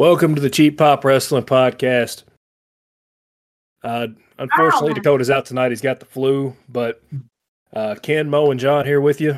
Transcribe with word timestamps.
Welcome 0.00 0.34
to 0.34 0.40
the 0.40 0.48
Cheap 0.48 0.78
Pop 0.78 1.04
Wrestling 1.04 1.44
Podcast. 1.44 2.22
Uh, 3.84 4.06
unfortunately, 4.38 4.94
Dakota's 4.94 5.28
out 5.28 5.44
tonight. 5.44 5.72
He's 5.72 5.82
got 5.82 6.00
the 6.00 6.06
flu, 6.06 6.56
but 6.70 7.02
uh, 7.74 7.96
Ken, 8.02 8.30
Mo, 8.30 8.50
and 8.50 8.58
John 8.58 8.86
here 8.86 9.02
with 9.02 9.20
you. 9.20 9.32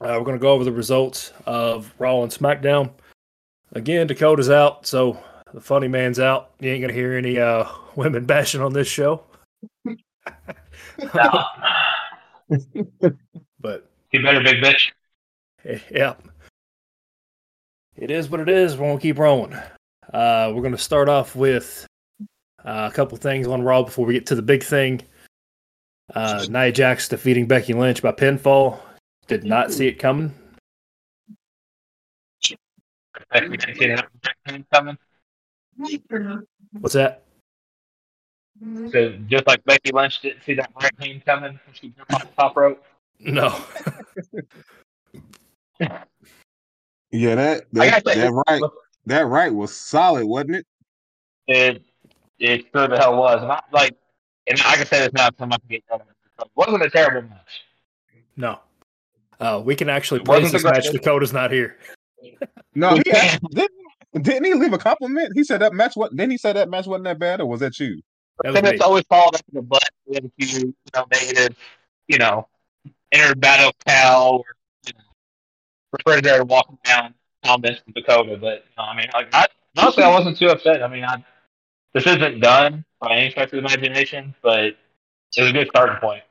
Uh, 0.00 0.18
we're 0.18 0.24
going 0.24 0.36
to 0.36 0.42
go 0.42 0.50
over 0.50 0.64
the 0.64 0.72
results 0.72 1.32
of 1.46 1.94
Raw 2.00 2.24
and 2.24 2.32
SmackDown. 2.32 2.90
Again, 3.70 4.08
Dakota's 4.08 4.50
out, 4.50 4.88
so 4.88 5.22
the 5.52 5.60
funny 5.60 5.86
man's 5.86 6.18
out. 6.18 6.50
You 6.58 6.70
ain't 6.70 6.80
going 6.80 6.92
to 6.92 7.00
hear 7.00 7.12
any 7.12 7.38
uh, 7.38 7.68
women 7.94 8.24
bashing 8.24 8.60
on 8.60 8.72
this 8.72 8.88
show. 8.88 9.22
but 9.84 9.98
You 14.10 14.20
better, 14.20 14.42
big 14.42 14.64
bitch. 14.64 14.90
yeah, 15.92 16.14
it 17.96 18.10
is 18.10 18.28
what 18.28 18.40
it 18.40 18.48
is. 18.48 18.76
We're 18.76 18.86
going 18.86 18.98
to 18.98 19.02
keep 19.02 19.18
rolling. 19.18 19.54
Uh, 20.12 20.52
we're 20.54 20.62
going 20.62 20.72
to 20.72 20.78
start 20.78 21.08
off 21.08 21.34
with 21.34 21.86
uh, 22.64 22.88
a 22.90 22.94
couple 22.94 23.16
things 23.18 23.46
on 23.46 23.62
Raw 23.62 23.82
before 23.82 24.06
we 24.06 24.14
get 24.14 24.26
to 24.26 24.34
the 24.34 24.42
big 24.42 24.62
thing. 24.62 25.02
Uh, 26.14 26.46
Nia 26.48 26.72
Jax 26.72 27.08
defeating 27.08 27.46
Becky 27.46 27.72
Lynch 27.72 28.02
by 28.02 28.12
pinfall. 28.12 28.78
Did 29.26 29.44
not 29.44 29.72
see 29.72 29.86
it 29.86 29.98
coming. 29.98 30.34
Didn't 33.32 33.60
see 33.62 33.86
that 33.86 34.06
right 34.46 34.64
coming. 34.72 34.98
What's 36.80 36.94
that? 36.94 37.22
So 38.92 39.16
just 39.26 39.46
like 39.46 39.64
Becky 39.64 39.90
Lynch 39.92 40.20
didn't 40.20 40.42
see 40.44 40.54
that 40.54 40.70
right 40.80 40.92
hand 41.00 41.24
coming 41.24 41.58
when 41.66 41.74
she 41.74 41.88
jumped 41.90 42.12
off 42.12 42.22
the 42.22 42.28
top 42.36 42.56
rope. 42.56 42.84
No. 43.18 43.64
Yeah, 47.14 47.36
that 47.36 47.64
I 47.78 47.90
that, 47.90 48.04
that 48.04 48.42
right 48.48 48.62
that 49.06 49.26
right 49.28 49.54
was 49.54 49.72
solid, 49.72 50.26
wasn't 50.26 50.56
it? 50.56 50.66
It 51.46 51.82
it 52.40 52.66
sure 52.72 52.88
the 52.88 52.98
hell 52.98 53.16
was. 53.16 53.40
And 53.40 53.52
I, 53.52 53.60
like, 53.72 53.94
and 54.48 54.60
I 54.64 54.74
can 54.74 54.86
say 54.86 54.98
this 54.98 55.12
now 55.12 55.30
because 55.30 55.42
I'm 55.42 55.48
not 55.50 55.60
gonna 55.62 55.78
get 55.78 55.86
done. 55.86 56.00
It 56.40 56.50
wasn't 56.56 56.82
a 56.82 56.90
terrible 56.90 57.28
match. 57.28 57.62
No. 58.36 58.58
Uh, 59.38 59.62
we 59.64 59.76
can 59.76 59.88
actually 59.88 60.22
It 60.22 60.26
praise 60.26 60.42
wasn't 60.42 60.52
this 60.54 60.62
the 60.64 60.72
match. 60.72 60.90
Dakota's 60.90 61.32
not 61.32 61.52
here. 61.52 61.76
No, 62.74 62.96
he 62.96 63.04
can't. 63.04 63.40
didn't, 63.50 64.24
didn't 64.24 64.44
he 64.44 64.54
leave 64.54 64.72
a 64.72 64.78
compliment? 64.78 65.30
He 65.36 65.44
said 65.44 65.60
that 65.60 65.72
match 65.72 65.94
what 65.94 66.10
didn't 66.16 66.32
he 66.32 66.38
said 66.38 66.56
that 66.56 66.68
match 66.68 66.88
wasn't 66.88 67.04
that 67.04 67.20
bad 67.20 67.40
or 67.40 67.46
was 67.46 67.60
that 67.60 67.78
you? 67.78 68.02
That 68.42 68.54
was 68.54 68.72
it's 68.72 68.82
always 68.82 69.04
followed 69.08 69.36
up 69.36 69.42
in 69.52 69.54
the 69.54 69.62
butt 69.62 69.88
with 70.06 70.24
a 70.24 70.32
few, 70.36 70.58
you 70.66 70.74
know, 70.96 71.06
negative, 71.12 71.56
you 72.08 72.18
know, 72.18 72.48
inner 73.12 73.36
battle 73.36 73.70
cow 73.86 74.38
or 74.38 74.38
you 74.38 74.44
know, 74.44 74.63
refrigerator 75.98 76.44
walking 76.44 76.78
down 76.84 77.14
comments 77.44 77.80
from 77.82 77.92
Dakota. 77.92 78.36
But 78.40 78.64
know, 78.76 78.84
I 78.84 78.96
mean, 78.96 79.06
like, 79.12 79.28
I, 79.32 79.46
honestly, 79.76 80.02
I 80.02 80.10
wasn't 80.10 80.38
too 80.38 80.48
upset. 80.48 80.82
I 80.82 80.88
mean, 80.88 81.04
I, 81.04 81.24
this 81.92 82.06
isn't 82.06 82.40
done 82.40 82.84
by 83.00 83.16
any 83.16 83.30
stretch 83.30 83.52
of 83.52 83.52
the 83.52 83.58
imagination, 83.58 84.34
but 84.42 84.64
it 84.64 84.76
was 85.38 85.50
a 85.50 85.52
good 85.52 85.68
starting 85.68 85.96
point. 85.96 86.22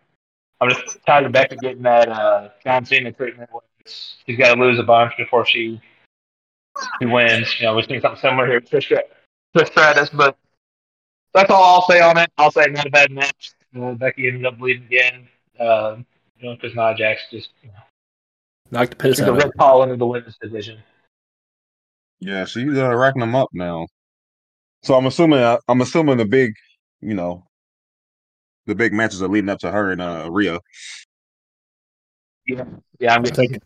I'm 0.62 0.70
just 0.70 0.98
tired 1.06 1.26
of 1.26 1.32
Becca 1.32 1.58
getting 1.58 1.84
that 1.84 2.10
uh, 2.10 2.50
John 2.64 2.86
Cena 2.86 3.12
treatment. 3.12 3.50
Where 3.52 3.64
she's 3.86 4.38
got 4.38 4.56
to 4.56 4.62
lose 4.62 4.80
a 4.80 4.84
bunch 4.84 5.14
before 5.18 5.46
she 5.46 5.82
she 7.00 7.06
wins. 7.06 7.60
You 7.60 7.68
know, 7.68 7.76
we're 7.76 7.84
seeing 7.84 8.02
something 8.02 8.22
similar 8.22 8.48
here 8.48 8.60
with 8.60 8.70
Trish 8.70 8.98
Trish 9.56 9.68
Stratus, 9.68 10.10
but 10.10 10.38
that's 11.34 11.50
all 11.50 11.64
I'll 11.64 11.88
say 11.88 12.02
on 12.02 12.18
it. 12.18 12.32
I'll 12.38 12.52
say 12.52 12.66
not 12.68 12.86
a 12.86 12.92
bad 12.92 13.12
match. 13.12 13.52
Uh, 13.80 13.94
Becky 13.94 14.28
ended 14.28 14.46
up 14.46 14.58
bleeding 14.58 14.86
again. 14.86 15.28
Um, 15.60 16.06
you 16.40 16.50
know, 16.50 16.56
because 16.56 16.76
Nia 16.76 16.96
Jax 16.96 17.24
just 17.32 17.50
you 17.62 17.70
know, 17.70 17.76
Knocked 18.74 18.92
the 18.92 18.96
piss 18.98 19.18
took 19.18 19.28
a 19.28 19.32
out 19.32 19.38
of 19.38 19.44
red 19.44 19.54
call 19.58 19.84
into 19.84 19.96
the 19.98 20.08
women's 20.08 20.38
division. 20.38 20.80
Yeah, 22.20 22.46
she's 22.46 22.76
uh, 22.76 22.96
racking 22.96 23.20
them 23.20 23.36
up 23.36 23.50
now. 23.54 23.88
So 24.82 24.96
I'm 24.96 25.06
assuming 25.06 25.40
uh, 25.40 25.60
I'm 25.68 25.82
assuming 25.82 26.18
the 26.18 26.26
big, 26.26 26.56
you 27.00 27.14
know, 27.14 27.46
the 28.66 28.74
big 28.74 28.92
matches 28.92 29.22
are 29.22 29.28
leading 29.28 29.50
up 29.50 29.60
to 29.60 29.72
her 29.72 29.92
and 29.92 30.02
uh 30.02 30.28
Rhea. 30.32 30.60
Yeah, 32.48 32.66
yeah. 33.00 33.14
I'm 33.14 33.24
it. 33.24 33.28
just, 33.28 33.40
Take 33.40 33.52
it. 33.52 33.64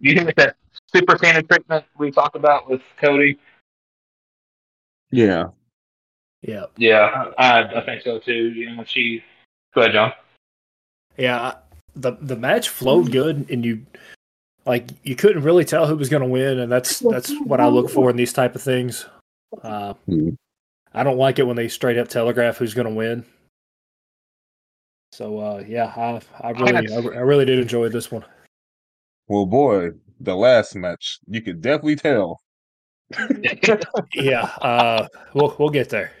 you 0.00 0.14
think 0.14 0.34
that 0.36 0.56
Super 0.94 1.16
Cena 1.16 1.42
treatment 1.42 1.84
we 1.96 2.10
talked 2.10 2.36
about 2.36 2.68
with 2.68 2.82
Cody? 3.00 3.38
Yeah. 5.10 5.46
Yeah. 6.42 6.66
Yeah, 6.76 7.32
I, 7.38 7.62
I 7.62 7.84
think 7.84 8.02
so 8.02 8.18
too. 8.18 8.52
You 8.52 8.76
know, 8.76 8.84
she. 8.84 9.24
Go 9.74 9.82
ahead, 9.82 9.92
John. 9.94 10.12
Yeah. 11.16 11.54
The 11.96 12.12
the 12.20 12.36
match 12.36 12.68
flowed 12.68 13.10
good 13.10 13.50
and 13.50 13.64
you 13.64 13.86
like 14.66 14.88
you 15.02 15.16
couldn't 15.16 15.42
really 15.42 15.64
tell 15.64 15.86
who 15.86 15.96
was 15.96 16.08
gonna 16.08 16.26
win, 16.26 16.60
and 16.60 16.70
that's 16.70 16.98
that's 17.00 17.32
what 17.44 17.60
I 17.60 17.68
look 17.68 17.90
for 17.90 18.10
in 18.10 18.16
these 18.16 18.32
type 18.32 18.54
of 18.54 18.62
things. 18.62 19.06
Uh, 19.62 19.94
Mhm. 20.08 20.36
I 20.92 21.02
don't 21.04 21.18
like 21.18 21.38
it 21.38 21.46
when 21.46 21.56
they 21.56 21.68
straight 21.68 21.98
up 21.98 22.08
telegraph 22.08 22.56
who's 22.56 22.74
gonna 22.74 22.90
win. 22.90 23.24
So 25.12 25.38
uh, 25.38 25.64
yeah, 25.66 25.92
I 25.96 26.20
I 26.40 26.50
really 26.50 26.92
I, 26.92 26.96
I 26.96 27.20
really 27.20 27.44
did 27.44 27.58
enjoy 27.58 27.88
this 27.88 28.10
one. 28.10 28.24
Well 29.28 29.46
boy, 29.46 29.90
the 30.20 30.34
last 30.36 30.74
match, 30.74 31.18
you 31.26 31.40
could 31.42 31.60
definitely 31.60 31.96
tell. 31.96 32.40
Yeah, 34.14 34.42
uh, 34.62 35.08
we'll 35.34 35.56
we'll 35.58 35.70
get 35.70 35.88
there. 35.88 36.12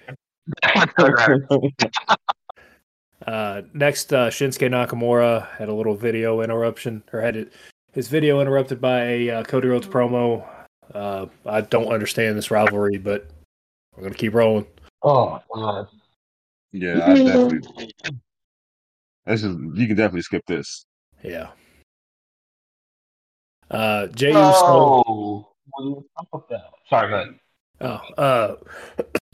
Uh, 3.26 3.60
next, 3.74 4.14
uh, 4.14 4.30
Shinsuke 4.30 4.70
Nakamura 4.70 5.46
had 5.58 5.68
a 5.68 5.74
little 5.74 5.94
video 5.94 6.40
interruption, 6.40 7.02
or 7.12 7.20
had 7.20 7.36
it, 7.36 7.52
his 7.92 8.08
video 8.08 8.40
interrupted 8.40 8.80
by 8.80 9.02
a 9.02 9.30
uh, 9.30 9.44
Cody 9.44 9.68
Rhodes 9.68 9.86
promo. 9.86 10.46
Uh, 10.94 11.26
I 11.46 11.60
don't 11.60 11.92
understand 11.92 12.36
this 12.36 12.50
rivalry, 12.50 12.98
but 12.98 13.28
we're 13.96 14.04
gonna 14.04 14.14
keep 14.14 14.34
rolling. 14.34 14.66
oh 15.02 15.40
my 15.54 15.62
god. 15.62 15.88
yeah, 16.72 17.04
I 17.06 17.14
definitely 17.24 17.92
this 19.26 19.44
is 19.44 19.56
you 19.74 19.86
can 19.86 19.96
definitely 19.96 20.22
skip 20.22 20.44
this. 20.46 20.86
Yeah. 21.22 21.50
Uh, 23.70 24.08
Jey 24.08 24.30
Uso. 24.30 24.34
Oh. 24.36 25.46
Sorry, 26.88 27.08
go 27.08 27.14
ahead. 27.14 27.38
Oh, 27.80 28.00
uh, 28.18 28.56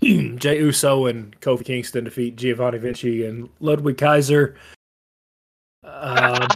Jey 0.36 0.58
Uso 0.58 1.06
and 1.06 1.40
Kofi 1.40 1.64
Kingston 1.64 2.04
defeat 2.04 2.36
Giovanni 2.36 2.78
Vinci 2.78 3.24
and 3.24 3.48
Ludwig 3.60 3.96
Kaiser. 3.96 4.56
Um, 5.82 6.46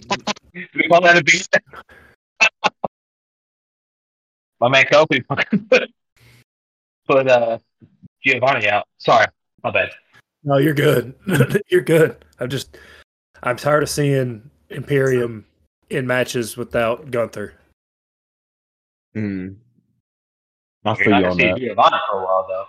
Do 0.54 0.66
we 0.74 0.88
call 0.88 1.00
that 1.02 1.16
a 1.18 1.22
beat? 1.24 1.46
My 4.60 4.68
man 4.68 4.84
Kofi 4.86 5.24
put 7.08 7.28
uh, 7.28 7.58
Giovanni 8.24 8.68
out. 8.68 8.86
Sorry, 8.98 9.26
my 9.64 9.70
bad. 9.70 9.90
no, 10.44 10.58
you're 10.58 10.74
good. 10.74 11.14
you're 11.70 11.80
good. 11.80 12.24
I'm 12.38 12.50
just, 12.50 12.76
I'm 13.42 13.56
tired 13.56 13.82
of 13.82 13.88
seeing 13.88 14.50
Imperium 14.68 15.46
in 15.88 16.06
matches 16.06 16.56
without 16.56 17.10
Gunther. 17.10 17.54
Mm. 19.16 19.56
I 20.84 20.88
You're 20.88 20.96
feel 20.96 21.06
you 21.06 21.10
gonna 21.10 21.26
on 21.28 21.36
see 21.36 21.46
that. 21.46 21.58
Giovanni 21.58 21.96
for 22.10 22.20
a 22.20 22.24
while 22.24 22.46
though. 22.48 22.66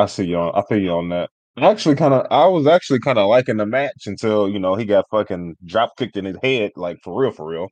I 0.00 0.06
see 0.06 0.24
you 0.24 0.36
on 0.38 0.52
I 0.54 0.62
feel 0.68 0.78
you 0.78 0.90
on 0.90 1.08
that. 1.10 1.30
I 1.56 1.66
actually 1.66 1.96
kind 1.96 2.14
of 2.14 2.26
I 2.30 2.46
was 2.46 2.66
actually 2.66 3.00
kind 3.00 3.18
of 3.18 3.28
liking 3.28 3.58
the 3.58 3.66
match 3.66 4.06
until 4.06 4.48
you 4.48 4.58
know 4.58 4.74
he 4.74 4.84
got 4.84 5.04
fucking 5.10 5.56
drop 5.66 5.96
kicked 5.98 6.16
in 6.16 6.24
his 6.24 6.36
head 6.42 6.72
like 6.76 6.98
for 7.02 7.20
real 7.20 7.30
for 7.30 7.46
real 7.46 7.68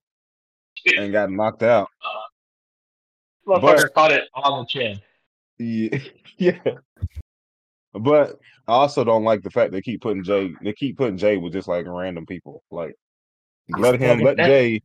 and 0.99 1.13
got 1.13 1.31
knocked 1.31 1.63
out. 1.63 1.89
Motherfucker 3.47 3.93
caught 3.95 4.13
it 4.13 4.29
on 4.35 4.61
the 4.61 4.67
chin. 4.67 5.01
Yeah, 5.59 5.99
yeah. 6.39 6.75
But 7.93 8.39
I 8.69 8.73
also 8.73 9.03
don't 9.03 9.25
like 9.25 9.43
the 9.43 9.51
fact 9.51 9.73
they 9.73 9.83
keep 9.83 10.03
putting 10.03 10.23
Jay. 10.23 10.53
They 10.63 10.73
keep 10.73 10.99
putting 10.99 11.17
Jay 11.17 11.39
with 11.39 11.53
just 11.53 11.67
like 11.67 11.87
random 11.89 12.27
people. 12.27 12.63
Like 12.71 12.95
let 13.71 13.99
him 13.99 14.21
let 14.21 14.37
Jay. 14.37 14.83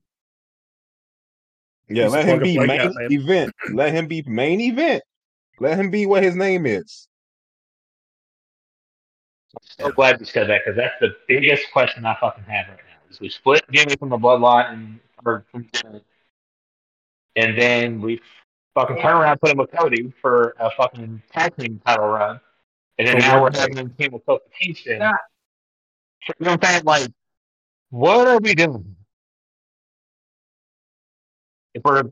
Yeah, 1.89 2.05
He's 2.05 2.13
let 2.13 2.25
him 2.25 2.39
be 2.39 2.57
main 2.57 2.67
man. 2.67 2.93
event. 3.11 3.53
Let 3.73 3.93
him 3.93 4.07
be 4.07 4.23
main 4.25 4.59
event. 4.61 5.03
Let 5.59 5.77
him 5.77 5.91
be 5.91 6.05
what 6.05 6.23
his 6.23 6.35
name 6.35 6.65
is. 6.65 7.07
So 9.61 9.91
glad 9.91 10.19
you 10.19 10.25
said 10.25 10.49
that 10.49 10.61
because 10.65 10.77
that's 10.77 10.95
the 11.01 11.15
biggest 11.27 11.71
question 11.71 12.05
I 12.05 12.15
fucking 12.19 12.43
have 12.45 12.67
right 12.67 12.77
now. 12.77 13.09
Is 13.09 13.19
we 13.19 13.29
split 13.29 13.63
Jimmy 13.71 13.95
from 13.97 14.09
the 14.09 14.17
bloodline 14.17 14.73
and 14.73 14.99
or 15.25 15.45
from 15.51 15.67
Jimmy, 15.73 16.01
and 17.35 17.57
then 17.57 18.01
we 18.01 18.21
fucking 18.73 18.97
turn 18.97 19.15
around 19.15 19.31
and 19.31 19.41
put 19.41 19.51
him 19.51 19.57
with 19.57 19.71
Cody 19.71 20.13
for 20.21 20.55
a 20.59 20.69
fucking 20.71 21.21
tag 21.31 21.55
team 21.57 21.81
title 21.85 22.07
run, 22.07 22.39
and 22.97 23.07
then 23.07 23.15
For 23.15 23.27
now 23.27 23.41
we're 23.41 23.51
having 23.53 23.77
him 23.77 23.89
team 23.91 24.11
with 24.13 24.25
Kofi 24.25 24.39
Kingston. 24.59 24.93
You 24.93 24.99
know 26.39 26.51
what 26.51 26.65
I'm 26.65 26.71
saying? 26.71 26.83
Like, 26.85 27.11
what 27.89 28.27
are 28.27 28.39
we 28.39 28.55
doing? 28.55 28.95
If 31.73 31.83
we're 31.83 32.03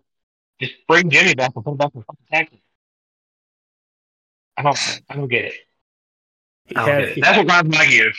just 0.60 0.74
bring 0.88 1.10
Jimmy 1.10 1.36
back 1.36 1.52
and 1.56 1.64
put 1.64 1.72
him 1.72 1.78
back 1.78 1.92
in 1.96 2.04
fucking 2.04 2.26
tag 2.32 2.50
team. 2.52 2.60
I 4.56 4.62
don't, 4.62 5.02
I 5.10 5.16
don't 5.16 5.28
get 5.28 5.46
it. 5.46 5.54
He 6.66 6.76
I 6.76 6.90
had, 6.90 7.00
get 7.00 7.18
it. 7.18 7.22
That's 7.22 7.38
what 7.38 7.48
grinds 7.48 7.78
my 7.78 7.86
gears. 7.86 8.18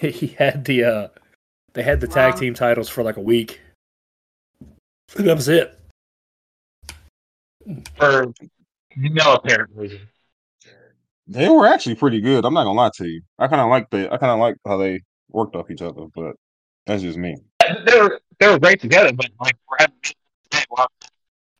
he, 0.00 0.10
he 0.10 0.26
had 0.28 0.64
the, 0.64 0.84
uh, 0.84 1.08
they 1.74 1.82
had 1.82 2.00
the 2.00 2.08
tag 2.08 2.36
team 2.36 2.54
titles 2.54 2.88
for 2.88 3.02
like 3.02 3.16
a 3.16 3.22
week. 3.22 3.60
That 5.16 5.34
was 5.34 5.48
it. 5.48 5.78
for 7.96 8.32
no 8.96 9.34
apparent 9.34 9.70
reason. 9.74 10.00
They 11.26 11.48
were 11.48 11.66
actually 11.66 11.94
pretty 11.94 12.20
good. 12.20 12.44
I'm 12.44 12.54
not 12.54 12.64
gonna 12.64 12.78
lie 12.78 12.90
to 12.94 13.06
you. 13.06 13.20
I 13.38 13.48
kind 13.48 13.60
of 13.60 13.68
like 13.68 13.90
the. 13.90 14.12
I 14.12 14.16
kind 14.16 14.32
of 14.32 14.38
like 14.38 14.56
how 14.66 14.78
they 14.78 15.02
worked 15.30 15.54
off 15.56 15.70
each 15.70 15.82
other, 15.82 16.06
but 16.14 16.36
that's 16.86 17.02
just 17.02 17.18
me. 17.18 17.36
They 17.84 18.00
were 18.00 18.20
they 18.40 18.48
were 18.48 18.58
great 18.58 18.80
together, 18.80 19.12
but 19.12 19.28
like 19.40 19.56
we're 19.70 19.76
having 19.78 19.94
well, 20.70 20.88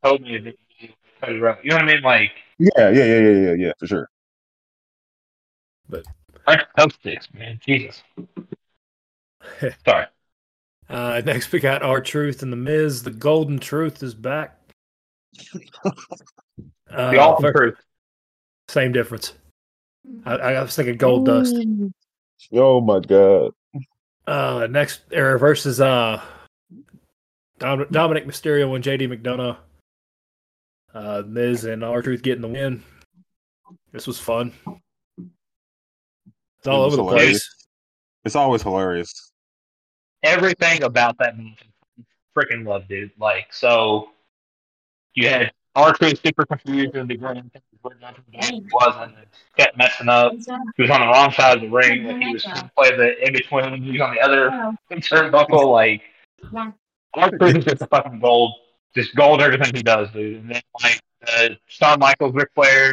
told 0.02 0.22
me 0.22 0.38
that 0.38 0.54
you 1.28 1.38
know 1.38 1.76
what 1.76 1.82
I 1.82 1.84
mean? 1.84 2.02
Like 2.02 2.30
Yeah, 2.58 2.70
yeah, 2.76 2.90
yeah, 2.90 3.18
yeah, 3.18 3.30
yeah, 3.30 3.52
yeah, 3.52 3.72
for 3.78 3.86
sure. 3.86 4.08
Like 6.46 6.60
those 6.76 6.94
sticks, 6.94 7.28
man. 7.34 7.60
Jesus. 7.64 8.02
Sorry. 9.84 10.06
Uh, 10.88 11.20
next, 11.24 11.52
we 11.52 11.60
got 11.60 11.82
R 11.82 12.00
Truth 12.00 12.42
and 12.42 12.50
the 12.52 12.56
Miz. 12.56 13.02
The 13.02 13.10
Golden 13.10 13.58
Truth 13.58 14.02
is 14.02 14.14
back. 14.14 14.58
Uh, 16.90 17.10
The 17.10 17.18
awesome 17.18 17.42
fir- 17.42 17.52
truth. 17.52 17.84
same 18.68 18.92
difference. 18.92 19.34
I, 20.24 20.34
I 20.36 20.62
was 20.62 20.74
thinking 20.74 20.96
Goldust. 20.96 21.92
Oh 22.52 22.80
my 22.80 23.00
god. 23.00 23.52
Uh, 24.26 24.66
next 24.70 25.02
era 25.12 25.38
versus 25.38 25.80
uh 25.80 26.22
Dom- 27.58 27.86
Dominic 27.90 28.26
Mysterio 28.26 28.74
and 28.74 28.82
JD 28.84 29.08
McDonagh. 29.22 29.58
Uh, 30.94 31.22
Miz 31.26 31.64
and 31.64 31.84
R 31.84 32.00
Truth 32.00 32.22
getting 32.22 32.40
the 32.42 32.48
win. 32.48 32.82
This 33.92 34.06
was 34.06 34.18
fun. 34.18 34.52
It's 36.68 36.74
all 36.74 36.82
It 36.82 36.86
over 36.86 36.96
the 36.96 37.02
hilarious. 37.04 37.30
place. 37.30 37.66
It's 38.24 38.36
always 38.36 38.62
hilarious. 38.62 39.32
Everything 40.22 40.82
about 40.82 41.16
that 41.18 41.38
match, 41.38 41.62
freaking 42.36 42.66
love, 42.66 42.86
dude. 42.88 43.10
Like 43.18 43.46
so, 43.52 44.10
you 45.14 45.28
had 45.28 45.52
R 45.74 45.92
Truth 45.92 46.20
super 46.24 46.44
confused 46.44 46.94
and 46.96 47.08
the 47.08 47.16
grand 47.16 47.50
he 47.54 48.62
wasn't. 48.72 49.14
and 49.16 49.26
Kept 49.56 49.78
messing 49.78 50.08
up. 50.08 50.32
He 50.76 50.82
was 50.82 50.90
on 50.90 51.00
the 51.00 51.06
wrong 51.06 51.30
side 51.32 51.56
of 51.58 51.62
the 51.62 51.68
ring. 51.70 52.04
Like 52.04 52.20
he 52.20 52.32
was 52.32 52.42
trying 52.42 52.62
to 52.64 52.70
play 52.76 52.96
the 52.96 53.26
in 53.26 53.32
between. 53.32 53.82
He 53.82 53.92
was 53.92 54.00
on 54.00 54.14
the 54.14 54.20
other 54.20 54.50
turnbuckle. 54.90 55.70
Like 55.72 56.02
R 57.14 57.30
Truth 57.30 57.56
is 57.58 57.64
just 57.64 57.88
fucking 57.88 58.18
gold, 58.20 58.52
just 58.94 59.14
gold 59.14 59.40
everything 59.40 59.72
he 59.74 59.82
does, 59.82 60.10
dude. 60.10 60.40
And 60.42 60.50
then 60.50 60.62
like 60.82 61.00
uh, 61.28 61.48
Shawn 61.66 62.00
Michaels, 62.00 62.34
Ric 62.34 62.50
Flair 62.54 62.92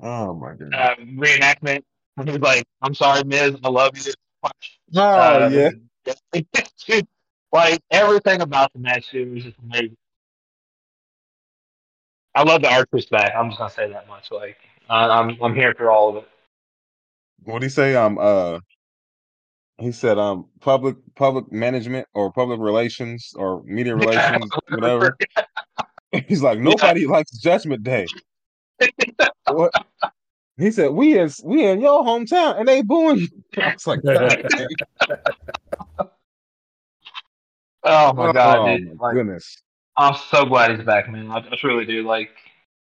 Oh 0.00 0.34
my 0.34 0.54
god. 0.54 0.74
uh, 0.74 0.94
reenactment 0.96 1.82
when 2.16 2.26
he 2.26 2.32
was 2.34 2.42
like, 2.42 2.64
"I'm 2.82 2.94
sorry, 2.94 3.24
Miz, 3.24 3.56
I 3.64 3.68
love 3.68 3.96
you." 3.96 4.12
Oh 4.42 4.50
Uh, 4.96 5.48
yeah. 5.50 5.70
dude, 6.34 7.06
like 7.52 7.80
everything 7.90 8.40
about 8.42 8.72
the 8.72 8.78
match, 8.78 9.10
dude, 9.10 9.32
was 9.32 9.44
just 9.44 9.56
amazing. 9.62 9.96
I 12.34 12.42
love 12.42 12.62
the 12.62 12.70
artist 12.70 13.10
back. 13.10 13.32
I'm 13.34 13.48
just 13.48 13.58
gonna 13.58 13.70
say 13.70 13.90
that 13.90 14.06
much. 14.08 14.30
Like 14.30 14.58
uh, 14.90 15.08
I'm, 15.10 15.42
I'm 15.42 15.54
here 15.54 15.74
for 15.74 15.90
all 15.90 16.10
of 16.10 16.16
it. 16.16 16.28
What 17.44 17.60
do 17.60 17.66
he 17.66 17.70
say? 17.70 17.94
Um 17.96 18.18
uh 18.20 18.60
he 19.78 19.92
said 19.92 20.18
um 20.18 20.46
public 20.60 20.96
public 21.14 21.50
management 21.50 22.06
or 22.14 22.32
public 22.32 22.60
relations 22.60 23.32
or 23.36 23.62
media 23.64 23.96
relations, 23.96 24.50
whatever. 24.68 25.16
He's 26.28 26.42
like, 26.42 26.58
nobody 26.58 27.06
likes 27.06 27.30
Judgment 27.38 27.82
Day. 27.82 28.06
What? 29.46 29.72
He 30.58 30.70
said, 30.70 30.92
"We 30.92 31.18
is 31.18 31.40
we 31.44 31.66
in 31.66 31.80
your 31.80 32.02
hometown, 32.02 32.58
and 32.58 32.68
they 32.68 32.82
booing 32.82 33.18
you." 33.18 33.28
I 33.62 33.72
was 33.74 33.86
like, 33.86 34.02
God. 35.08 36.08
Oh 37.88 38.12
my 38.14 38.32
god, 38.32 38.58
oh, 38.58 38.76
dude! 38.76 38.96
my 38.96 39.06
Like, 39.06 39.14
goodness. 39.14 39.62
I'm 39.96 40.16
so 40.30 40.44
glad 40.44 40.74
he's 40.74 40.84
back, 40.84 41.08
man. 41.08 41.30
I, 41.30 41.36
I 41.36 41.56
truly 41.56 41.84
do. 41.84 42.02
Like, 42.02 42.30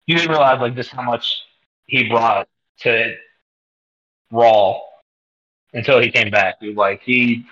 you 0.07 0.15
didn't 0.15 0.29
realize 0.29 0.61
like 0.61 0.73
just 0.73 0.89
how 0.89 1.01
much 1.01 1.41
he 1.85 2.07
brought 2.07 2.47
to 2.79 3.13
Raw 4.31 4.79
until 5.73 6.01
he 6.01 6.09
came 6.09 6.31
back, 6.31 6.61
dude. 6.61 6.77
Like 6.77 7.01
he, 7.03 7.45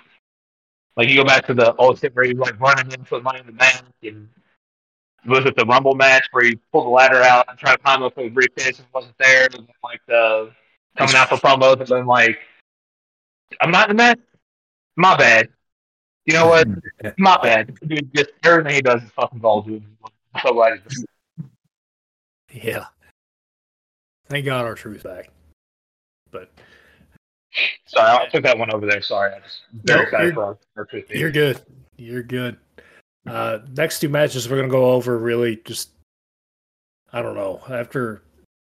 like 0.96 1.10
you 1.10 1.16
go 1.16 1.24
back 1.24 1.46
to 1.48 1.54
the 1.54 1.74
old 1.74 1.98
shit 1.98 2.16
where 2.16 2.24
he 2.24 2.32
was 2.32 2.50
like 2.50 2.58
running 2.58 2.90
in 2.92 3.04
for 3.04 3.20
Money 3.20 3.40
in 3.40 3.46
the 3.46 3.52
Bank, 3.52 3.82
and 4.02 4.26
was 5.26 5.44
it 5.46 5.56
the 5.56 5.64
Rumble 5.64 5.94
match 5.94 6.26
where 6.32 6.44
he 6.44 6.56
pulled 6.72 6.86
the 6.86 6.90
ladder 6.90 7.22
out 7.22 7.46
and 7.48 7.58
tried 7.58 7.76
to 7.76 7.78
climb 7.78 8.02
up 8.02 8.16
with 8.16 8.26
a 8.26 8.28
briefcase 8.28 8.78
and 8.78 8.88
wasn't 8.92 9.16
there, 9.18 9.44
and 9.44 9.54
then, 9.54 9.66
like 9.82 10.00
the 10.06 10.50
coming 10.96 11.14
out 11.16 11.28
for 11.28 11.36
promos 11.36 11.78
and 11.80 11.88
then 11.88 12.06
like, 12.06 12.38
I'm 13.60 13.70
not 13.70 13.90
in 13.90 13.96
the 13.96 14.02
match. 14.02 14.18
My 14.96 15.16
bad. 15.16 15.48
You 16.26 16.34
know 16.34 16.46
what? 16.46 16.68
My 17.18 17.38
bad. 17.42 17.78
Dude, 17.86 18.14
just 18.14 18.30
everything 18.44 18.74
he 18.74 18.80
does 18.80 19.02
is 19.02 19.10
fucking 19.10 19.40
dude. 19.40 19.84
I'm 20.34 20.42
so 20.42 20.52
glad 20.52 20.80
he's 20.88 21.04
Yeah. 22.50 22.86
Thank 24.28 24.46
God 24.46 24.64
R 24.64 24.74
Truth's 24.74 25.02
back. 25.02 25.30
But 26.30 26.50
Sorry, 27.86 28.26
I 28.26 28.28
took 28.28 28.42
that 28.42 28.58
one 28.58 28.72
over 28.72 28.86
there. 28.86 29.02
Sorry, 29.02 29.32
I 29.32 29.40
just 29.40 29.62
very 29.72 30.00
Nope, 30.00 30.08
excited 30.08 30.34
for 30.34 30.44
our, 30.44 30.58
our 30.76 30.84
truth. 30.86 31.10
You're 31.10 31.30
good. 31.30 31.60
You're 31.96 32.22
good. 32.22 32.56
Uh, 33.26 33.58
next 33.76 34.00
two 34.00 34.08
matches 34.08 34.48
we're 34.48 34.56
gonna 34.56 34.68
go 34.68 34.92
over 34.92 35.18
really 35.18 35.56
just 35.64 35.90
I 37.12 37.22
don't 37.22 37.34
know 37.34 37.62
after 37.70 38.22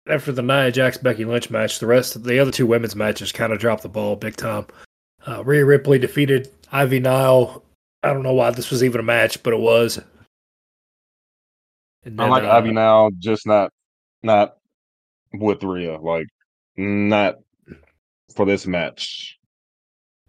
after 0.07 0.33
the 0.33 0.43
Nia 0.43 0.71
Jax 0.71 0.99
Becky 0.99 1.25
Lynch 1.25 1.51
match, 1.51 1.79
the 1.79 1.87
rest 1.87 2.15
of 2.15 2.25
the 2.25 2.39
other 2.39 2.51
two 2.51 2.67
women's 2.67 2.95
matches 2.95 3.33
kind 3.33 3.53
of 3.53 3.59
dropped 3.59 3.83
the 3.83 3.89
ball 3.89 4.17
big 4.17 4.37
time. 4.37 4.67
Uh, 5.27 5.43
Rhea 5.43 5.65
Ripley 5.65 5.99
defeated 5.99 6.51
Ivy 6.71 7.01
Nile. 7.01 7.63
I 8.03 8.13
don't 8.13 8.23
know 8.23 8.35
why 8.35 8.51
this 8.51 8.71
was 8.71 8.85
even 8.85 9.01
a 9.01 9.05
match, 9.05 9.43
but 9.43 9.55
it 9.55 9.61
was. 9.61 9.99
And 12.05 12.21
I 12.21 12.29
like 12.29 12.45
uh, 12.45 12.51
Ivy 12.51 12.73
now, 12.73 13.11
just 13.19 13.47
not 13.47 13.73
not 14.23 14.59
with 15.33 15.63
Rhea, 15.63 15.99
like 15.99 16.27
not 16.77 17.39
for 18.35 18.45
this 18.45 18.67
match. 18.67 19.39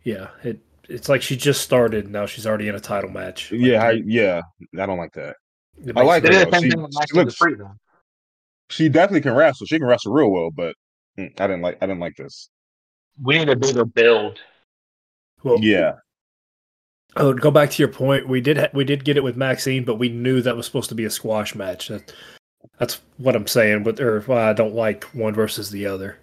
Yeah, 0.03 0.29
it 0.43 0.59
it's 0.89 1.09
like 1.09 1.21
she 1.21 1.35
just 1.35 1.61
started. 1.61 2.09
Now 2.09 2.25
she's 2.25 2.45
already 2.47 2.67
in 2.67 2.75
a 2.75 2.79
title 2.79 3.09
match. 3.09 3.51
Like, 3.51 3.61
Yeah, 3.61 3.83
I, 3.83 3.91
yeah, 4.05 4.41
I 4.79 4.85
don't 4.85 4.97
like 4.97 5.13
that. 5.13 5.35
I 5.95 6.01
like 6.03 6.23
me- 6.23 6.29
It 6.29 6.33
is 6.35 6.39
her, 6.39 6.45
the 6.45 6.51
though. 6.51 6.59
same 6.59 6.63
She- 6.63 6.69
she 6.69 6.77
Max 6.77 6.95
with 6.95 7.09
the 7.11 7.15
looks- 7.25 7.35
free. 7.35 7.55
She 8.69 8.89
definitely 8.89 9.21
can 9.21 9.33
wrestle. 9.35 9.67
She 9.67 9.77
can 9.77 9.87
wrestle 9.87 10.13
real 10.13 10.31
well, 10.31 10.49
but 10.51 10.75
mm, 11.19 11.31
I 11.39 11.47
didn't 11.47 11.61
like. 11.61 11.77
I 11.81 11.85
didn't 11.85 11.99
like 11.99 12.15
this. 12.15 12.49
We 13.21 13.37
need 13.37 13.49
a 13.49 13.55
bigger 13.55 13.85
build. 13.85 14.39
well, 15.43 15.59
Yeah, 15.61 15.93
Oh, 17.17 17.31
to 17.33 17.39
go 17.39 17.49
back 17.51 17.69
to 17.71 17.81
your 17.81 17.87
point, 17.91 18.27
we 18.27 18.41
did 18.41 18.57
ha- 18.57 18.67
we 18.73 18.83
did 18.83 19.05
get 19.05 19.15
it 19.17 19.23
with 19.23 19.37
Maxine, 19.37 19.85
but 19.85 19.95
we 19.99 20.09
knew 20.09 20.41
that 20.41 20.57
was 20.57 20.65
supposed 20.65 20.89
to 20.89 20.95
be 20.95 21.05
a 21.05 21.09
squash 21.09 21.55
match. 21.55 21.87
That, 21.87 22.11
that's 22.79 22.99
what 23.17 23.35
I'm 23.35 23.47
saying. 23.47 23.83
But 23.83 23.99
or 24.01 24.21
why 24.21 24.49
I 24.49 24.53
don't 24.53 24.73
like 24.75 25.03
one 25.13 25.33
versus 25.33 25.69
the 25.69 25.85
other. 25.85 26.17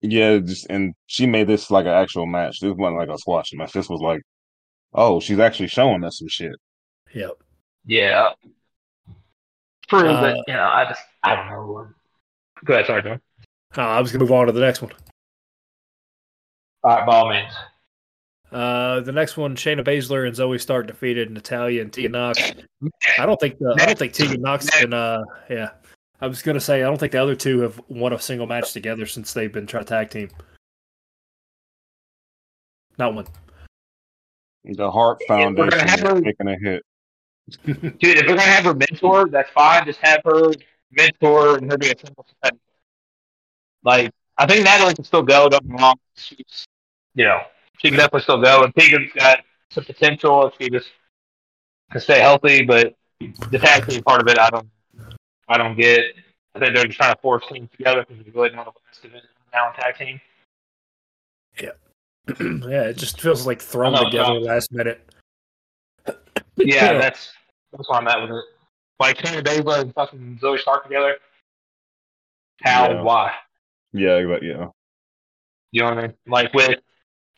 Yeah, 0.00 0.38
just 0.38 0.66
and 0.70 0.94
she 1.06 1.26
made 1.26 1.48
this 1.48 1.70
like 1.70 1.86
an 1.86 1.92
actual 1.92 2.26
match. 2.26 2.60
This 2.60 2.72
wasn't 2.74 2.98
like 2.98 3.08
a 3.08 3.18
squash 3.18 3.52
match. 3.54 3.72
This 3.72 3.88
was 3.88 4.00
like, 4.00 4.22
oh, 4.94 5.18
she's 5.20 5.38
actually 5.40 5.68
showing 5.68 6.04
us 6.04 6.18
some 6.18 6.28
shit. 6.28 6.54
Yep. 7.14 7.32
Yeah. 7.86 8.30
True, 9.88 10.08
Uh, 10.08 10.20
but 10.20 10.36
you 10.46 10.54
know, 10.54 10.62
I 10.62 10.84
just 10.88 11.00
I 11.22 11.34
don't 11.34 11.46
know. 11.46 11.88
Go 12.64 12.74
ahead, 12.74 12.86
sorry, 12.86 13.02
John. 13.02 13.20
Uh, 13.76 13.82
I 13.82 14.00
was 14.00 14.12
gonna 14.12 14.22
move 14.22 14.32
on 14.32 14.46
to 14.46 14.52
the 14.52 14.60
next 14.60 14.82
one. 14.82 14.92
All 16.84 16.96
right, 16.96 17.06
by 17.06 17.16
all 17.16 17.30
means. 17.30 17.52
Uh, 18.52 19.00
the 19.00 19.12
next 19.12 19.36
one, 19.36 19.56
Shayna 19.56 19.84
Baszler 19.84 20.26
and 20.26 20.34
Zoey 20.34 20.60
Stark 20.60 20.86
defeated 20.86 21.30
Natalya 21.30 21.82
and 21.82 21.92
Tia 21.92 22.08
Knox. 22.08 22.38
I 23.18 23.26
don't 23.26 23.38
think 23.38 23.58
the, 23.58 23.76
I 23.80 23.86
don't 23.86 23.98
think 23.98 24.12
Tegan 24.14 24.40
Nox 24.40 24.70
can. 24.70 24.94
Uh, 24.94 25.22
yeah, 25.50 25.70
I 26.20 26.26
was 26.26 26.42
gonna 26.42 26.60
say 26.60 26.82
I 26.82 26.86
don't 26.86 26.98
think 26.98 27.12
the 27.12 27.22
other 27.22 27.36
two 27.36 27.60
have 27.60 27.80
won 27.88 28.12
a 28.12 28.18
single 28.20 28.46
match 28.46 28.72
together 28.72 29.06
since 29.06 29.32
they've 29.32 29.52
been 29.52 29.66
trying 29.66 29.84
to 29.84 29.88
tag 29.88 30.10
team. 30.10 30.30
Not 32.98 33.14
one. 33.14 33.26
The 34.64 34.90
Heart 34.90 35.18
we're 35.20 35.36
Foundation 35.36 35.88
have 35.88 35.98
is 36.00 36.04
her- 36.04 36.20
taking 36.20 36.48
a 36.48 36.58
hit. 36.58 36.82
Dude, 37.64 37.78
if 38.02 38.22
we're 38.26 38.36
gonna 38.36 38.42
have 38.42 38.64
her 38.64 38.74
mentor, 38.74 39.28
that's 39.28 39.50
fine. 39.50 39.84
Just 39.86 40.00
have 40.00 40.20
her 40.24 40.50
mentor 40.90 41.56
and 41.58 41.70
her 41.70 41.78
be 41.78 41.86
a 41.90 41.98
single 41.98 42.24
competitor. 42.24 42.60
Like, 43.84 44.10
I 44.36 44.46
think 44.46 44.64
Natalie 44.64 44.94
can 44.94 45.04
still 45.04 45.22
go. 45.22 45.48
Don't 45.48 45.62
get 45.62 45.70
me 45.72 45.80
wrong. 45.80 45.94
She's, 46.16 46.66
you 47.14 47.24
know, 47.24 47.38
she 47.78 47.88
can 47.88 47.96
definitely 47.96 48.22
still 48.22 48.42
go. 48.42 48.64
And 48.64 48.74
Tegan's 48.74 49.12
got 49.14 49.40
some 49.70 49.84
potential 49.84 50.46
if 50.48 50.54
she 50.60 50.68
just 50.68 50.88
can 51.90 52.00
stay 52.00 52.20
healthy. 52.20 52.64
But 52.64 52.94
the 53.20 53.58
tag 53.58 53.86
team 53.88 54.02
part 54.02 54.20
of 54.20 54.28
it, 54.28 54.38
I 54.38 54.50
don't, 54.50 54.68
I 55.48 55.58
don't 55.58 55.76
get. 55.76 56.00
I 56.54 56.58
think 56.58 56.74
they're 56.74 56.86
just 56.86 56.98
trying 56.98 57.14
to 57.14 57.20
force 57.20 57.44
teams 57.48 57.70
together 57.76 58.04
because 58.06 58.24
we 58.24 58.30
really 58.32 58.48
don't 58.48 58.58
know 58.58 58.64
what's 58.64 59.00
division 59.00 59.28
now 59.52 59.68
in 59.70 59.74
tag 59.74 59.96
team. 59.96 60.20
yeah, 61.60 61.70
yeah, 62.68 62.88
it 62.88 62.96
just 62.96 63.20
feels 63.20 63.46
like 63.46 63.60
thrown 63.60 63.92
know, 63.92 64.04
together 64.04 64.34
Tom. 64.34 64.42
last 64.42 64.72
minute. 64.72 65.04
Yeah, 66.56 66.94
that's 66.94 67.30
that's 67.70 67.88
where 67.88 68.00
I'm 68.00 68.08
at 68.08 68.20
with 68.20 68.32
it. 68.32 68.44
Like 68.98 69.16
Shayna 69.18 69.44
Baszler 69.44 69.82
and 69.82 69.94
fucking 69.94 70.40
Zoey 70.42 70.58
Stark 70.58 70.82
together. 70.82 71.16
How? 72.62 72.90
Yeah. 72.90 73.02
Why? 73.02 73.32
Yeah, 73.92 74.24
but 74.26 74.42
yeah, 74.42 74.66
You 75.70 75.82
know 75.82 75.90
what 75.90 75.98
I 75.98 76.02
mean? 76.02 76.14
Like 76.26 76.52
with 76.52 76.80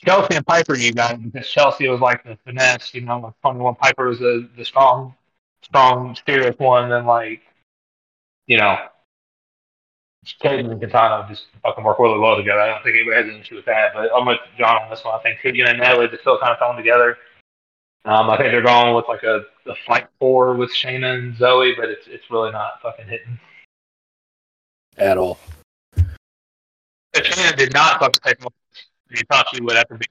Chelsea 0.04 0.36
and 0.36 0.46
Piper, 0.46 0.74
you 0.74 0.92
got 0.92 1.22
because 1.22 1.48
Chelsea 1.48 1.88
was 1.88 2.00
like 2.00 2.24
the 2.24 2.38
finesse, 2.44 2.94
you 2.94 3.02
know, 3.02 3.20
like 3.20 3.34
Twenty 3.42 3.60
One 3.60 3.74
Piper 3.74 4.08
was 4.08 4.18
the 4.18 4.48
the 4.56 4.64
strong, 4.64 5.14
strong, 5.62 6.16
serious 6.26 6.58
one. 6.58 6.90
And 6.90 7.06
like, 7.06 7.42
you 8.50 8.58
know, 8.58 8.76
Kayden 10.42 10.72
and 10.72 10.80
Katana 10.80 11.24
just 11.28 11.44
fucking 11.62 11.84
work 11.84 12.00
really 12.00 12.18
well 12.18 12.36
together. 12.36 12.60
I 12.60 12.66
don't 12.66 12.82
think 12.82 12.96
anybody 12.96 13.16
has 13.22 13.32
an 13.32 13.40
issue 13.40 13.54
with 13.54 13.64
that. 13.66 13.92
But 13.94 14.10
I'm 14.12 14.26
with 14.26 14.40
John 14.58 14.82
on 14.82 14.90
this 14.90 15.04
one. 15.04 15.14
I 15.14 15.22
think 15.22 15.38
Tegan 15.40 15.68
and 15.68 15.78
Natalie 15.78 16.08
just 16.08 16.22
still 16.22 16.36
kind 16.40 16.50
of 16.50 16.58
thrown 16.58 16.76
together. 16.76 17.16
Um, 18.04 18.28
I 18.28 18.36
think 18.36 18.50
they're 18.50 18.60
going 18.60 18.96
with 18.96 19.04
like 19.08 19.22
a, 19.22 19.44
a 19.66 19.74
fight 19.86 20.08
four 20.18 20.54
with 20.54 20.70
Shayna 20.72 21.14
and 21.16 21.34
Zoey, 21.36 21.76
but 21.76 21.88
it's 21.88 22.06
it's 22.08 22.28
really 22.28 22.50
not 22.50 22.82
fucking 22.82 23.06
hitting. 23.06 23.38
At 24.96 25.16
all. 25.16 25.38
If 27.14 27.24
Shayna 27.24 27.56
did 27.56 27.72
not 27.72 28.00
fucking 28.00 28.20
take 28.24 28.40
more, 28.40 28.50
you 29.10 29.22
thought 29.30 29.46
she 29.54 29.62
would 29.62 29.76
after 29.76 29.96
being 29.96 30.08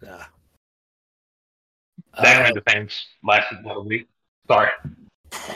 Nah. 0.00 0.24
that 2.22 2.40
Uh, 2.40 2.42
kind 2.44 2.56
of 2.56 2.64
things 2.64 3.06
lasted 3.22 3.58
about 3.58 3.76
a 3.76 3.80
week. 3.80 4.08
Sorry. 4.46 4.70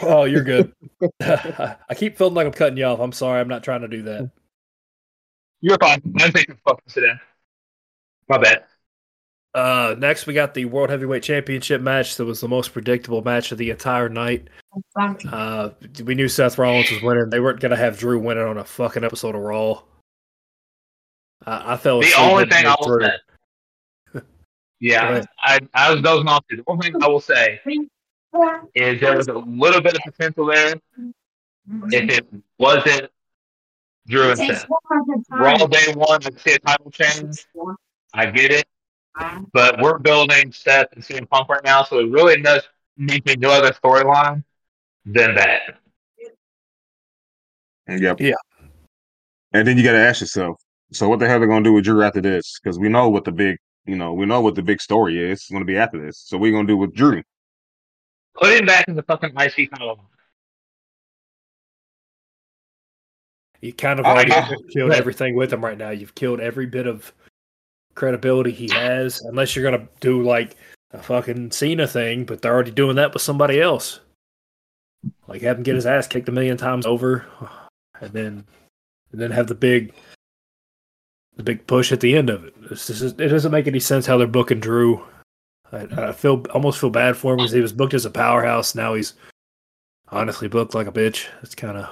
Oh, 0.02 0.24
you're 0.24 0.44
good. 0.44 0.72
I 1.20 1.94
keep 1.96 2.16
feeling 2.16 2.34
like 2.34 2.46
I'm 2.46 2.52
cutting 2.52 2.76
you 2.76 2.84
off. 2.84 3.00
I'm 3.00 3.12
sorry. 3.12 3.40
I'm 3.40 3.48
not 3.48 3.62
trying 3.64 3.82
to 3.82 3.88
do 3.88 4.02
that. 4.02 4.30
You're 5.60 5.78
fine. 5.78 6.02
I 6.20 6.30
think 6.30 6.48
you 6.48 6.56
fucking 6.66 6.82
sit 6.88 7.02
down. 7.02 7.20
My 8.28 8.38
bad. 8.38 8.64
Uh, 9.54 9.94
next, 9.98 10.26
we 10.26 10.32
got 10.32 10.54
the 10.54 10.64
World 10.64 10.90
Heavyweight 10.90 11.22
Championship 11.22 11.82
match. 11.82 12.16
That 12.16 12.24
was 12.24 12.40
the 12.40 12.48
most 12.48 12.72
predictable 12.72 13.22
match 13.22 13.52
of 13.52 13.58
the 13.58 13.70
entire 13.70 14.08
night. 14.08 14.48
Uh, 15.30 15.70
we 16.04 16.14
knew 16.14 16.28
Seth 16.28 16.56
Rollins 16.56 16.90
was 16.90 17.02
winning. 17.02 17.28
They 17.28 17.40
weren't 17.40 17.60
gonna 17.60 17.76
have 17.76 17.98
Drew 17.98 18.18
winning 18.18 18.44
on 18.44 18.56
a 18.56 18.64
fucking 18.64 19.04
episode 19.04 19.34
of 19.34 19.42
Raw. 19.42 19.82
I, 21.44 21.74
I 21.74 21.76
fell 21.76 22.00
The 22.00 22.14
only 22.18 22.46
thing 22.46 22.66
I 22.66 22.74
will 22.80 22.98
say. 23.00 24.22
Yeah, 24.80 25.20
Go. 25.20 25.26
I, 25.38 25.60
I 25.74 25.92
was 25.92 26.02
dozing 26.02 26.28
off. 26.28 26.44
too. 26.50 26.56
The 26.56 26.64
only 26.66 26.90
thing 26.90 27.02
I 27.02 27.08
will 27.08 27.20
say 27.20 27.60
is 28.74 29.00
there 29.00 29.16
was 29.16 29.28
a 29.28 29.34
little 29.34 29.80
bit 29.80 29.94
of 29.94 30.00
potential 30.04 30.46
there 30.46 30.74
if 31.90 32.10
it 32.18 32.26
wasn't 32.58 33.10
Drew 34.08 34.30
and 34.30 34.38
Seth. 34.38 34.66
Raw 35.30 35.58
day 35.66 35.92
one, 35.94 36.20
I 36.24 36.30
see 36.38 36.54
a 36.54 36.58
title 36.58 36.90
change. 36.90 37.46
I 38.14 38.26
get 38.26 38.50
it, 38.50 38.66
but 39.52 39.80
we're 39.80 39.98
building 39.98 40.52
Seth 40.52 40.88
and 40.92 41.02
CM 41.02 41.28
Punk 41.28 41.48
right 41.48 41.64
now, 41.64 41.84
so 41.84 42.00
it 42.00 42.10
really 42.10 42.40
does 42.42 42.62
need 42.96 43.24
to 43.26 43.36
no 43.36 43.50
other 43.50 43.72
storyline 43.72 44.44
than 45.04 45.34
that. 45.34 45.78
Yep. 47.88 48.20
Yeah. 48.20 48.34
And 49.52 49.68
then 49.68 49.76
you 49.76 49.84
got 49.84 49.92
to 49.92 49.98
ask 49.98 50.20
yourself, 50.20 50.60
so 50.92 51.08
what 51.08 51.18
the 51.18 51.26
hell 51.26 51.36
are 51.36 51.40
they 51.40 51.46
going 51.46 51.64
to 51.64 51.70
do 51.70 51.74
with 51.74 51.84
Drew 51.84 52.02
after 52.02 52.20
this? 52.20 52.58
Because 52.62 52.78
we 52.78 52.88
know 52.88 53.08
what 53.08 53.24
the 53.24 53.32
big, 53.32 53.58
you 53.86 53.96
know, 53.96 54.12
we 54.14 54.26
know 54.26 54.40
what 54.40 54.54
the 54.54 54.62
big 54.62 54.80
story 54.80 55.18
is. 55.18 55.40
It's 55.40 55.50
going 55.50 55.62
to 55.62 55.66
be 55.66 55.76
after 55.76 56.00
this. 56.00 56.18
So 56.18 56.38
we're 56.38 56.52
going 56.52 56.66
to 56.66 56.72
do 56.72 56.76
with 56.76 56.94
Drew? 56.94 57.22
Put 58.34 58.52
him 58.52 58.66
back 58.66 58.86
in 58.88 58.94
the 58.96 59.02
fucking 59.02 59.32
IC 59.36 59.70
title. 59.70 60.00
You 63.60 63.72
kind 63.72 64.00
of 64.00 64.06
already 64.06 64.32
I- 64.32 64.56
killed 64.72 64.90
Right. 64.90 64.98
everything 64.98 65.36
with 65.36 65.52
him 65.52 65.64
right 65.64 65.78
now. 65.78 65.90
You've 65.90 66.14
killed 66.14 66.40
every 66.40 66.66
bit 66.66 66.86
of 66.86 67.12
credibility 67.94 68.50
he 68.50 68.68
has, 68.72 69.20
unless 69.20 69.54
you're 69.54 69.68
gonna 69.70 69.86
do 70.00 70.22
like 70.22 70.56
a 70.92 70.98
fucking 71.02 71.52
Cena 71.52 71.86
thing, 71.86 72.24
but 72.24 72.42
they're 72.42 72.52
already 72.52 72.70
doing 72.72 72.96
that 72.96 73.12
with 73.12 73.22
somebody 73.22 73.60
else. 73.60 74.00
Like 75.28 75.42
have 75.42 75.58
him 75.58 75.62
get 75.62 75.74
his 75.76 75.86
ass 75.86 76.06
kicked 76.08 76.28
a 76.28 76.32
million 76.32 76.56
times 76.56 76.86
over, 76.86 77.26
and 78.00 78.12
then 78.12 78.44
and 79.12 79.20
then 79.20 79.30
have 79.30 79.46
the 79.46 79.54
big 79.54 79.94
the 81.36 81.42
big 81.42 81.66
push 81.66 81.92
at 81.92 82.00
the 82.00 82.16
end 82.16 82.28
of 82.30 82.44
it. 82.44 82.54
It's 82.70 82.86
just, 82.88 83.18
it 83.20 83.28
doesn't 83.28 83.52
make 83.52 83.66
any 83.66 83.80
sense 83.80 84.04
how 84.06 84.18
they're 84.18 84.26
booking 84.26 84.60
Drew. 84.60 85.02
I, 85.72 86.08
I 86.08 86.12
feel 86.12 86.44
almost 86.52 86.78
feel 86.78 86.90
bad 86.90 87.16
for 87.16 87.32
him 87.32 87.40
because 87.40 87.52
he 87.52 87.60
was 87.60 87.72
booked 87.72 87.94
as 87.94 88.04
a 88.04 88.10
powerhouse. 88.10 88.74
Now 88.74 88.94
he's 88.94 89.14
honestly 90.08 90.48
booked 90.48 90.74
like 90.74 90.86
a 90.86 90.92
bitch. 90.92 91.28
It's 91.42 91.54
kind 91.54 91.78
of 91.78 91.88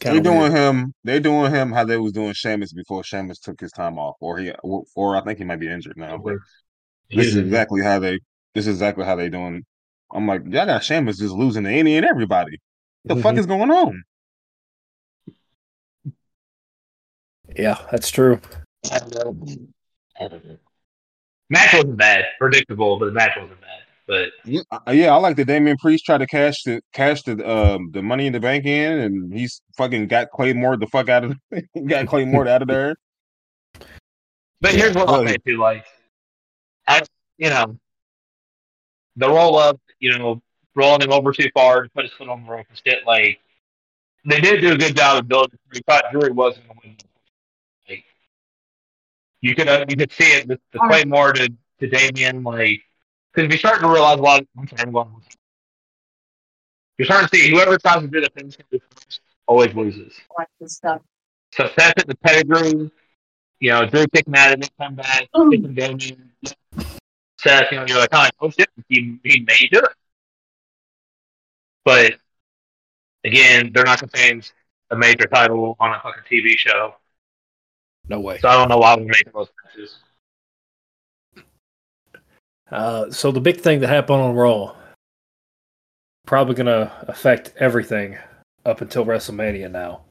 They're 0.00 0.16
of 0.16 0.22
doing 0.22 0.52
him. 0.52 0.94
They're 1.04 1.20
doing 1.20 1.52
him 1.52 1.72
how 1.72 1.84
they 1.84 1.96
was 1.96 2.12
doing 2.12 2.32
Sheamus 2.32 2.72
before 2.72 3.02
Sheamus 3.04 3.38
took 3.40 3.60
his 3.60 3.72
time 3.72 3.98
off, 3.98 4.16
or 4.20 4.38
he, 4.38 4.52
or 4.62 5.16
I 5.16 5.22
think 5.22 5.38
he 5.38 5.44
might 5.44 5.60
be 5.60 5.68
injured 5.68 5.96
now. 5.96 6.18
But 6.18 6.36
this 7.10 7.26
is 7.28 7.36
exactly 7.36 7.82
how 7.82 7.98
they. 7.98 8.20
This 8.54 8.66
is 8.66 8.76
exactly 8.76 9.04
how 9.04 9.16
they 9.16 9.28
doing. 9.28 9.64
I'm 10.12 10.26
like, 10.26 10.42
y'all 10.44 10.66
got 10.66 10.84
Sheamus 10.84 11.18
just 11.18 11.34
losing 11.34 11.64
to 11.64 11.70
any 11.70 11.96
and 11.96 12.06
everybody. 12.06 12.58
The 13.04 13.16
fuck 13.16 13.34
Mhm. 13.34 13.38
is 13.38 13.46
going 13.46 13.70
on? 13.70 14.02
Yeah, 17.56 17.78
that's 17.90 18.10
true. 18.10 18.40
Match 21.52 21.74
wasn't 21.74 21.98
bad. 21.98 22.24
Predictable, 22.38 22.98
but 22.98 23.04
the 23.04 23.12
match 23.12 23.32
wasn't 23.36 23.60
bad. 23.60 23.68
But 24.06 24.30
Yeah, 24.46 24.62
yeah, 24.90 25.14
I 25.14 25.16
like 25.16 25.36
that 25.36 25.44
Damian 25.44 25.76
Priest 25.76 26.06
tried 26.06 26.18
to 26.18 26.26
cash 26.26 26.62
the 26.62 26.80
cash 26.94 27.22
the 27.24 27.32
um 27.46 27.90
the 27.92 28.02
money 28.02 28.26
in 28.26 28.32
the 28.32 28.40
bank 28.40 28.64
in, 28.64 28.98
and 29.00 29.34
he's 29.34 29.60
fucking 29.76 30.08
got 30.08 30.30
Claymore 30.30 30.78
the 30.78 30.86
fuck 30.86 31.10
out 31.10 31.24
of 31.24 31.36
got 31.86 32.06
Claymore 32.06 32.48
out 32.48 32.62
of 32.62 32.68
there. 32.68 32.96
but 34.62 34.74
here's 34.74 34.94
what 34.94 35.10
I'll 35.10 35.26
say 35.26 35.36
too, 35.46 35.58
like 35.58 35.84
I 36.88 37.02
you 37.36 37.50
know 37.50 37.78
the 39.16 39.28
roll 39.28 39.58
up, 39.58 39.78
you 39.98 40.16
know, 40.16 40.40
rolling 40.74 41.02
him 41.02 41.12
over 41.12 41.32
too 41.32 41.50
far 41.52 41.82
to 41.82 41.90
put 41.90 42.04
his 42.04 42.14
foot 42.14 42.30
on 42.30 42.46
the 42.46 42.50
rope 42.50 42.64
and 42.70 42.80
shit, 42.82 43.06
like 43.06 43.40
they 44.24 44.40
did 44.40 44.62
do 44.62 44.72
a 44.72 44.78
good 44.78 44.96
job 44.96 45.18
of 45.18 45.28
building 45.28 45.58
we 45.70 45.80
thought 45.86 46.06
Drury 46.12 46.32
wasn't 46.32 46.66
gonna 46.66 46.80
win. 46.82 46.96
Like 49.42 49.48
you 49.48 49.54
could 49.54 49.68
uh, 49.68 49.84
you 49.88 49.96
could 49.96 50.12
see 50.12 50.24
it 50.24 50.48
the 50.48 50.58
Claymore 50.78 51.32
to, 51.32 51.52
to 51.80 51.86
Damian, 51.88 52.42
like 52.42 52.80
because 53.34 53.48
you're 53.50 53.58
starting 53.58 53.82
to 53.82 53.88
realize 53.92 54.18
a 54.18 54.22
lot 54.22 54.40
of 54.42 54.46
I'm 54.58 54.68
sorry, 54.68 54.82
I'm 54.82 54.92
going- 54.92 55.22
you're 56.98 57.06
starting 57.06 57.28
to 57.28 57.36
see 57.36 57.50
whoever 57.50 57.78
tries 57.78 58.02
to 58.02 58.08
do 58.08 58.20
the 58.20 58.28
things 58.28 58.56
always 59.46 59.74
loses. 59.74 60.14
So 61.52 61.68
Seth 61.76 61.94
at 61.98 62.06
the 62.06 62.14
pedigree, 62.16 62.90
you 63.60 63.70
know, 63.70 63.86
Drew 63.86 64.06
kicking 64.08 64.34
out 64.36 64.52
of 64.54 64.60
it, 64.62 64.70
come 64.78 64.94
back, 64.94 65.28
kicking 65.50 65.74
Damian. 65.74 66.32
Seth, 67.38 67.72
you 67.72 67.78
know, 67.78 67.86
you're 67.86 67.98
like, 67.98 68.10
oh, 68.12 68.28
oh 68.40 68.50
shit, 68.50 68.68
he, 68.88 69.18
he 69.24 69.40
may 69.40 69.68
do 69.70 69.78
it. 69.80 69.92
But 71.84 72.14
again, 73.24 73.72
they're 73.74 73.84
not 73.84 74.00
going 74.00 74.10
to 74.10 74.16
change 74.16 74.52
a 74.90 74.96
major 74.96 75.26
title 75.26 75.76
on 75.80 75.94
a 75.94 76.00
fucking 76.00 76.22
TV 76.30 76.56
show. 76.56 76.94
No 78.08 78.20
way. 78.20 78.38
So 78.38 78.48
I 78.48 78.54
don't 78.56 78.68
know 78.68 78.78
why 78.78 78.96
we're 78.96 79.04
making 79.04 79.32
those 79.34 79.48
matches. 79.64 79.98
Uh, 82.70 83.10
so 83.10 83.30
the 83.30 83.40
big 83.40 83.60
thing 83.60 83.80
that 83.80 83.88
happened 83.88 84.20
on 84.20 84.34
Raw 84.34 84.74
probably 86.26 86.54
going 86.54 86.66
to 86.66 86.90
affect 87.08 87.52
everything 87.58 88.16
up 88.64 88.80
until 88.80 89.04
WrestleMania. 89.04 89.70
Now, 89.70 90.02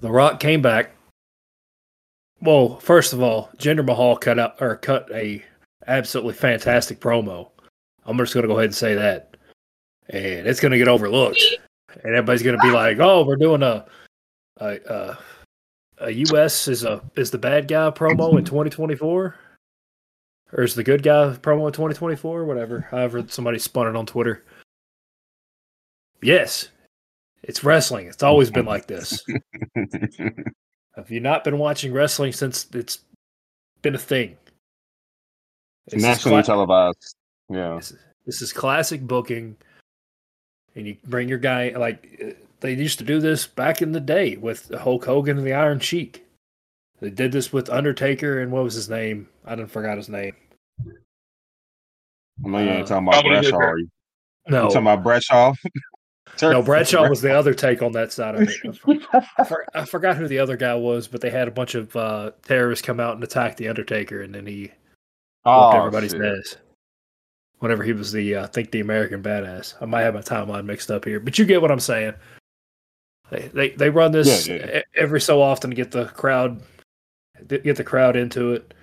The 0.00 0.10
Rock 0.10 0.40
came 0.40 0.62
back. 0.62 0.92
Well, 2.40 2.80
first 2.80 3.12
of 3.12 3.22
all, 3.22 3.50
Jinder 3.58 3.84
Mahal 3.84 4.16
cut 4.16 4.38
out 4.38 4.56
or 4.60 4.76
cut 4.76 5.10
a 5.12 5.44
absolutely 5.86 6.34
fantastic 6.34 6.98
promo. 6.98 7.50
I'm 8.06 8.16
just 8.16 8.32
going 8.32 8.42
to 8.42 8.48
go 8.48 8.54
ahead 8.54 8.66
and 8.66 8.74
say 8.74 8.94
that, 8.94 9.36
and 10.08 10.46
it's 10.46 10.58
going 10.58 10.72
to 10.72 10.78
get 10.78 10.88
overlooked, 10.88 11.42
and 12.02 12.14
everybody's 12.14 12.42
going 12.42 12.56
to 12.58 12.62
be 12.62 12.72
like, 12.72 12.98
"Oh, 12.98 13.26
we're 13.26 13.36
doing 13.36 13.62
a 13.62 13.84
a 14.56 14.78
a, 14.88 15.18
a 16.00 16.10
U.S. 16.10 16.68
is 16.68 16.84
a 16.84 17.02
is 17.16 17.30
the 17.30 17.38
bad 17.38 17.68
guy 17.68 17.90
promo 17.90 18.38
in 18.38 18.44
2024." 18.44 19.36
or 20.52 20.64
is 20.64 20.74
the 20.74 20.84
good 20.84 21.02
guy 21.02 21.34
promo 21.42 21.66
in 21.66 21.72
2024 21.72 22.44
whatever 22.44 22.80
however 22.90 23.24
somebody 23.28 23.58
spun 23.58 23.86
it 23.86 23.96
on 23.96 24.06
twitter 24.06 24.44
yes 26.22 26.68
it's 27.42 27.64
wrestling 27.64 28.06
it's 28.06 28.22
always 28.22 28.50
been 28.50 28.66
like 28.66 28.86
this 28.86 29.24
have 30.96 31.10
you 31.10 31.20
not 31.20 31.44
been 31.44 31.58
watching 31.58 31.92
wrestling 31.92 32.32
since 32.32 32.66
it's 32.74 33.00
been 33.82 33.94
a 33.94 33.98
thing 33.98 34.36
is 35.86 36.02
Nationally 36.02 36.42
cla- 36.42 36.54
televised. 36.54 37.14
Yeah. 37.48 37.76
this, 37.76 37.94
this 38.26 38.42
is 38.42 38.52
classic 38.52 39.00
booking 39.02 39.56
and 40.74 40.86
you 40.86 40.96
bring 41.06 41.28
your 41.28 41.38
guy 41.38 41.70
like 41.70 42.18
uh, 42.22 42.32
they 42.60 42.72
used 42.74 42.98
to 42.98 43.04
do 43.04 43.20
this 43.20 43.46
back 43.46 43.80
in 43.82 43.92
the 43.92 44.00
day 44.00 44.36
with 44.36 44.70
hulk 44.80 45.04
hogan 45.04 45.38
and 45.38 45.46
the 45.46 45.52
iron 45.52 45.78
sheik 45.80 46.24
they 47.00 47.10
did 47.10 47.32
this 47.32 47.52
with 47.52 47.70
undertaker 47.70 48.40
and 48.40 48.52
what 48.52 48.64
was 48.64 48.74
his 48.74 48.88
name 48.88 49.28
i 49.46 49.54
didn't 49.54 49.70
forgot 49.70 49.96
his 49.96 50.08
name 50.08 50.34
I 52.44 52.48
know 52.48 52.58
you 52.58 52.70
ain't 52.70 52.84
Uh, 52.84 52.86
talking 52.88 53.08
about 53.08 53.12
probably 53.22 53.30
Bradshaw. 53.50 53.56
Are 53.58 53.78
you? 53.78 53.88
no 54.48 54.62
You 54.62 54.68
talking 54.68 54.82
about 54.82 55.02
Bradshaw? 55.02 55.52
No, 56.42 56.62
Bradshaw 56.62 57.06
was 57.06 57.20
the 57.20 57.32
other 57.38 57.52
take 57.52 57.82
on 57.82 57.92
that 57.92 58.12
side 58.12 58.34
of 58.34 58.48
it. 58.48 59.04
I, 59.36 59.44
for, 59.44 59.66
I 59.74 59.84
forgot 59.84 60.16
who 60.16 60.26
the 60.26 60.38
other 60.38 60.56
guy 60.56 60.74
was, 60.74 61.06
but 61.06 61.20
they 61.20 61.28
had 61.28 61.48
a 61.48 61.50
bunch 61.50 61.74
of 61.74 61.94
uh, 61.94 62.30
terrorists 62.42 62.86
come 62.86 62.98
out 62.98 63.14
and 63.14 63.22
attack 63.22 63.58
the 63.58 63.68
Undertaker, 63.68 64.22
and 64.22 64.34
then 64.34 64.46
he 64.46 64.62
whooped 64.62 64.72
Oh, 65.44 65.70
everybody's 65.72 66.12
shit. 66.12 66.22
ass. 66.22 66.56
Whenever 67.58 67.82
he 67.82 67.92
was 67.92 68.10
the, 68.12 68.36
uh, 68.36 68.44
I 68.44 68.46
think 68.46 68.70
the 68.70 68.80
American 68.80 69.22
Badass. 69.22 69.74
I 69.82 69.84
might 69.84 70.00
have 70.02 70.14
my 70.14 70.20
timeline 70.22 70.64
mixed 70.64 70.90
up 70.90 71.04
here, 71.04 71.20
but 71.20 71.38
you 71.38 71.44
get 71.44 71.60
what 71.60 71.70
I'm 71.70 71.80
saying. 71.80 72.14
They 73.30 73.48
they, 73.48 73.68
they 73.70 73.90
run 73.90 74.12
this 74.12 74.46
Yeah, 74.48 74.54
yeah. 74.56 74.78
e- 74.78 74.82
every 74.96 75.20
so 75.20 75.40
often 75.40 75.70
to 75.70 75.76
get 75.76 75.90
the 75.90 76.06
crowd 76.06 76.60
get 77.48 77.76
the 77.76 77.84
crowd 77.84 78.16
into 78.16 78.52
it. 78.52 78.74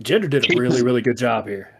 Jinder 0.00 0.30
did 0.30 0.50
a 0.50 0.58
really 0.58 0.82
really 0.82 1.02
good 1.02 1.16
job 1.18 1.46
here. 1.48 1.74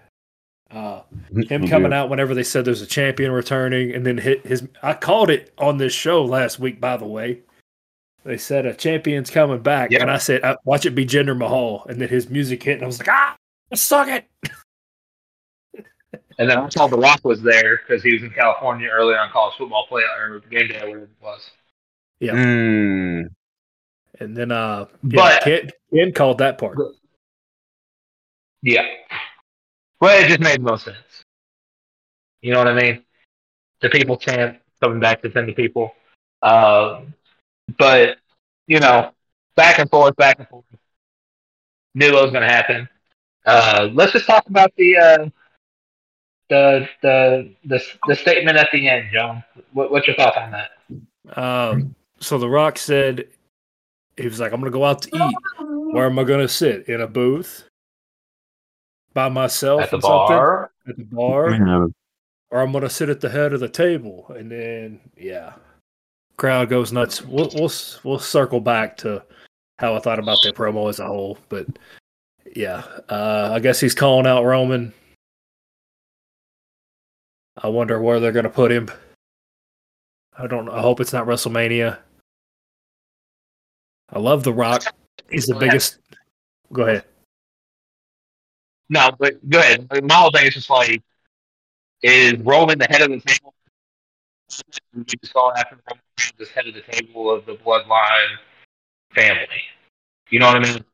Uh, 0.71 1.01
him 1.49 1.67
coming 1.67 1.95
out 1.95 2.11
whenever 2.11 2.35
they 2.35 2.43
said 2.43 2.65
there's 2.65 2.83
a 2.83 2.87
champion 2.87 3.33
returning, 3.33 3.95
and 3.95 4.05
then 4.05 4.19
hit 4.19 4.45
his. 4.45 4.69
I 4.83 4.93
called 4.93 5.31
it 5.31 5.51
on 5.57 5.79
this 5.79 5.95
show 5.95 6.23
last 6.25 6.59
week, 6.59 6.79
by 6.79 6.99
the 6.99 7.07
way. 7.07 7.41
They 8.25 8.37
said 8.37 8.67
a 8.67 8.75
champion's 8.75 9.31
coming 9.31 9.61
back, 9.63 9.91
Yeah. 9.91 10.03
and 10.03 10.11
I 10.11 10.19
said, 10.19 10.45
I, 10.45 10.57
"Watch 10.65 10.85
it 10.85 10.91
be 10.91 11.07
Jinder 11.07 11.35
Mahal," 11.39 11.87
and 11.89 11.99
then 11.99 12.11
his 12.11 12.29
music 12.29 12.63
hit, 12.63 12.75
and 12.75 12.83
I 12.83 12.87
was 12.87 12.99
like, 12.99 13.09
"Ah, 13.09 13.37
suck 13.73 14.09
it!" 14.09 14.27
And 16.39 16.51
then 16.51 16.59
I 16.59 16.69
saw 16.69 16.87
The 16.87 16.99
Rock 16.99 17.21
was 17.25 17.41
there 17.43 17.79
because 17.79 18.03
he 18.03 18.13
was 18.13 18.23
in 18.23 18.31
California 18.31 18.89
earlier 18.89 19.19
on 19.19 19.31
college 19.31 19.55
football 19.57 19.87
play 19.89 20.03
or 20.21 20.41
the 20.41 20.49
game 20.49 20.69
day, 20.69 20.81
whatever 20.81 21.05
it 21.05 21.09
was. 21.23 21.51
Yeah. 22.21 22.33
Mm. 22.33 23.29
And 24.21 24.37
then, 24.37 24.51
uh, 24.51 24.87
yeah, 25.03 25.17
But- 25.17 25.43
Ken, 25.43 25.71
Ken 25.95 26.13
called 26.13 26.39
that 26.39 26.59
part. 26.59 26.79
Yeah. 28.63 28.87
Well, 30.01 30.23
it 30.23 30.29
just 30.29 30.41
made 30.41 30.63
no 30.63 30.77
sense. 30.77 31.23
You 32.41 32.53
know 32.53 32.59
what 32.59 32.69
I 32.69 32.75
mean? 32.75 33.05
The 33.81 33.89
people 33.89 34.17
chant 34.17 34.59
coming 34.81 35.01
back 35.01 35.23
to 35.23 35.31
send 35.33 35.49
the 35.49 35.53
people. 35.53 35.93
Um, 36.43 37.15
but, 37.79 38.19
you 38.67 38.81
know, 38.81 39.13
back 39.57 39.79
and 39.79 39.91
forth, 39.91 40.17
back 40.17 40.39
and 40.39 40.49
forth. 40.49 40.65
Knew 41.95 42.13
what 42.13 42.23
was 42.25 42.33
going 42.33 42.47
to 42.47 42.53
happen. 42.53 42.89
Uh, 43.45 43.89
let's 43.93 44.13
just 44.13 44.27
talk 44.27 44.47
about 44.49 44.73
the, 44.77 44.97
uh, 44.97 45.29
the, 46.49 46.89
the, 47.03 47.55
the, 47.65 47.85
the 48.07 48.17
statement 48.17 48.57
at 48.57 48.69
the 48.73 48.89
end, 48.89 49.09
John. 49.13 49.43
What, 49.73 49.91
what's 49.91 50.07
your 50.07 50.17
thoughts 50.17 50.37
on 50.37 50.53
that? 50.53 50.71
Um, 51.37 51.95
so 52.21 52.39
The 52.39 52.49
Rock 52.49 52.79
said 52.79 53.29
he 54.17 54.25
was 54.25 54.41
like, 54.41 54.53
"I'm 54.53 54.61
gonna 54.61 54.71
go 54.71 54.85
out 54.85 55.03
to 55.03 55.17
eat. 55.17 55.37
Where 55.93 56.07
am 56.07 56.19
I 56.19 56.25
gonna 56.25 56.49
sit? 56.49 56.89
In 56.89 57.01
a 57.01 57.07
booth 57.07 57.65
by 59.15 59.29
myself 59.29 59.83
At 59.83 59.91
the 59.91 59.99
bar? 59.99 60.71
At 60.87 60.97
the 60.97 61.05
bar, 61.05 61.89
or 62.51 62.61
I'm 62.61 62.73
gonna 62.73 62.91
sit 62.91 63.09
at 63.09 63.21
the 63.21 63.29
head 63.31 63.53
of 63.53 63.61
the 63.61 63.69
table?" 63.69 64.27
And 64.37 64.51
then, 64.51 65.01
yeah, 65.17 65.55
crowd 66.37 66.69
goes 66.69 66.93
nuts. 66.93 67.23
We'll 67.23 67.51
we'll 67.55 67.73
we'll 68.05 68.19
circle 68.19 68.61
back 68.61 68.97
to 68.99 69.23
how 69.79 69.95
I 69.95 70.01
thought 70.01 70.19
about 70.19 70.39
that 70.43 70.55
promo 70.57 70.89
as 70.89 70.99
a 70.99 71.07
whole, 71.07 71.39
but 71.49 71.67
yeah, 72.57 72.83
uh, 73.09 73.51
I 73.53 73.61
guess 73.61 73.81
he's 73.81 73.95
calling 73.95 74.27
out 74.27 74.45
Roman. 74.45 74.93
I 77.63 77.69
wonder 77.69 78.01
where 78.01 78.21
they're 78.21 78.33
gonna 78.33 78.51
put 78.51 78.73
him. 78.73 78.91
I 80.37 80.47
don't. 80.47 80.69
I 80.69 80.81
hope 80.81 81.01
it's 81.01 81.13
not 81.13 81.27
WrestleMania. 81.27 81.99
I 84.11 84.19
love 84.19 84.43
The 84.45 84.53
Rock. 84.53 84.83
He's 85.31 85.47
the 85.47 85.55
biggest. 85.55 85.99
Go 86.73 86.83
ahead. 86.83 87.05
No, 88.89 89.11
but 89.19 89.49
go 89.49 89.59
ahead. 89.59 89.87
My 90.05 90.15
whole 90.15 90.31
thing 90.31 90.47
is 90.47 90.55
just 90.55 90.71
like, 90.71 91.03
is 92.03 92.35
Roman 92.41 92.79
the 92.79 92.87
head 92.87 93.03
of 93.03 93.11
the 93.11 93.21
table? 93.21 93.55
We 94.95 95.05
just 95.05 95.35
going 95.35 95.57
after 95.57 95.77
Roman 95.91 96.03
Reigns 96.39 96.51
head 96.51 96.67
of 96.67 96.75
the 96.75 96.81
table 96.81 97.31
of 97.31 97.45
the 97.45 97.55
bloodline 97.55 98.37
family. 99.15 99.47
You 100.31 100.39
know 100.41 100.47
what 100.47 100.57
I 100.57 100.61
mean? 100.61 100.85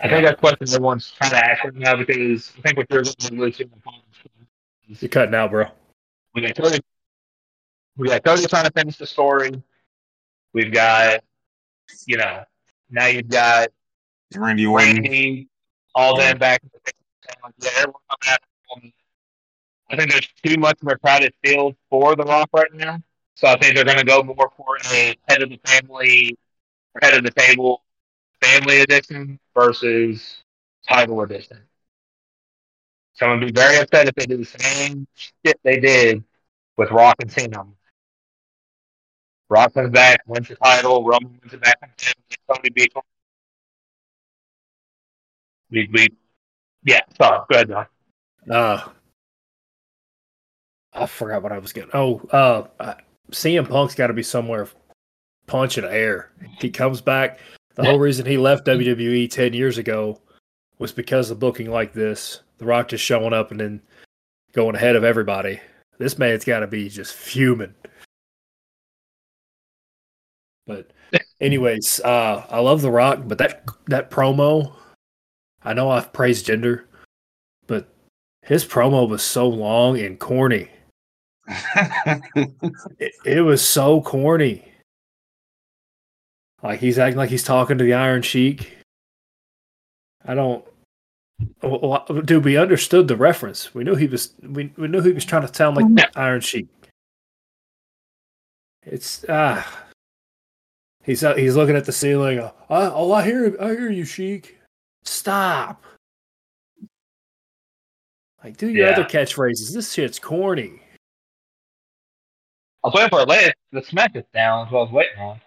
I 0.00 0.08
think 0.08 0.24
that's 0.24 0.42
what 0.42 0.60
everyone's 0.60 1.12
trying 1.12 1.30
to 1.30 1.36
ask 1.36 1.64
right 1.64 1.74
now 1.74 1.96
because 1.96 2.52
I 2.58 2.62
think 2.62 2.78
what 2.78 2.86
you're 2.90 3.04
looking 3.04 3.68
to 3.68 3.90
You're 4.88 5.08
cutting 5.08 5.34
out, 5.34 5.50
bro. 5.50 5.66
we 6.34 6.42
got 6.42 6.56
Cody. 6.56 6.80
We 7.96 8.08
got 8.08 8.24
Cody 8.24 8.46
trying 8.46 8.64
to 8.64 8.72
finish 8.72 8.96
the 8.96 9.06
story. 9.06 9.62
We've 10.54 10.72
got, 10.72 11.22
you 12.06 12.16
know, 12.16 12.44
now 12.90 13.06
you've 13.06 13.28
got 13.28 13.68
Randy 14.34 14.66
Orton. 14.66 15.48
All 15.94 16.16
them 16.16 16.38
back. 16.38 16.62
in 16.62 16.70
the 16.72 16.92
town. 17.28 17.52
Yeah, 17.58 17.70
everyone 17.76 18.00
coming. 18.68 18.92
I 19.90 19.96
think 19.96 20.10
there's 20.10 20.28
too 20.44 20.58
much 20.58 20.78
of 20.80 20.88
a 20.88 20.96
crowded 20.96 21.34
field 21.44 21.76
for 21.90 22.16
The 22.16 22.24
Rock 22.24 22.48
right 22.54 22.72
now. 22.72 22.98
So 23.34 23.48
I 23.48 23.58
think 23.58 23.74
they're 23.74 23.84
going 23.84 23.98
to 23.98 24.04
go 24.04 24.22
more 24.22 24.50
for 24.56 24.76
a 24.90 25.16
head 25.28 25.42
of 25.42 25.50
the 25.50 25.60
family, 25.66 26.38
or 26.94 27.00
head 27.02 27.14
of 27.14 27.24
the 27.24 27.30
table 27.30 27.82
family 28.42 28.80
edition 28.80 29.38
versus 29.54 30.42
title 30.88 31.20
edition. 31.22 31.58
So 33.14 33.26
I'm 33.26 33.40
going 33.40 33.48
to 33.48 33.52
be 33.52 33.60
very 33.60 33.76
upset 33.78 34.08
if 34.08 34.14
they 34.14 34.26
do 34.26 34.38
the 34.38 34.44
same 34.44 35.06
shit 35.14 35.60
they 35.62 35.78
did 35.78 36.24
with 36.76 36.90
Rock 36.90 37.16
and 37.20 37.30
Cena. 37.30 37.64
Rock 39.52 39.74
comes 39.74 39.90
back, 39.90 40.22
wins 40.26 40.48
the 40.48 40.56
title, 40.56 41.04
Roman 41.04 41.38
wins 41.42 41.52
it 41.52 41.60
back 41.60 41.78
him, 42.00 42.12
Tony 42.48 42.70
beats 42.70 42.96
him. 42.96 43.02
We, 45.70 45.88
we, 45.92 46.08
yeah, 46.84 47.00
sorry, 47.18 47.40
go 47.50 47.54
ahead, 47.54 47.68
John. 47.68 47.86
Uh, 48.50 48.88
I 50.94 51.06
forgot 51.06 51.42
what 51.42 51.52
I 51.52 51.58
was 51.58 51.72
getting. 51.72 51.90
Oh, 51.92 52.20
uh, 52.32 52.66
uh, 52.80 52.94
CM 53.30 53.68
Punk's 53.68 53.94
got 53.94 54.06
to 54.06 54.14
be 54.14 54.22
somewhere 54.22 54.68
punching 55.46 55.84
air. 55.84 56.30
He 56.58 56.70
comes 56.70 57.00
back. 57.00 57.38
The 57.74 57.84
whole 57.84 57.98
reason 57.98 58.26
he 58.26 58.36
left 58.36 58.66
WWE 58.66 59.30
10 59.30 59.52
years 59.54 59.78
ago 59.78 60.20
was 60.78 60.92
because 60.92 61.30
of 61.30 61.38
booking 61.38 61.70
like 61.70 61.92
this. 61.92 62.40
The 62.58 62.64
Rock 62.64 62.88
just 62.88 63.04
showing 63.04 63.32
up 63.32 63.50
and 63.50 63.60
then 63.60 63.82
going 64.52 64.76
ahead 64.76 64.96
of 64.96 65.04
everybody. 65.04 65.60
This 65.98 66.18
man's 66.18 66.44
got 66.44 66.60
to 66.60 66.66
be 66.66 66.88
just 66.88 67.14
fuming. 67.14 67.74
But, 70.66 70.92
anyways, 71.40 72.00
uh, 72.00 72.46
I 72.48 72.60
love 72.60 72.82
The 72.82 72.90
Rock, 72.90 73.20
but 73.26 73.38
that 73.38 73.66
that 73.86 74.10
promo, 74.10 74.72
I 75.64 75.74
know 75.74 75.90
I've 75.90 76.12
praised 76.12 76.46
Jinder, 76.46 76.84
but 77.66 77.88
his 78.42 78.64
promo 78.64 79.08
was 79.08 79.22
so 79.22 79.48
long 79.48 79.98
and 79.98 80.18
corny. 80.18 80.68
It, 82.98 83.12
it 83.24 83.40
was 83.40 83.66
so 83.66 84.00
corny. 84.00 84.64
Like 86.62 86.78
he's 86.80 86.98
acting 86.98 87.18
like 87.18 87.30
he's 87.30 87.42
talking 87.42 87.78
to 87.78 87.84
the 87.84 87.94
Iron 87.94 88.22
Sheik. 88.22 88.78
I 90.24 90.34
don't. 90.34 90.64
Well, 91.60 92.04
well, 92.08 92.22
Dude, 92.22 92.44
we 92.44 92.56
understood 92.56 93.08
the 93.08 93.16
reference. 93.16 93.74
We 93.74 93.82
knew 93.82 93.96
he 93.96 94.06
was. 94.06 94.34
We, 94.40 94.72
we 94.76 94.86
knew 94.86 95.00
he 95.00 95.12
was 95.12 95.24
trying 95.24 95.46
to 95.46 95.52
sound 95.52 95.76
like 95.76 96.10
Iron 96.16 96.40
Sheik. 96.40 96.68
It's 98.84 99.24
ah. 99.28 99.81
He's 101.04 101.24
uh, 101.24 101.34
he's 101.34 101.56
looking 101.56 101.76
at 101.76 101.84
the 101.84 101.92
ceiling. 101.92 102.38
Uh, 102.38 102.50
oh, 102.68 103.12
I 103.12 103.24
hear 103.24 103.56
I 103.60 103.68
hear 103.70 103.90
you, 103.90 104.04
Sheik. 104.04 104.58
Stop. 105.04 105.84
Like, 108.44 108.56
do 108.56 108.68
your 108.68 108.86
Yeah. 108.86 108.92
other 108.92 109.04
catchphrases. 109.04 109.72
This 109.72 109.92
shit's 109.92 110.18
corny. 110.18 110.80
I 112.84 112.88
was 112.88 112.94
waiting 112.94 113.10
for 113.10 113.20
a 113.20 113.24
late, 113.24 113.54
the 113.70 113.82
smack 113.82 114.16
is 114.16 114.24
down, 114.34 114.66
is 114.66 114.72
what 114.72 114.80
I 114.80 114.82
was 114.82 114.92
waiting 114.92 115.18
on. 115.20 115.40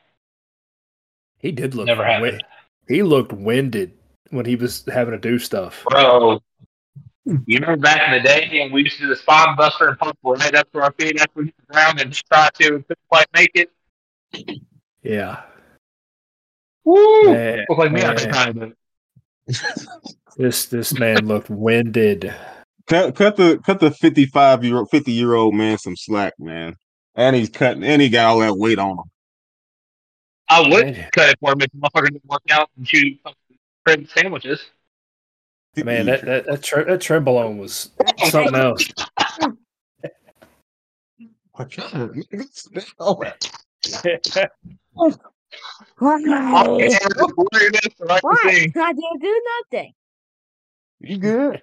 He 1.39 1.52
did 1.52 1.76
look 1.76 1.88
Never 1.88 2.04
wi- 2.04 2.32
happened. 2.32 2.44
He 2.88 3.04
looked 3.04 3.34
winded 3.34 3.91
when 4.30 4.46
he 4.46 4.56
was 4.56 4.86
having 4.91 5.12
to 5.12 5.18
do 5.18 5.38
stuff. 5.38 5.84
Bro, 5.89 6.39
you 7.26 7.41
remember 7.60 7.76
back 7.78 8.08
in 8.08 8.13
the 8.24 8.28
day 8.28 8.48
when 8.62 8.72
we 8.72 8.84
used 8.84 8.96
to 8.98 9.04
do 9.04 9.10
the 9.10 9.15
spine 9.18 9.58
buster 9.58 9.89
and 9.89 10.00
pump 10.00 10.18
right 10.24 10.56
up 10.56 10.72
to 10.72 10.80
our 10.82 10.94
feet 10.94 11.20
after 11.20 11.32
we 11.41 11.46
hit 11.46 11.56
the 11.68 11.74
ground 11.74 12.00
and 12.00 12.12
just 12.12 12.26
try 12.28 12.50
to 12.54 12.63
couldn't 12.63 12.98
quite 13.10 13.28
make 13.34 13.52
it? 13.56 13.70
Yeah. 15.06 15.44
Woo! 16.84 17.26
Man, 17.26 17.65
Looked 17.70 17.80
like 17.80 17.91
me 17.91 18.02
at 18.02 18.18
the 18.18 18.26
time. 18.28 18.74
This 20.38 20.65
this 20.65 21.00
man 21.00 21.28
looked 21.28 21.50
winded. 21.50 22.34
cut, 22.88 23.15
cut 23.15 23.38
the 23.38 23.58
cut 23.65 23.80
the 23.80 23.89
fifty 23.89 24.26
five 24.26 24.65
year 24.65 24.80
old 24.80 24.89
fifty 24.89 25.13
year 25.13 25.34
old 25.34 25.56
man 25.56 25.78
some 25.78 25.96
slack, 25.96 26.34
man. 26.38 26.76
And 27.15 27.38
he's 27.38 27.50
cutting, 27.50 27.86
and 27.86 28.02
he 28.02 28.10
got 28.10 28.26
all 28.26 28.39
that 28.39 28.58
weight 28.58 28.78
on 28.78 28.98
him. 28.98 29.04
I 30.50 30.60
would 30.60 30.88
Man. 30.88 31.10
cut 31.13 31.30
it 31.30 31.39
for 31.39 31.54
him 31.54 31.62
if 31.62 31.72
the 31.72 31.78
motherfucker 31.78 32.08
didn't 32.10 32.26
work 32.26 32.41
out 32.52 32.70
and 32.76 32.86
shoot 32.86 33.18
bread 33.86 34.10
sandwiches. 34.10 34.65
Man, 35.78 36.08
that 36.08 36.26
that 36.26 36.46
that, 36.48 36.62
tre- 36.62 36.84
that 36.84 37.00
Trenbolone 37.00 37.58
was 37.58 37.91
something 38.28 38.56
else. 38.56 38.84
oh, 41.58 41.70
Oh, 43.00 43.24
Why? 44.95 45.10
yeah, 46.19 46.99
weirdness, 47.53 47.95
I 48.01 48.05
like 48.05 48.23
Why? 48.23 48.34
I 48.75 48.93
didn't 48.93 49.21
do 49.21 49.41
nothing. 49.71 49.93
you 50.99 51.17
good? 51.17 51.62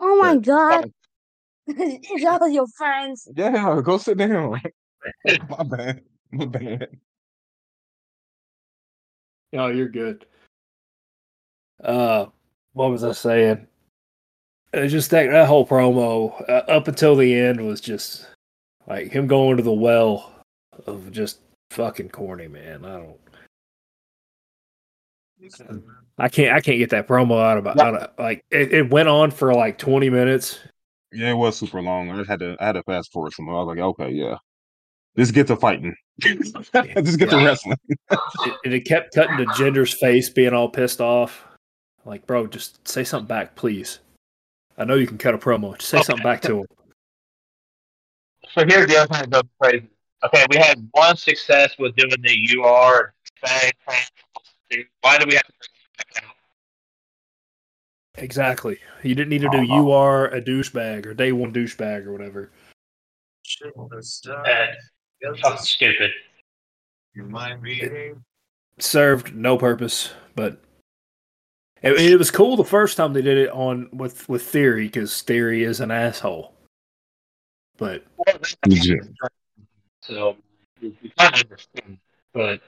Oh 0.00 0.18
my 0.20 0.34
But- 0.34 0.44
god. 0.44 0.92
it's 1.66 2.24
all 2.26 2.48
your 2.48 2.66
friends. 2.68 3.28
Yeah, 3.36 3.80
go 3.84 3.98
sit 3.98 4.18
down. 4.18 4.50
My 5.48 5.62
bad. 5.64 6.02
My 6.32 6.44
bad. 6.46 6.88
Oh, 9.54 9.68
you're 9.68 9.88
good. 9.88 10.26
Uh, 11.82 12.26
what 12.72 12.90
was 12.90 13.04
I 13.04 13.12
saying? 13.12 13.66
It's 14.72 14.92
just 14.92 15.10
that 15.10 15.30
that 15.30 15.46
whole 15.46 15.66
promo 15.66 16.42
uh, 16.48 16.64
up 16.70 16.88
until 16.88 17.16
the 17.16 17.34
end 17.34 17.60
was 17.66 17.80
just 17.80 18.26
like 18.86 19.10
him 19.12 19.26
going 19.26 19.56
to 19.56 19.62
the 19.62 19.72
well 19.72 20.32
of 20.86 21.10
just 21.12 21.40
fucking 21.70 22.10
corny, 22.10 22.48
man. 22.48 22.84
I 22.84 22.98
don't. 22.98 23.18
I 26.18 26.28
can't 26.28 26.52
I 26.52 26.60
can't 26.60 26.78
get 26.78 26.90
that 26.90 27.06
promo 27.06 27.40
out 27.40 27.58
of, 27.58 27.66
out 27.66 27.94
of 27.94 28.10
like 28.18 28.44
it, 28.50 28.72
it 28.72 28.90
went 28.90 29.08
on 29.08 29.30
for 29.30 29.54
like 29.54 29.78
20 29.78 30.10
minutes. 30.10 30.58
Yeah, 31.12 31.30
it 31.30 31.34
was 31.34 31.56
super 31.56 31.80
long. 31.80 32.10
I 32.10 32.16
just 32.16 32.28
had 32.28 32.40
to 32.40 32.56
I 32.58 32.66
had 32.66 32.72
to 32.72 32.82
fast 32.82 33.12
forward 33.12 33.32
some. 33.32 33.48
I 33.48 33.52
was 33.52 33.68
like, 33.68 33.78
okay, 33.78 34.10
yeah. 34.10 34.36
Let's 35.16 35.30
get 35.30 35.48
to 35.48 35.56
fighting. 35.56 35.96
Just 36.20 37.18
get 37.18 37.30
to 37.30 37.36
wrestling. 37.38 37.76
It, 37.90 38.18
and 38.64 38.74
it 38.74 38.84
kept 38.84 39.14
cutting 39.14 39.36
to 39.38 39.46
Jinder's 39.56 39.92
face 39.92 40.30
being 40.30 40.52
all 40.52 40.68
pissed 40.68 41.00
off. 41.00 41.44
Like, 42.04 42.24
bro, 42.26 42.46
just 42.46 42.86
say 42.86 43.02
something 43.02 43.26
back, 43.26 43.56
please. 43.56 43.98
I 44.76 44.84
know 44.84 44.94
you 44.94 45.08
can 45.08 45.18
cut 45.18 45.34
a 45.34 45.38
promo. 45.38 45.76
Just 45.76 45.90
say 45.90 46.02
something 46.02 46.22
back 46.22 46.42
to 46.42 46.60
him. 46.60 46.66
So 48.54 48.64
here's 48.66 48.86
the 48.86 48.96
other 48.96 49.14
thing 49.14 49.30
that's 49.30 49.48
crazy. 49.60 49.88
Okay, 50.24 50.44
we 50.50 50.56
had 50.56 50.88
one 50.92 51.16
success 51.16 51.76
with 51.78 51.94
doing 51.96 52.10
the 52.22 52.58
UR. 52.58 53.14
Bang, 53.42 53.70
bang. 53.86 54.84
Why 55.00 55.18
do 55.18 55.26
we 55.26 55.34
have 55.34 55.46
to 55.46 55.52
bring 55.52 55.70
it 55.72 56.14
back 56.14 56.24
out? 56.24 56.34
Exactly. 58.22 58.78
You 59.02 59.14
didn't 59.14 59.30
need 59.30 59.42
to 59.42 59.50
do 59.50 59.58
oh, 59.58 59.62
you 59.62 59.92
are 59.92 60.26
a 60.26 60.42
douchebag 60.42 61.06
or 61.06 61.14
day 61.14 61.32
one 61.32 61.52
douchebag 61.52 62.06
or 62.06 62.12
whatever. 62.12 62.50
That's 65.22 65.40
fucking 65.40 65.64
stupid. 65.64 66.10
served 68.78 69.34
no 69.34 69.56
purpose, 69.56 70.12
but 70.34 70.60
it, 71.82 71.92
it 71.92 72.16
was 72.18 72.30
cool 72.30 72.56
the 72.56 72.64
first 72.64 72.96
time 72.96 73.12
they 73.12 73.22
did 73.22 73.38
it 73.38 73.50
on 73.50 73.88
with 73.92 74.28
with 74.28 74.42
Theory 74.42 74.86
because 74.86 75.22
Theory 75.22 75.64
is 75.64 75.80
an 75.80 75.90
asshole. 75.90 76.54
But 77.76 78.04
Legit. 78.66 79.08
So 80.08 80.36
we 80.80 80.96
we 81.02 81.12
kind 81.18 81.34
of 81.34 81.42
understand, 81.42 81.98
but 82.32 82.62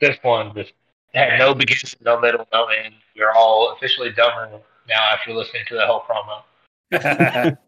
this 0.00 0.16
one 0.22 0.54
just 0.54 0.72
had 1.12 1.38
no 1.38 1.54
beginning, 1.54 1.82
no 2.00 2.18
middle, 2.18 2.48
no 2.50 2.68
end. 2.68 2.94
We're 3.14 3.32
all 3.32 3.74
officially 3.76 4.10
dumber 4.10 4.58
now 4.88 5.02
after 5.12 5.34
listening 5.34 5.64
to 5.68 5.74
the 5.74 5.86
whole 5.86 6.00
promo. 6.00 6.44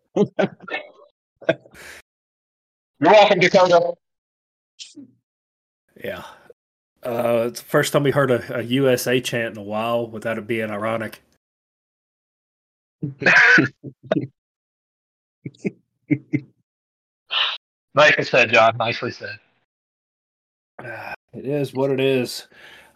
You're 2.98 3.12
welcome, 3.12 3.40
Dakota. 3.40 3.92
yeah, 6.02 6.24
uh, 7.02 7.48
it's 7.48 7.60
the 7.60 7.66
first 7.66 7.92
time 7.92 8.04
we 8.04 8.12
heard 8.12 8.30
a, 8.30 8.60
a 8.60 8.62
USA 8.62 9.20
chant 9.20 9.54
in 9.54 9.58
a 9.58 9.64
while 9.64 10.06
without 10.06 10.38
it 10.38 10.46
being 10.46 10.70
ironic. 10.70 11.20
Nicely 17.94 18.24
said, 18.24 18.50
John. 18.52 18.76
Nicely 18.78 19.10
said. 19.10 19.38
It 21.32 21.44
is 21.44 21.74
what 21.74 21.90
it 21.90 22.00
is. 22.00 22.46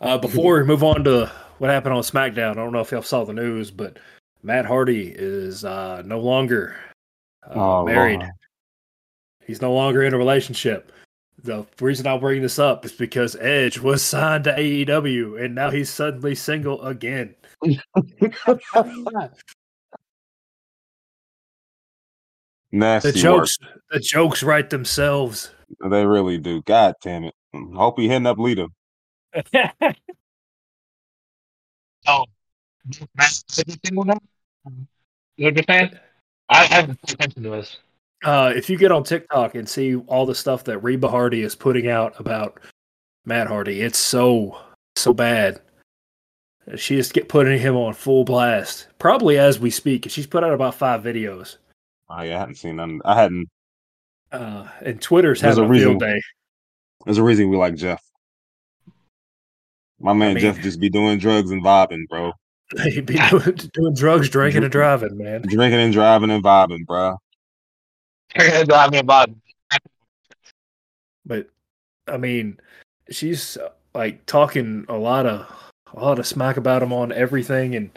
Uh, 0.01 0.19
before 0.19 0.59
we 0.59 0.65
move 0.65 0.83
on 0.83 1.05
to 1.05 1.31
what 1.59 1.71
happened 1.71 1.95
on 1.95 2.03
SmackDown, 2.03 2.53
I 2.53 2.55
don't 2.55 2.73
know 2.73 2.81
if 2.81 2.91
y'all 2.91 3.03
saw 3.03 3.25
the 3.25 3.33
news, 3.33 3.71
but 3.71 3.99
Matt 4.43 4.67
Hardy 4.67 5.13
is 5.15 5.65
uh, 5.65 6.03
no 6.05 6.21
longer 6.21 6.77
uh, 7.49 7.53
Oh, 7.55 7.85
married. 7.85 8.21
Lord. 8.21 8.33
He's 9.47 9.63
no 9.63 9.73
longer 9.73 10.03
in 10.03 10.15
a 10.15 10.19
relationship. 10.19 10.91
The 11.43 11.67
reason 11.81 12.07
I'll 12.07 12.19
bring 12.19 12.41
this 12.41 12.59
up 12.59 12.85
is 12.85 12.93
because 12.93 13.37
Edge 13.37 13.79
was 13.79 14.03
signed 14.07 14.45
to 14.45 14.53
AEW 14.55 15.45
and 15.45 15.55
now 15.55 15.71
he's 15.71 15.91
suddenly 15.91 16.35
single 16.35 16.83
again. 16.83 17.35
Nasty 22.75 23.13
The 23.13 23.19
jokes, 23.19 23.57
the 23.93 24.01
jokes 24.01 24.43
write 24.43 24.69
themselves. 24.71 25.53
They 25.89 26.05
really 26.05 26.39
do. 26.39 26.61
God 26.63 26.95
damn 27.01 27.23
it. 27.23 27.35
Hope 27.55 28.01
he 28.01 28.09
hitting 28.09 28.27
up 28.27 28.39
Lita. 28.39 28.69
Oh, 32.07 32.27
Matt, 33.17 33.31
is 33.31 33.65
he 33.67 33.77
single 33.83 34.05
now? 34.05 34.19
You're 35.39 35.59
a 35.59 35.63
fan? 35.63 35.99
I 36.51 36.67
haven't 36.67 37.01
paid 37.01 37.15
attention 37.15 37.43
to 37.45 37.49
this. 37.49 37.79
Uh, 38.23 38.53
if 38.55 38.69
you 38.69 38.77
get 38.77 38.93
on 38.93 39.05
TikTok 39.05 39.55
and 39.55 39.67
see 39.67 39.97
all 39.97 40.27
the 40.27 40.35
stuff 40.35 40.65
that 40.65 40.83
Reby 40.83 41.09
Hardy 41.09 41.41
is 41.41 41.55
putting 41.55 41.89
out 41.89 42.13
about 42.21 42.61
Matt 43.25 43.47
Hardy, 43.47 43.81
it's 43.81 43.99
so 43.99 44.59
so 44.97 45.15
bad. 45.15 45.63
She 46.77 46.99
is 46.99 47.11
get 47.11 47.31
putting 47.31 47.59
him 47.59 47.75
on 47.75 47.95
full 47.95 48.25
blast, 48.25 48.89
probably 48.99 49.39
as 49.39 49.59
we 49.59 49.71
speak. 49.71 50.11
She's 50.11 50.27
put 50.27 50.45
out 50.45 50.53
about 50.53 50.75
five 50.75 51.03
videos, 51.03 51.57
Oh 52.11 52.23
yeah, 52.23 52.37
I 52.37 52.41
hadn't 52.41 52.57
seen 52.57 52.77
none. 52.77 53.01
I 53.05 53.15
hadn't. 53.21 53.49
uh, 54.33 54.69
and 54.83 55.01
Twitter's 55.01 55.41
There's 55.41 55.57
having 55.57 55.71
a 55.71 55.75
a 55.75 55.79
field 55.79 56.01
day. 56.01 56.21
There's 57.05 57.19
a 57.19 57.23
reason 57.23 57.49
we 57.51 57.57
like 57.57 57.75
Jeff. 57.77 58.03
My 60.01 60.13
man 60.13 60.35
mean- 60.35 60.43
Jeff 60.43 60.61
just 60.61 60.81
be 60.81 60.91
doing 60.91 61.19
drugs 61.19 61.51
and 61.51 61.63
vibing, 61.65 62.07
bro. 62.09 62.33
He'd 62.85 63.07
be 63.07 63.19
doing, 63.31 63.55
doing 63.75 63.95
drugs, 63.95 64.29
drinking, 64.29 64.63
and 64.65 64.73
driving, 64.73 65.17
man. 65.19 65.43
Drinking 65.43 65.81
and 65.81 65.93
driving 65.93 66.31
and 66.31 66.43
vibing, 66.43 66.85
bro. 66.87 67.17
You're 68.37 68.49
gonna 68.51 68.65
drive 68.65 68.91
me 68.91 68.99
about 68.99 69.31
But 71.25 71.49
I 72.09 72.17
mean, 72.17 72.59
she's 73.11 73.57
uh, 73.57 73.69
like 73.95 74.25
talking 74.27 74.85
a 74.89 74.97
lot 74.97 75.27
of 75.27 75.47
a 75.95 76.01
lot 76.01 76.19
of 76.19 76.27
smack 76.27 76.57
about 76.57 76.83
him 76.83 76.93
on 76.93 77.13
everything, 77.13 77.77
and 77.77 77.91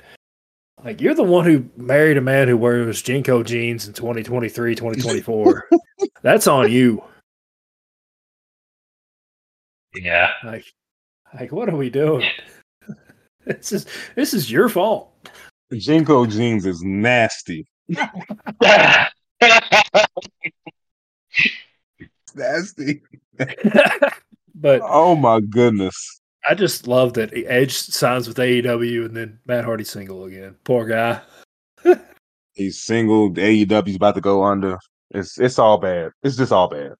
like 0.83 1.01
you're 1.01 1.15
the 1.15 1.23
one 1.23 1.45
who 1.45 1.65
married 1.75 2.17
a 2.17 2.21
man 2.21 2.47
who 2.47 2.57
wears 2.57 3.01
JNCO 3.01 3.45
jeans 3.45 3.87
in 3.87 3.93
2023, 3.93 4.75
2024. 4.75 5.69
That's 6.21 6.47
on 6.47 6.71
you. 6.71 7.03
Yeah. 9.95 10.31
Like, 10.43 10.65
like 11.33 11.51
what 11.51 11.69
are 11.69 11.75
we 11.75 11.89
doing? 11.89 12.29
this 13.45 13.71
is 13.71 13.85
this 14.15 14.33
is 14.33 14.51
your 14.51 14.69
fault. 14.69 15.11
JNCO 15.73 16.31
jeans 16.31 16.65
is 16.65 16.81
nasty. 16.83 17.67
Nasty. 22.35 23.01
but 24.53 24.81
Oh 24.83 25.15
my 25.15 25.39
goodness. 25.39 26.21
I 26.47 26.53
just 26.53 26.87
love 26.87 27.13
that 27.13 27.31
Edge 27.33 27.73
signs 27.73 28.27
with 28.27 28.37
AEW 28.37 29.05
and 29.05 29.15
then 29.15 29.39
Matt 29.45 29.65
Hardy 29.65 29.83
single 29.83 30.25
again. 30.25 30.55
Poor 30.63 30.85
guy. 30.85 31.21
He's 32.53 32.81
single. 32.81 33.31
AEW's 33.31 33.95
about 33.95 34.15
to 34.15 34.21
go 34.21 34.43
under. 34.43 34.77
It's 35.11 35.39
it's 35.39 35.59
all 35.59 35.77
bad. 35.77 36.11
It's 36.23 36.37
just 36.37 36.51
all 36.51 36.67
bad. 36.67 36.93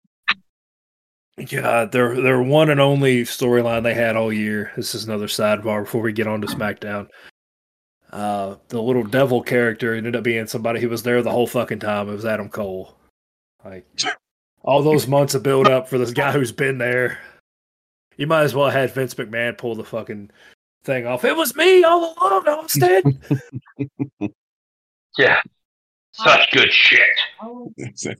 Yeah, 1.37 1.85
their 1.85 2.19
their 2.19 2.41
one 2.41 2.69
and 2.69 2.79
only 2.79 3.23
storyline 3.23 3.83
they 3.83 3.93
had 3.93 4.15
all 4.15 4.33
year. 4.33 4.71
This 4.75 4.95
is 4.95 5.05
another 5.05 5.27
sidebar 5.27 5.83
before 5.83 6.01
we 6.01 6.13
get 6.13 6.27
on 6.27 6.41
to 6.41 6.47
SmackDown. 6.47 7.07
Uh, 8.11 8.55
the 8.69 8.81
little 8.81 9.03
devil 9.03 9.43
character 9.43 9.93
ended 9.93 10.15
up 10.15 10.23
being 10.23 10.47
somebody 10.47 10.79
who 10.79 10.89
was 10.89 11.03
there 11.03 11.21
the 11.21 11.31
whole 11.31 11.47
fucking 11.47 11.79
time. 11.79 12.09
It 12.09 12.13
was 12.13 12.25
Adam 12.25 12.49
Cole. 12.49 12.97
Like 13.63 13.85
all 14.61 14.81
those 14.81 15.07
months 15.07 15.35
of 15.35 15.43
build 15.43 15.67
up 15.67 15.87
for 15.87 15.97
this 15.97 16.11
guy 16.11 16.31
who's 16.31 16.51
been 16.51 16.77
there. 16.77 17.19
You 18.17 18.27
might 18.27 18.43
as 18.43 18.53
well 18.55 18.69
have 18.69 18.73
had 18.73 18.91
Vince 18.91 19.13
McMahon 19.13 19.57
pull 19.57 19.75
the 19.75 19.83
fucking 19.83 20.31
thing 20.83 21.05
off. 21.05 21.23
It 21.23 21.35
was 21.35 21.55
me 21.55 21.83
all 21.83 22.15
along, 22.17 22.47
Austin. 22.47 23.19
yeah. 25.17 25.39
Such 26.11 26.51
good 26.51 26.73
shit. 26.73 28.17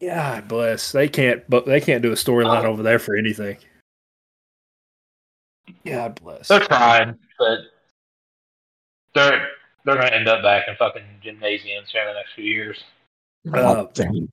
God 0.00 0.48
bless. 0.48 0.92
They 0.92 1.08
can't, 1.08 1.48
but 1.50 1.66
they 1.66 1.80
can't 1.80 2.02
do 2.02 2.12
a 2.12 2.16
storyline 2.16 2.64
over 2.64 2.82
there 2.84 3.00
for 3.00 3.16
anything. 3.16 3.56
God 5.84 6.20
bless. 6.22 6.46
They're 6.46 6.60
trying, 6.60 7.18
but 7.38 7.58
they're 9.14 9.48
they're 9.84 9.96
gonna 9.96 10.14
end 10.14 10.28
up 10.28 10.42
back 10.42 10.68
in 10.68 10.76
fucking 10.76 11.02
gymnasiums 11.22 11.90
here 11.90 12.02
in 12.02 12.08
the 12.08 12.14
next 12.14 12.34
few 12.34 12.44
years. 12.44 12.84
Uh, 13.52 13.86
Dang. 13.94 14.28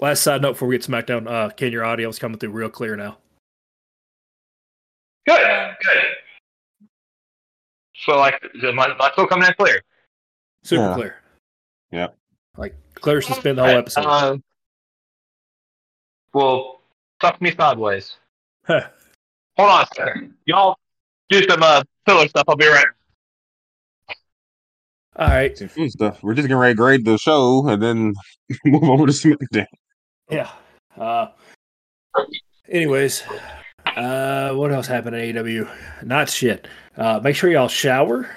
last 0.00 0.22
side 0.22 0.42
note 0.42 0.52
before 0.52 0.68
we 0.68 0.76
get 0.76 0.82
to 0.82 0.90
SmackDown, 0.90 1.30
uh, 1.30 1.50
Ken, 1.50 1.72
your 1.72 1.84
audio 1.84 2.08
is 2.08 2.18
coming 2.18 2.38
through 2.38 2.50
real 2.50 2.68
clear 2.68 2.96
now. 2.96 3.18
Good, 5.28 5.76
good. 5.82 6.04
So 7.96 8.16
like, 8.16 8.42
am 8.64 8.78
I, 8.80 8.86
am 8.86 8.96
I 8.98 9.10
still 9.12 9.26
coming 9.26 9.46
in 9.46 9.54
clear? 9.58 9.82
Super 10.64 10.82
Yeah. 10.84 10.94
clear. 10.94 11.16
Yeah. 11.90 12.06
Like 12.56 12.74
clear 12.94 13.18
as 13.18 13.28
it's 13.28 13.38
been 13.40 13.56
the 13.56 13.62
whole 13.64 13.76
episode. 13.76 14.06
Uh, 14.06 14.36
well, 16.32 16.80
suck 17.20 17.40
me 17.42 17.54
sideways. 17.54 18.16
Hold 18.66 18.82
on 19.58 19.82
a 19.82 19.86
second. 19.94 20.34
Y'all 20.46 20.76
do 21.28 21.42
some 21.46 21.62
uh, 21.62 21.82
filler 22.06 22.28
stuff. 22.28 22.44
I'll 22.48 22.56
be 22.56 22.66
right. 22.66 22.86
All 25.16 25.28
right. 25.28 25.58
Some 25.58 25.68
food 25.68 25.90
stuff. 25.90 26.22
We're 26.22 26.34
just 26.34 26.48
getting 26.48 26.58
ready 26.58 26.72
to 26.74 26.76
grade 26.76 27.04
the 27.04 27.18
show 27.18 27.68
and 27.68 27.82
then 27.82 28.14
move 28.64 28.84
over 28.84 29.06
to 29.06 29.12
SmackDown. 29.12 29.66
Yeah. 30.30 30.50
Uh, 30.96 31.28
anyways, 32.68 33.22
uh, 33.98 34.54
what 34.54 34.72
else 34.72 34.86
happened 34.86 35.16
at 35.16 35.22
AEW? 35.34 35.68
Not 36.04 36.28
shit. 36.30 36.68
Uh, 36.96 37.20
make 37.22 37.36
sure 37.36 37.50
y'all 37.50 37.68
shower. 37.68 38.28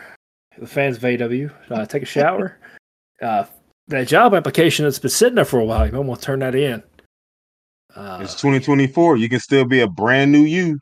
The 0.57 0.67
fans 0.67 0.97
of 0.97 1.03
AEW, 1.03 1.51
uh, 1.71 1.85
take 1.85 2.03
a 2.03 2.05
shower. 2.05 2.57
uh, 3.21 3.45
that 3.87 4.07
job 4.07 4.33
application 4.33 4.85
that's 4.85 4.99
been 4.99 5.09
sitting 5.09 5.35
there 5.35 5.45
for 5.45 5.59
a 5.59 5.65
while, 5.65 5.85
you 5.85 5.91
might 5.91 5.99
want 5.99 6.19
to 6.21 6.25
turn 6.25 6.39
that 6.39 6.55
in. 6.55 6.83
Uh, 7.95 8.19
It's 8.21 8.33
2024. 8.35 9.17
You 9.17 9.29
can 9.29 9.39
still 9.39 9.65
be 9.65 9.81
a 9.81 9.87
brand 9.87 10.31
new 10.31 10.41
you. 10.43 10.79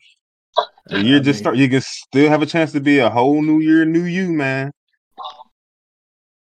The 0.87 1.01
year 1.01 1.17
I 1.17 1.19
just 1.19 1.37
mean- 1.37 1.43
start. 1.43 1.57
You 1.57 1.69
can 1.69 1.81
still 1.81 2.29
have 2.29 2.41
a 2.41 2.45
chance 2.45 2.71
to 2.73 2.79
be 2.81 2.99
a 2.99 3.09
whole 3.09 3.41
new 3.41 3.59
year, 3.59 3.85
new 3.85 4.03
you, 4.03 4.31
man. 4.31 4.71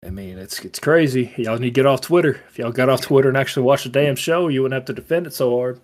I 0.04 0.10
mean, 0.10 0.36
it's 0.38 0.60
it's 0.60 0.78
crazy. 0.78 1.32
Y'all 1.38 1.58
need 1.58 1.68
to 1.68 1.70
get 1.70 1.86
off 1.86 2.02
Twitter. 2.02 2.38
If 2.50 2.58
y'all 2.58 2.72
got 2.72 2.90
off 2.90 3.00
Twitter 3.00 3.28
and 3.30 3.38
actually 3.38 3.64
watched 3.64 3.84
the 3.84 3.90
damn 3.90 4.16
show, 4.16 4.48
you 4.48 4.60
wouldn't 4.62 4.78
have 4.78 4.84
to 4.86 4.92
defend 4.92 5.26
it 5.26 5.32
so 5.32 5.56
hard. 5.56 5.80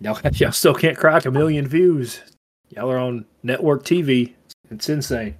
Y'all, 0.00 0.18
y'all 0.34 0.52
still 0.52 0.74
can't 0.74 0.96
crack 0.96 1.24
a 1.26 1.30
million 1.30 1.66
views. 1.66 2.20
Y'all 2.70 2.90
are 2.90 2.98
on 2.98 3.24
network 3.42 3.84
TV. 3.84 4.34
It's 4.70 4.88
insane. 4.88 5.36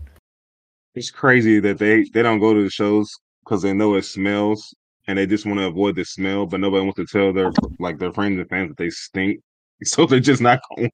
It's 0.94 1.10
crazy 1.10 1.60
that 1.60 1.78
they 1.78 2.04
they 2.12 2.22
don't 2.22 2.40
go 2.40 2.52
to 2.52 2.62
the 2.62 2.70
shows 2.70 3.10
because 3.44 3.62
they 3.62 3.72
know 3.72 3.94
it 3.94 4.04
smells 4.04 4.74
and 5.06 5.18
they 5.18 5.26
just 5.26 5.46
want 5.46 5.58
to 5.58 5.66
avoid 5.66 5.96
the 5.96 6.04
smell, 6.04 6.46
but 6.46 6.60
nobody 6.60 6.84
wants 6.84 6.96
to 6.96 7.06
tell 7.06 7.32
their 7.32 7.52
like 7.78 7.98
their 7.98 8.12
friends 8.12 8.38
and 8.38 8.48
fans 8.48 8.68
that 8.70 8.76
they 8.76 8.90
stink. 8.90 9.40
So 9.82 10.04
they're 10.04 10.20
just 10.20 10.42
not 10.42 10.60
going. 10.76 10.90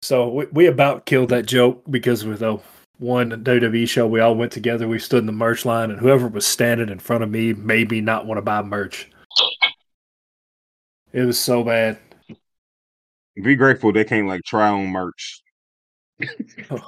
So 0.00 0.28
we, 0.28 0.46
we 0.46 0.66
about 0.68 1.04
killed 1.04 1.28
that 1.28 1.44
joke 1.44 1.82
because 1.90 2.24
with 2.24 2.38
the 2.38 2.58
one 2.98 3.30
WWE 3.44 3.86
show, 3.86 4.06
we 4.06 4.20
all 4.20 4.34
went 4.34 4.52
together. 4.52 4.88
We 4.88 4.98
stood 4.98 5.18
in 5.18 5.26
the 5.26 5.32
merch 5.32 5.66
line, 5.66 5.90
and 5.90 6.00
whoever 6.00 6.28
was 6.28 6.46
standing 6.46 6.88
in 6.88 6.98
front 6.98 7.24
of 7.24 7.30
me 7.30 7.52
made 7.52 7.90
me 7.90 8.00
not 8.00 8.24
want 8.24 8.38
to 8.38 8.42
buy 8.42 8.62
merch. 8.62 9.11
It 11.12 11.24
was 11.24 11.38
so 11.38 11.62
bad. 11.62 11.98
Be 13.42 13.54
grateful 13.54 13.92
they 13.92 14.04
can't 14.04 14.28
like 14.28 14.42
try 14.44 14.68
on 14.68 14.88
merch. 14.88 15.42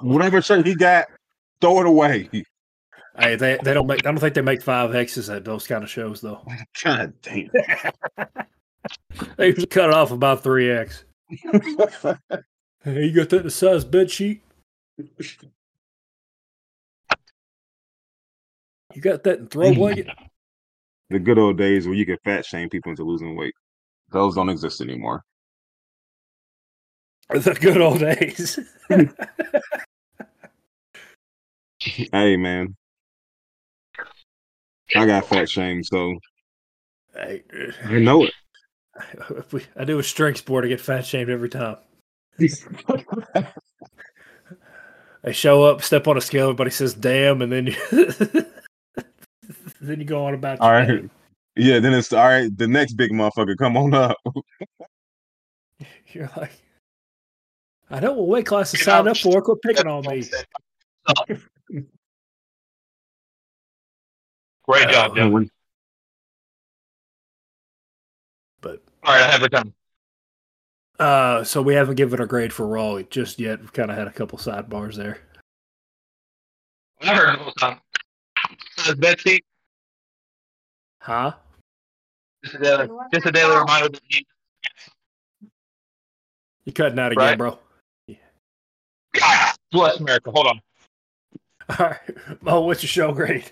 Whatever 0.02 0.42
shirt 0.42 0.66
he 0.66 0.74
got, 0.74 1.06
throw 1.60 1.80
it 1.80 1.86
away. 1.86 2.28
Hey, 3.18 3.36
they 3.36 3.58
they 3.62 3.74
don't 3.74 3.86
make. 3.86 4.06
I 4.06 4.10
don't 4.10 4.18
think 4.18 4.34
they 4.34 4.42
make 4.42 4.62
five 4.62 4.94
X's 4.94 5.30
at 5.30 5.44
those 5.44 5.66
kind 5.66 5.84
of 5.84 5.90
shows 5.90 6.20
though. 6.20 6.44
God 6.84 7.12
damn. 7.22 7.50
They 9.38 9.54
just 9.54 9.70
cut 9.70 9.88
it 9.88 9.94
off 9.94 10.10
about 10.10 10.42
three 10.42 10.70
X. 10.70 11.04
Hey, 11.30 13.06
you 13.06 13.12
got 13.12 13.30
that 13.30 13.42
the 13.42 13.50
size 13.50 13.82
bed 13.82 14.10
sheet? 14.10 14.42
You 14.98 15.08
got 19.00 19.24
that 19.24 19.38
in 19.38 19.46
throw 19.46 19.72
blanket? 19.72 20.08
the 21.08 21.18
good 21.18 21.38
old 21.38 21.56
days 21.56 21.86
where 21.86 21.96
you 21.96 22.04
could 22.04 22.18
fat 22.24 22.44
shame 22.44 22.68
people 22.68 22.90
into 22.90 23.04
losing 23.04 23.36
weight. 23.36 23.54
Those 24.14 24.36
don't 24.36 24.48
exist 24.48 24.80
anymore. 24.80 25.24
the 27.28 27.58
good 27.60 27.80
old 27.80 27.98
days. 27.98 28.58
Hey 32.12 32.38
man. 32.38 32.74
I 34.96 35.04
got 35.04 35.26
fat 35.26 35.50
shame, 35.50 35.84
so 35.84 36.14
I 37.14 37.42
know 37.90 38.24
it. 38.24 38.32
if 39.36 39.52
we, 39.52 39.66
I 39.76 39.84
do 39.84 39.98
a 39.98 40.02
strength 40.02 40.38
sport, 40.38 40.64
I 40.64 40.68
get 40.68 40.80
fat 40.80 41.04
shamed 41.04 41.28
every 41.28 41.50
time. 41.50 41.76
I 45.22 45.32
show 45.32 45.64
up, 45.64 45.82
step 45.82 46.08
on 46.08 46.16
a 46.16 46.22
scale, 46.22 46.44
everybody 46.44 46.70
says 46.70 46.94
"damn," 46.94 47.42
and 47.42 47.52
then 47.52 47.66
you, 47.66 47.76
then 49.82 49.98
you 50.00 50.06
go 50.06 50.24
on 50.24 50.32
about. 50.32 50.60
All 50.60 50.70
your 50.70 51.00
right. 51.00 51.10
Yeah, 51.56 51.78
then 51.78 51.92
it's 51.94 52.12
all 52.12 52.24
right. 52.24 52.56
The 52.56 52.66
next 52.66 52.94
big 52.94 53.12
motherfucker, 53.12 53.56
come 53.56 53.76
on 53.76 53.94
up. 53.94 54.16
You're 56.08 56.30
like, 56.36 56.52
I 57.90 58.00
don't 58.00 58.16
know 58.16 58.22
what 58.22 58.28
weight 58.28 58.46
class 58.46 58.70
to 58.72 58.76
sign 58.78 59.06
up 59.08 59.16
for. 59.16 59.40
Quit 59.42 59.62
picking 59.62 59.86
on 59.86 60.02
me. 60.06 60.24
Great 64.66 64.88
job, 64.88 65.12
Uh, 65.12 65.14
Jim. 65.14 65.50
But 68.60 68.82
All 69.04 69.14
right, 69.14 69.22
I 69.22 69.30
have 69.30 69.42
it 69.42 69.50
done. 69.52 69.74
uh, 70.98 71.44
so 71.44 71.60
we 71.62 71.74
haven't 71.74 71.96
given 71.96 72.20
a 72.20 72.26
grade 72.26 72.52
for 72.52 72.66
Raw 72.66 73.00
just 73.02 73.38
yet. 73.38 73.60
We've 73.60 73.72
kind 73.72 73.90
of 73.90 73.96
had 73.96 74.06
a 74.08 74.12
couple 74.12 74.38
sidebars 74.38 74.94
there. 74.96 75.18
I 77.02 77.14
heard 77.14 77.34
it 77.34 77.40
was 77.44 77.54
um, 77.62 77.78
uh, 78.86 78.94
Betsy. 78.94 79.44
Huh? 81.00 81.34
Just 82.44 82.54
a 82.56 82.58
daily, 82.58 82.88
just 83.12 83.26
a 83.26 83.32
daily 83.32 83.56
reminder 83.56 83.88
that 83.88 84.00
you, 84.10 84.20
You 86.66 86.72
cutting 86.72 86.98
out 86.98 87.12
again, 87.12 87.24
Right. 87.24 87.38
bro? 87.38 87.58
God 89.14 89.54
bless 89.72 89.98
America. 89.98 90.30
Hold 90.30 90.46
on. 90.48 90.60
All 91.78 91.86
right. 91.86 92.42
Mo, 92.42 92.60
what's 92.60 92.82
your 92.82 92.88
show 92.88 93.12
grade? 93.12 93.44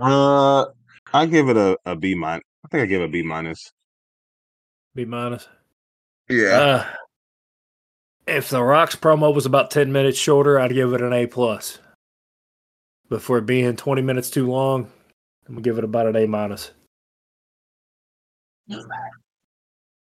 Uh, 0.00 0.66
I 1.12 1.26
give 1.26 1.48
it 1.48 1.56
a, 1.56 1.76
a 1.84 1.96
B 1.96 2.14
minus. 2.14 2.44
I 2.64 2.68
think 2.68 2.82
I 2.82 2.86
give 2.86 3.02
it 3.02 3.06
a 3.06 3.08
B 3.08 3.22
minus. 3.22 3.70
B 4.94 5.04
minus. 5.04 5.48
Yeah. 6.28 6.46
Uh, 6.60 6.86
if 8.28 8.48
the 8.50 8.62
Rocks 8.62 8.94
promo 8.94 9.34
was 9.34 9.46
about 9.46 9.70
ten 9.72 9.90
minutes 9.92 10.18
shorter, 10.18 10.60
I'd 10.60 10.72
give 10.72 10.92
it 10.92 11.00
an 11.02 11.12
A 11.12 11.26
plus. 11.26 11.78
But 13.08 13.22
for 13.22 13.38
it 13.38 13.46
being 13.46 13.74
twenty 13.76 14.02
minutes 14.02 14.30
too 14.30 14.46
long, 14.48 14.90
I'm 15.48 15.54
gonna 15.54 15.62
give 15.62 15.78
it 15.78 15.84
about 15.84 16.06
an 16.06 16.14
A 16.16 16.26
minus. 16.26 16.70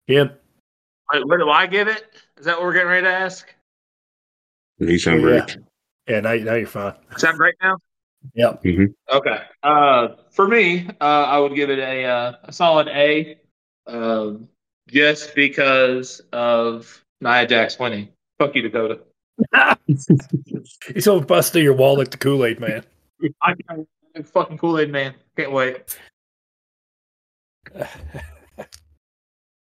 Yeah, 0.07 0.25
Wait, 1.13 1.27
what 1.27 1.37
do 1.39 1.49
I 1.49 1.67
give 1.67 1.87
it? 1.87 2.05
Is 2.37 2.45
that 2.45 2.57
what 2.57 2.65
we're 2.65 2.73
getting 2.73 2.89
ready 2.89 3.05
to 3.05 3.13
ask? 3.13 3.53
He 4.79 4.97
sound 4.97 5.21
yeah, 5.21 5.27
great. 5.27 5.57
yeah. 6.07 6.19
Now, 6.21 6.33
now 6.35 6.55
you're 6.55 6.67
fine. 6.67 6.93
Sound 7.17 7.37
great 7.37 7.55
now? 7.61 7.77
Yep. 8.33 8.63
Okay. 9.11 9.41
Uh, 9.63 10.07
for 10.31 10.47
me, 10.47 10.89
uh, 10.99 11.03
I 11.03 11.39
would 11.39 11.55
give 11.55 11.69
it 11.69 11.79
a 11.79 12.05
uh, 12.05 12.33
a 12.43 12.53
solid 12.53 12.87
A, 12.89 13.37
um, 13.87 14.47
just 14.87 15.35
because 15.35 16.21
of 16.31 17.03
Nia 17.19 17.47
Jax 17.47 17.79
winning. 17.79 18.09
Fuck 18.39 18.55
you, 18.55 18.61
Dakota. 18.63 18.99
He's 19.87 21.05
so 21.05 21.19
busted 21.19 21.63
your 21.63 21.73
wall 21.73 21.97
like 21.97 22.11
the 22.11 22.17
Kool 22.17 22.45
Aid 22.45 22.59
man. 22.59 22.83
I 23.41 23.53
can't 23.67 23.87
fucking 24.27 24.57
Kool 24.57 24.79
Aid 24.79 24.91
man. 24.91 25.13
Can't 25.35 25.51
wait. 25.51 25.97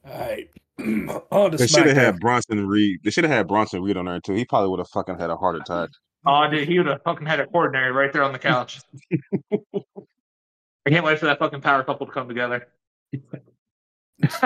All 0.06 0.20
right. 0.20 0.50
On 1.32 1.52
They 1.56 1.68
should 1.68 1.86
have 1.86 1.96
had 1.96 2.20
Bronson 2.20 2.68
Reed. 2.68 3.02
They 3.04 3.12
should 3.12 3.24
have 3.24 3.34
had 3.34 3.48
Bronson 3.48 3.82
Reed 3.84 3.98
on 3.98 4.06
there 4.06 4.20
too. 4.20 4.34
He 4.34 4.46
probably 4.46 4.70
would 4.70 4.80
have 4.80 4.90
fucking 4.90 5.20
had 5.20 5.30
a 5.30 5.36
heart 5.36 5.56
attack. 5.56 5.90
Oh, 6.26 6.48
dude, 6.50 6.68
he 6.68 6.78
would 6.78 6.88
have 6.88 7.02
fucking 7.04 7.26
had 7.26 7.40
a 7.40 7.48
coordinator 7.48 7.94
right 7.94 8.12
there 8.12 8.24
on 8.24 8.32
the 8.32 8.40
couch. 8.40 8.82
I 10.86 10.90
can't 10.90 11.06
wait 11.06 11.20
for 11.20 11.26
that 11.26 11.40
fucking 11.40 11.62
power 11.62 11.84
couple 11.84 12.08
to 12.08 12.12
come 12.12 12.28
together. 12.28 12.68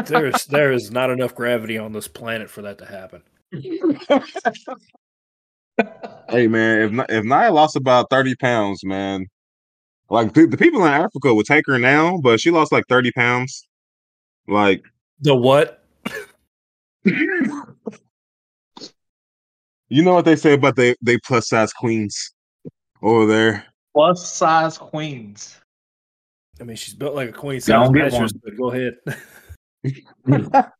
There's 0.06 0.46
there 0.46 0.72
is 0.72 0.92
not 0.92 1.10
enough 1.10 1.36
gravity 1.36 1.78
on 1.78 1.94
this 1.94 2.08
planet 2.08 2.50
for 2.50 2.62
that 2.64 2.78
to 2.80 2.86
happen. 2.86 3.24
Hey 6.30 6.48
man, 6.48 7.00
if 7.00 7.06
if 7.10 7.26
Nia 7.26 7.52
lost 7.52 7.76
about 7.76 8.10
thirty 8.10 8.34
pounds, 8.36 8.86
man, 8.86 9.28
like 10.10 10.34
the, 10.34 10.48
the 10.48 10.58
people 10.58 10.86
in 10.86 10.92
Africa 10.92 11.36
would 11.36 11.46
take 11.46 11.68
her 11.68 11.78
now, 11.78 12.18
but 12.24 12.40
she 12.40 12.50
lost 12.50 12.72
like 12.72 12.86
thirty 12.88 13.12
pounds. 13.12 13.68
Like, 14.48 14.84
The 15.22 15.36
what? 15.36 15.84
you 19.90 20.02
know 20.04 20.14
what 20.14 20.26
they 20.26 20.36
say 20.36 20.54
about 20.54 20.76
they 20.76 20.96
they 21.02 21.18
plus 21.20 21.48
size 21.50 21.72
queens 21.74 22.34
over 23.02 23.26
there. 23.26 23.66
Plus 23.94 24.30
size 24.32 24.78
queens. 24.78 25.58
I 26.60 26.64
mean, 26.64 26.76
she's 26.78 26.94
built 26.94 27.16
like 27.16 27.30
a 27.30 27.34
queen 27.34 27.62
Don't 27.66 27.94
get 27.94 28.12
mattress, 28.12 28.34
one. 28.34 28.42
but 28.44 28.58
go 28.58 28.72
ahead. 28.72 28.96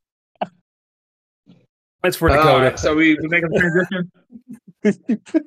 That's 2.02 2.18
for 2.18 2.30
All 2.30 2.38
Dakota. 2.38 2.66
right, 2.66 2.80
so 2.80 2.96
we, 2.96 3.16
we 3.20 3.28
making 3.28 3.50
the 3.50 4.12
transition. 4.84 5.42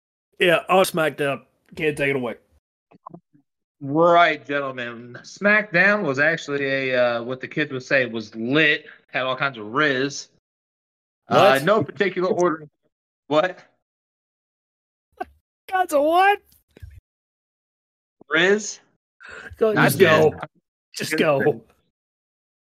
yeah, 0.40 0.60
all 0.68 0.84
smacked 0.84 1.20
up. 1.20 1.48
Can't 1.76 1.96
take 1.96 2.10
it 2.10 2.16
away. 2.16 2.34
Right, 3.80 4.44
gentlemen. 4.44 5.18
SmackDown 5.22 6.02
was 6.02 6.18
actually 6.18 6.64
a 6.64 6.96
uh, 7.18 7.22
what 7.22 7.40
the 7.40 7.48
kids 7.48 7.72
would 7.72 7.82
say 7.82 8.06
was 8.06 8.34
lit. 8.34 8.86
Had 9.12 9.22
all 9.22 9.36
kinds 9.36 9.58
of 9.58 9.66
riz. 9.66 10.28
Uh, 11.28 11.60
no 11.62 11.82
particular 11.82 12.28
order. 12.42 12.68
What 13.26 13.58
That's 15.68 15.92
a 15.92 16.00
what? 16.00 16.38
riz? 18.28 18.80
Go, 19.58 19.74
just 19.74 19.98
go. 19.98 20.32
Just 20.94 21.18
go. 21.18 21.62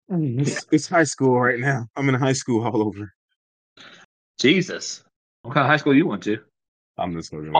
It's, 0.09 0.67
it's 0.71 0.89
high 0.89 1.05
school 1.05 1.41
right 1.41 1.59
now. 1.59 1.87
I'm 1.97 2.09
in 2.09 2.15
high 2.15 2.33
school 2.33 2.65
all 2.65 2.83
over. 2.83 3.13
Jesus, 4.39 5.05
what 5.43 5.55
kind 5.55 5.65
of 5.65 5.71
high 5.71 5.77
school 5.77 5.95
you 5.95 6.07
went 6.07 6.23
to? 6.25 6.39
I'm 6.99 7.15
just 7.15 7.33
looking. 7.33 7.55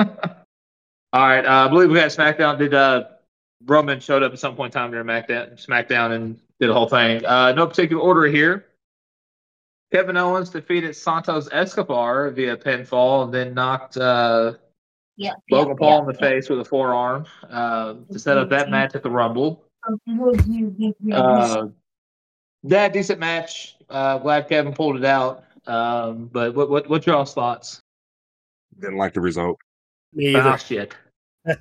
all 1.12 1.26
right, 1.26 1.44
uh, 1.44 1.66
I 1.66 1.68
believe 1.68 1.90
we 1.90 1.98
had 1.98 2.10
SmackDown. 2.10 2.58
Did 2.58 2.74
uh, 2.74 3.04
Roman 3.66 4.00
showed 4.00 4.22
up 4.22 4.32
at 4.32 4.38
some 4.38 4.56
point 4.56 4.74
in 4.74 4.80
time 4.80 4.90
during 4.90 5.06
SmackDown, 5.06 5.64
SmackDown 5.66 6.12
and 6.12 6.40
did 6.60 6.68
the 6.68 6.74
whole 6.74 6.88
thing. 6.88 7.24
Uh, 7.24 7.52
no 7.52 7.66
particular 7.66 8.02
order 8.02 8.24
here. 8.26 8.66
Kevin 9.92 10.16
Owens 10.16 10.48
defeated 10.48 10.96
Santos 10.96 11.48
Escobar 11.52 12.30
via 12.30 12.56
pinfall 12.56 13.24
and 13.24 13.34
then 13.34 13.52
knocked 13.52 13.98
uh, 13.98 14.54
Yeah. 15.16 15.34
Logan 15.50 15.76
Paul 15.76 16.00
in 16.00 16.06
the 16.06 16.14
face 16.14 16.48
with 16.48 16.60
a 16.60 16.64
forearm 16.64 17.26
uh, 17.50 17.94
to 18.10 18.18
set 18.18 18.38
up 18.38 18.48
that 18.50 18.70
match 18.70 18.94
at 18.94 19.02
the 19.02 19.10
Rumble. 19.10 19.64
Uh, 21.12 21.66
that 22.64 22.92
decent 22.92 23.18
match. 23.20 23.76
Uh, 23.90 24.18
glad 24.18 24.48
Kevin 24.48 24.72
pulled 24.72 24.96
it 24.96 25.04
out. 25.04 25.44
Um, 25.66 26.26
but 26.32 26.54
what 26.54 26.70
what 26.70 26.88
what's 26.88 27.06
y'all's 27.06 27.34
thoughts? 27.34 27.80
Didn't 28.80 28.96
like 28.96 29.12
the 29.14 29.20
result. 29.20 29.58
Me 30.14 30.34
Ah, 30.34 30.38
either. 30.54 30.58
shit. 30.58 30.94
I 31.46 31.56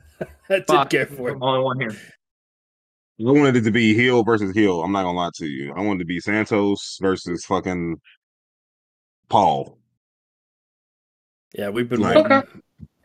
did 0.50 0.65
Fuck. 0.67 0.89
care 0.91 1.06
for 1.06 1.30
it. 1.30 1.38
Only 1.41 1.63
one 1.63 1.80
here. 1.80 1.91
I 1.91 3.32
wanted 3.32 3.56
it 3.58 3.62
to 3.63 3.72
be 3.72 3.94
heel 3.94 4.24
versus 4.24 4.54
heel. 4.54 4.82
I'm 4.82 4.91
not 4.91 5.04
gonna 5.04 5.17
lie 5.17 5.30
to 5.36 5.46
you. 5.46 5.74
I 5.76 5.82
wanted 5.82 6.00
to 6.00 6.06
be 6.06 6.20
Santos 6.20 6.98
versus 7.02 7.46
fucking 7.46 8.00
Paul. 9.30 9.78
Yeah, 11.54 11.70
we've 11.70 11.88
been 11.89 12.00
Like- 12.02 12.15
wanting, 12.15 12.32
Okay. 12.32 12.60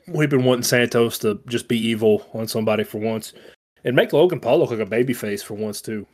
we've 0.09 0.31
been 0.31 0.45
wanting 0.45 0.63
Santos 0.63 1.19
to 1.19 1.41
just 1.47 1.69
be 1.69 1.79
evil 1.79 2.29
on 2.33 2.49
somebody 2.49 2.85
for 2.85 2.99
once, 2.99 3.33
and 3.85 3.95
make 3.97 4.13
Logan 4.13 4.41
Paul 4.41 4.59
look 4.61 4.71
like 4.71 4.79
a 4.81 4.87
baby 4.87 5.13
face 5.13 5.43
for 5.43 5.55
once 5.55 5.83
too. 5.83 6.07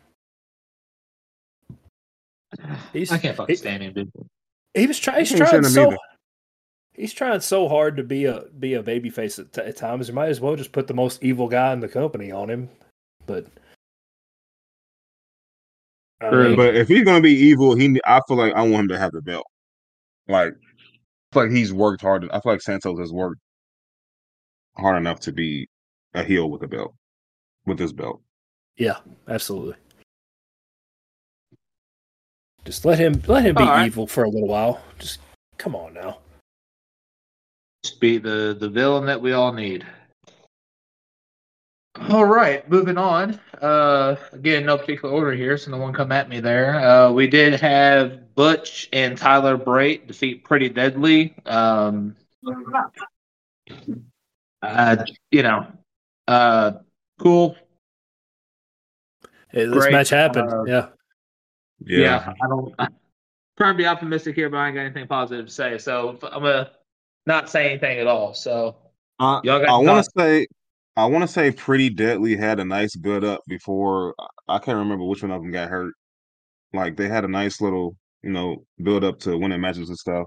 He's 2.92 3.10
I 3.10 3.18
can't 3.18 3.36
fucking 3.36 3.52
he, 3.52 3.56
stand 3.56 3.82
him, 3.82 3.92
dude. 3.94 4.12
he 4.74 4.86
was 4.86 4.98
trying. 4.98 5.20
He's 5.20 5.32
I 5.34 5.38
can't 5.38 5.50
trying 5.50 5.64
so. 5.64 5.86
either. 5.88 5.98
He's 6.94 7.12
trying 7.14 7.40
so 7.40 7.68
hard 7.68 7.96
to 7.96 8.02
be 8.02 8.26
a 8.26 8.42
be 8.58 8.74
a 8.74 8.82
baby 8.82 9.08
face 9.10 9.38
at, 9.38 9.52
t- 9.52 9.62
at 9.62 9.76
times. 9.76 10.08
You 10.08 10.14
might 10.14 10.28
as 10.28 10.40
well 10.40 10.56
just 10.56 10.72
put 10.72 10.86
the 10.86 10.94
most 10.94 11.22
evil 11.22 11.48
guy 11.48 11.72
in 11.72 11.80
the 11.80 11.88
company 11.88 12.30
on 12.30 12.50
him. 12.50 12.68
But 13.26 13.46
I 16.20 16.30
mean, 16.30 16.56
But 16.56 16.76
if 16.76 16.88
he's 16.88 17.04
gonna 17.04 17.20
be 17.22 17.32
evil, 17.32 17.74
he 17.74 17.98
I 18.06 18.20
feel 18.28 18.36
like 18.36 18.52
I 18.54 18.62
want 18.62 18.74
him 18.84 18.88
to 18.88 18.98
have 18.98 19.12
the 19.12 19.22
belt. 19.22 19.46
Like, 20.28 20.52
I 20.52 21.34
feel 21.34 21.42
like 21.44 21.52
he's 21.52 21.72
worked 21.72 22.02
hard. 22.02 22.28
I 22.30 22.40
feel 22.40 22.52
like 22.52 22.60
Santos 22.62 22.98
has 22.98 23.12
worked 23.12 23.40
hard 24.76 24.96
enough 24.98 25.20
to 25.20 25.32
be 25.32 25.68
a 26.14 26.22
heel 26.22 26.50
with 26.50 26.62
a 26.62 26.68
belt, 26.68 26.94
with 27.66 27.78
this 27.78 27.92
belt. 27.92 28.20
yeah, 28.76 28.98
absolutely. 29.28 29.74
Just 32.64 32.84
let 32.84 32.98
him 32.98 33.20
let 33.26 33.44
him 33.44 33.54
be 33.56 33.62
All 33.64 33.70
right. 33.70 33.86
evil 33.86 34.06
for 34.06 34.24
a 34.24 34.28
little 34.28 34.46
while. 34.48 34.80
Just 34.98 35.18
come 35.58 35.74
on 35.74 35.94
now. 35.94 36.18
Just 37.82 38.00
be 38.00 38.18
the 38.18 38.56
the 38.58 38.68
villain 38.68 39.06
that 39.06 39.20
we 39.20 39.32
all 39.32 39.52
need. 39.52 39.84
All 42.08 42.24
right, 42.24 42.68
moving 42.70 42.96
on. 42.96 43.38
Uh, 43.60 44.16
again, 44.32 44.64
no 44.64 44.78
particular 44.78 45.14
order 45.14 45.32
here, 45.32 45.58
so 45.58 45.70
no 45.70 45.78
one 45.78 45.92
come 45.92 46.10
at 46.10 46.28
me 46.28 46.40
there. 46.40 46.74
Uh, 46.76 47.12
we 47.12 47.26
did 47.26 47.60
have 47.60 48.34
Butch 48.34 48.88
and 48.92 49.16
Tyler 49.16 49.56
Bate 49.56 50.06
defeat 50.06 50.42
Pretty 50.44 50.68
Deadly. 50.68 51.34
Um, 51.44 52.16
uh, 54.62 55.04
you 55.30 55.42
know, 55.42 55.66
uh, 56.28 56.72
cool. 57.18 57.56
Hey, 59.50 59.66
this 59.66 59.74
Great. 59.74 59.92
match 59.92 60.10
happened. 60.10 60.50
Uh, 60.50 60.64
yeah. 60.64 60.88
Yeah, 61.84 62.32
I 62.42 62.48
don't. 62.48 62.74
I'm 62.78 62.94
trying 63.58 63.74
to 63.74 63.78
be 63.78 63.86
optimistic 63.86 64.34
here, 64.34 64.48
but 64.48 64.58
I 64.58 64.68
ain't 64.68 64.76
got 64.76 64.82
anything 64.82 65.06
positive 65.08 65.46
to 65.46 65.52
say. 65.52 65.78
So 65.78 66.18
I'm 66.22 66.42
gonna 66.42 66.70
not 67.26 67.50
say 67.50 67.70
anything 67.70 67.98
at 67.98 68.06
all. 68.06 68.34
So 68.34 68.76
I, 69.18 69.40
Y'all 69.44 69.60
got 69.60 69.68
I 69.68 69.78
want 69.78 70.04
to 70.04 70.10
say, 70.16 70.46
I 70.96 71.06
want 71.06 71.22
to 71.22 71.28
say, 71.28 71.50
Pretty 71.50 71.90
Deadly 71.90 72.36
had 72.36 72.60
a 72.60 72.64
nice 72.64 72.96
build 72.96 73.24
up 73.24 73.40
before. 73.46 74.14
I 74.48 74.58
can't 74.58 74.78
remember 74.78 75.04
which 75.04 75.22
one 75.22 75.30
of 75.30 75.42
them 75.42 75.50
got 75.50 75.68
hurt. 75.70 75.94
Like 76.72 76.96
they 76.96 77.08
had 77.08 77.24
a 77.24 77.28
nice 77.28 77.60
little, 77.60 77.96
you 78.22 78.30
know, 78.30 78.64
build 78.82 79.04
up 79.04 79.18
to 79.20 79.36
winning 79.36 79.60
matches 79.60 79.88
and 79.88 79.98
stuff, 79.98 80.26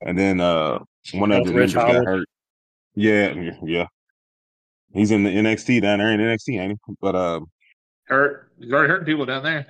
and 0.00 0.18
then 0.18 0.40
uh 0.40 0.78
one 1.14 1.32
of 1.32 1.44
the 1.44 1.52
Rich 1.52 1.74
got 1.74 2.04
hurt. 2.04 2.28
Yeah, 2.94 3.34
yeah. 3.64 3.86
He's 4.92 5.10
in 5.10 5.22
the 5.22 5.30
NXT 5.30 5.82
down 5.82 5.98
there 5.98 6.12
in 6.12 6.20
NXT, 6.20 6.60
ain't 6.60 6.72
he? 6.86 6.94
But 7.00 7.14
uh, 7.14 7.40
hurt. 8.04 8.52
He's 8.58 8.72
already 8.72 8.88
hurting 8.88 9.06
people 9.06 9.24
down 9.24 9.44
there. 9.44 9.66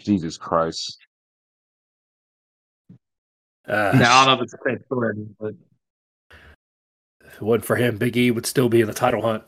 Jesus 0.00 0.36
Christ. 0.38 0.98
Uh, 3.68 3.92
Now 3.94 4.22
I 4.22 4.24
don't 4.24 4.38
know 4.38 4.42
if 4.42 4.44
it's 4.44 4.52
the 4.52 4.58
same 4.66 4.78
story, 4.86 5.26
but 5.38 5.50
If 5.50 5.56
it 7.36 7.42
wasn't 7.42 7.64
for 7.64 7.76
him, 7.76 7.96
Big 7.96 8.16
E 8.16 8.30
would 8.30 8.46
still 8.46 8.68
be 8.68 8.80
in 8.80 8.86
the 8.86 8.94
title 8.94 9.22
hunt. 9.22 9.44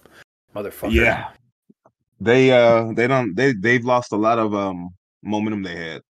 Motherfucker. 0.55 0.93
Yeah. 0.93 1.31
They 2.21 2.51
uh 2.51 2.93
they 2.95 3.07
don't 3.07 3.35
they 3.35 3.53
they've 3.53 3.85
lost 3.85 4.13
a 4.13 4.17
lot 4.17 4.39
of 4.39 4.55
um 4.55 4.91
momentum 5.23 5.63
they 5.63 5.77
had. 5.77 6.03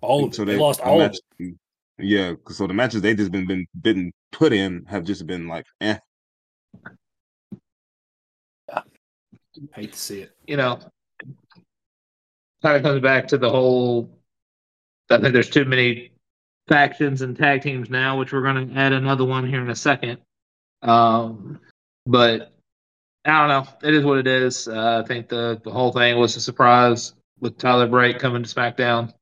All 0.00 0.24
of 0.24 0.30
it. 0.30 0.34
So 0.34 0.44
they, 0.44 0.52
they 0.52 0.58
lost 0.58 0.80
the 0.80 0.86
all 0.86 1.00
of 1.00 1.14
it. 1.38 1.54
Yeah, 1.98 2.34
so 2.50 2.66
the 2.66 2.74
matches 2.74 3.00
they 3.00 3.14
just 3.14 3.32
been 3.32 3.46
been 3.46 3.66
been 3.80 4.12
put 4.30 4.52
in 4.52 4.84
have 4.86 5.04
just 5.04 5.26
been 5.26 5.48
like 5.48 5.64
eh. 5.80 5.96
Hate 9.72 9.92
to 9.92 9.98
see 9.98 10.20
it. 10.20 10.36
you 10.46 10.58
know, 10.58 10.78
kind 12.60 12.76
of 12.76 12.82
comes 12.82 13.00
back 13.00 13.26
to 13.28 13.38
the 13.38 13.48
whole. 13.48 14.10
I 15.08 15.18
think 15.18 15.32
there's 15.32 15.48
too 15.48 15.64
many 15.64 16.12
factions 16.68 17.22
and 17.22 17.36
tag 17.36 17.62
teams 17.62 17.90
now, 17.90 18.18
which 18.18 18.32
we're 18.32 18.42
going 18.42 18.68
to 18.68 18.74
add 18.74 18.92
another 18.92 19.24
one 19.24 19.48
here 19.48 19.60
in 19.60 19.70
a 19.70 19.76
second. 19.76 20.18
Um, 20.82 21.60
but 22.06 22.52
I 23.24 23.40
don't 23.40 23.48
know. 23.48 23.88
It 23.88 23.94
is 23.94 24.04
what 24.04 24.18
it 24.18 24.26
is. 24.26 24.68
Uh, 24.68 25.02
I 25.02 25.06
think 25.06 25.28
the 25.28 25.60
the 25.62 25.70
whole 25.70 25.92
thing 25.92 26.18
was 26.18 26.36
a 26.36 26.40
surprise 26.40 27.14
with 27.40 27.58
Tyler 27.58 27.88
Bate 27.88 28.18
coming 28.18 28.42
to 28.42 28.54
SmackDown, 28.54 29.12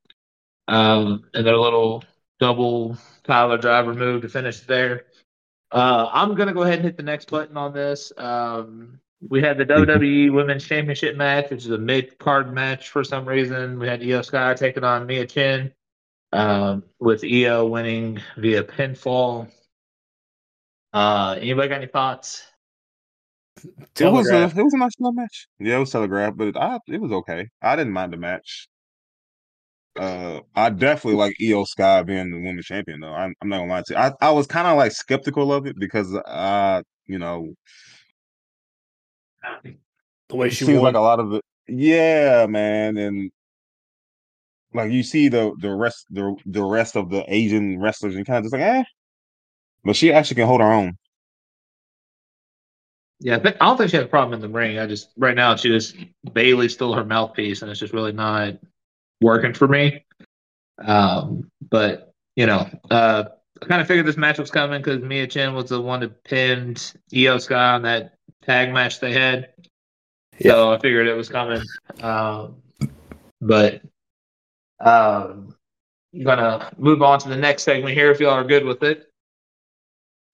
um, 0.69 1.25
and 1.33 1.47
their 1.47 1.57
little 1.57 2.05
double 2.39 2.99
Tyler 3.25 3.59
driver 3.59 3.95
move 3.95 4.23
to 4.23 4.29
finish 4.29 4.61
there. 4.61 5.07
Uh, 5.73 6.09
I'm 6.13 6.35
gonna 6.35 6.53
go 6.53 6.63
ahead 6.63 6.75
and 6.75 6.85
hit 6.85 6.97
the 6.97 7.03
next 7.03 7.31
button 7.31 7.57
on 7.57 7.73
this. 7.73 8.13
Um, 8.19 9.01
we 9.27 9.41
had 9.41 9.57
the 9.57 9.65
WWE 9.65 10.33
Women's 10.33 10.65
Championship 10.65 11.17
match, 11.17 11.51
which 11.51 11.65
is 11.65 11.71
a 11.71 11.79
mid 11.79 12.19
card 12.19 12.53
match 12.53 12.91
for 12.91 13.03
some 13.05 13.27
reason. 13.27 13.79
We 13.79 13.89
had 13.89 14.03
Iyo 14.03 14.25
Sky 14.25 14.53
taking 14.55 14.85
on 14.85 15.09
Michin, 15.09 15.73
um, 16.35 16.83
with 16.99 17.23
Iyo 17.23 17.71
winning 17.71 18.21
via 18.37 18.65
pinfall. 18.65 19.49
Uh, 20.93 21.37
anybody 21.39 21.69
got 21.69 21.77
any 21.77 21.87
thoughts? 21.87 22.43
It 23.99 24.13
was 24.13 24.29
a 24.31 24.45
it 24.45 24.57
was 24.57 24.75
a 24.75 24.79
nice 24.79 24.93
little 24.99 25.13
match. 25.13 25.47
Yeah, 25.59 25.77
it 25.77 25.81
was 25.81 25.91
telegraphed, 25.91 26.37
but 26.37 26.57
I 26.57 26.79
it 26.89 27.01
was 27.01 27.13
okay. 27.13 27.49
I 27.63 27.77
didn't 27.77 27.93
mind 27.93 28.13
the 28.13 28.17
match. 28.17 28.69
Uh, 29.97 30.41
I 30.57 30.71
definitely 30.71 31.19
like 31.19 31.37
Iyo 31.41 31.65
Sky 31.67 32.03
being 32.03 32.33
the 32.33 32.37
women's 32.37 32.67
champion 32.67 33.01
though. 33.01 33.15
I'm, 33.15 33.33
I'm 33.41 33.49
not 33.49 33.59
gonna 33.59 33.71
lie 33.71 33.83
to 33.87 33.95
you. 33.95 33.97
I, 33.97 34.13
I 34.21 34.31
was 34.33 34.49
kind 34.49 34.67
of 34.67 34.77
like 34.77 34.91
skeptical 34.91 35.53
of 35.53 35.67
it 35.67 35.79
because 35.79 36.13
uh, 36.15 36.83
you 37.07 37.19
know, 37.21 37.55
the 39.63 40.37
way 40.37 40.51
she 40.51 40.65
seems 40.65 40.81
won. 40.81 40.85
like 40.85 40.97
a 40.97 41.01
lot 41.01 41.21
of 41.21 41.33
it. 41.35 41.43
Yeah, 41.69 42.47
man, 42.49 42.97
and 42.97 43.31
like 44.75 44.91
you 44.91 45.03
see 45.03 45.29
the 45.29 45.55
the 45.61 45.71
rest 45.71 46.07
the 46.11 46.37
the 46.47 46.63
rest 46.63 46.97
of 46.97 47.11
the 47.11 47.25
Asian 47.33 47.81
wrestlers 47.81 48.17
and 48.17 48.27
kind 48.27 48.39
of 48.39 48.45
just 48.45 48.53
like 48.53 48.63
eh, 48.63 48.85
but 49.85 49.97
she 49.97 50.13
actually 50.13 50.37
can 50.37 50.47
hold 50.47 50.61
her 50.61 50.73
own. 50.73 50.97
Yeah, 53.21 53.39
I 53.43 53.49
I 53.49 53.51
don't 53.53 53.77
think 53.77 53.91
she 53.91 53.97
had 53.97 54.07
a 54.07 54.09
problem 54.09 54.35
in 54.35 54.41
the 54.41 54.49
ring. 54.49 54.79
I 54.79 54.87
just 54.87 55.11
right 55.17 55.37
now 55.37 55.57
she 55.57 55.69
just 55.69 55.97
Bayley's 56.33 56.75
still 56.75 56.93
her 56.93 57.05
mouthpiece, 57.05 57.63
and 57.63 57.71
it's 57.71 57.81
just 57.81 57.95
really 57.95 58.13
not 58.13 58.55
working 59.21 59.55
for 59.55 59.69
me. 59.69 60.05
Um, 60.85 61.51
but 61.71 62.13
you 62.37 62.47
know, 62.47 62.69
uh, 62.91 63.25
I 63.63 63.67
kind 63.67 63.81
of 63.81 63.87
figured 63.87 64.07
this 64.07 64.17
match 64.17 64.39
was 64.39 64.51
coming 64.51 64.83
because 64.83 65.01
Michin 65.01 65.55
was 65.55 65.71
the 65.71 65.81
one 65.81 66.01
that 66.01 66.25
pinned 66.25 66.93
Iyo 67.13 67.41
Sky 67.41 67.75
on 67.75 67.83
that 67.83 68.15
tag 68.43 68.73
match 68.73 69.01
they 69.01 69.13
had. 69.13 69.51
So 70.43 70.73
I 70.73 70.79
figured 70.79 71.07
it 71.07 71.17
was 71.17 71.29
coming. 71.29 71.63
Um, 72.03 72.57
but 73.41 73.83
um, 74.81 75.55
I'm 76.15 76.23
gonna 76.23 76.73
move 76.79 77.03
on 77.03 77.19
to 77.21 77.29
the 77.29 77.37
next 77.37 77.63
segment 77.65 77.95
here 77.95 78.11
if 78.11 78.21
y'all 78.21 78.31
are 78.31 78.45
good 78.45 78.65
with 78.65 78.83
it. 78.83 79.11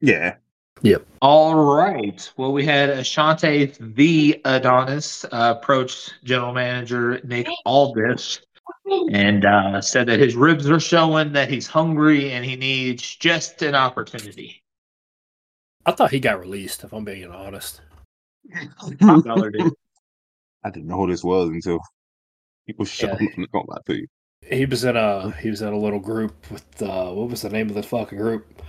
Yeah, 0.01 0.37
Yep. 0.83 1.07
All 1.21 1.55
right. 1.55 2.33
Well, 2.39 2.53
we 2.53 2.65
had 2.65 2.89
Ashante 2.89 3.95
the 3.95 4.41
Adonis 4.47 5.25
uh, 5.27 5.55
approach 5.59 6.11
general 6.25 6.55
manager 6.55 7.21
Nick 7.23 7.49
Aldis 7.67 8.41
and 9.13 9.45
uh, 9.45 9.83
said 9.83 10.07
that 10.09 10.19
his 10.21 10.35
ribs 10.35 10.71
are 10.71 10.81
showing, 10.81 11.33
that 11.35 11.51
he's 11.51 11.67
hungry, 11.67 12.33
and 12.33 12.45
he 12.45 12.57
needs 12.57 13.15
just 13.17 13.61
an 13.63 13.75
opportunity. 13.75 14.63
I 15.85 15.93
thought 15.93 16.11
he 16.11 16.21
got 16.21 16.41
released, 16.41 16.83
if 16.83 16.93
I'm 16.95 17.05
being 17.05 17.31
honest. 17.31 17.83
Top 19.01 19.25
dollar 19.25 19.51
dude. 19.51 19.73
I 20.65 20.71
didn't 20.71 20.89
know 20.89 20.97
who 20.97 21.11
this 21.11 21.23
was 21.23 21.51
until 21.51 21.79
people 22.67 22.87
showed 22.87 23.09
Yeah. 23.21 23.27
up. 23.27 23.33
I'm 23.55 23.65
not 23.69 23.87
to 23.87 23.97
you. 23.97 24.07
He 24.51 24.67
was 24.67 24.85
in 24.85 24.97
a 24.97 25.31
he 25.33 25.51
was 25.51 25.63
in 25.63 25.73
a 25.73 25.79
little 25.79 26.01
group 26.01 26.51
with 26.51 26.83
uh 26.83 27.11
what 27.11 27.31
was 27.31 27.43
the 27.43 27.51
name 27.51 27.69
of 27.69 27.75
the 27.75 27.83
fucking 27.83 28.19
group? 28.19 28.63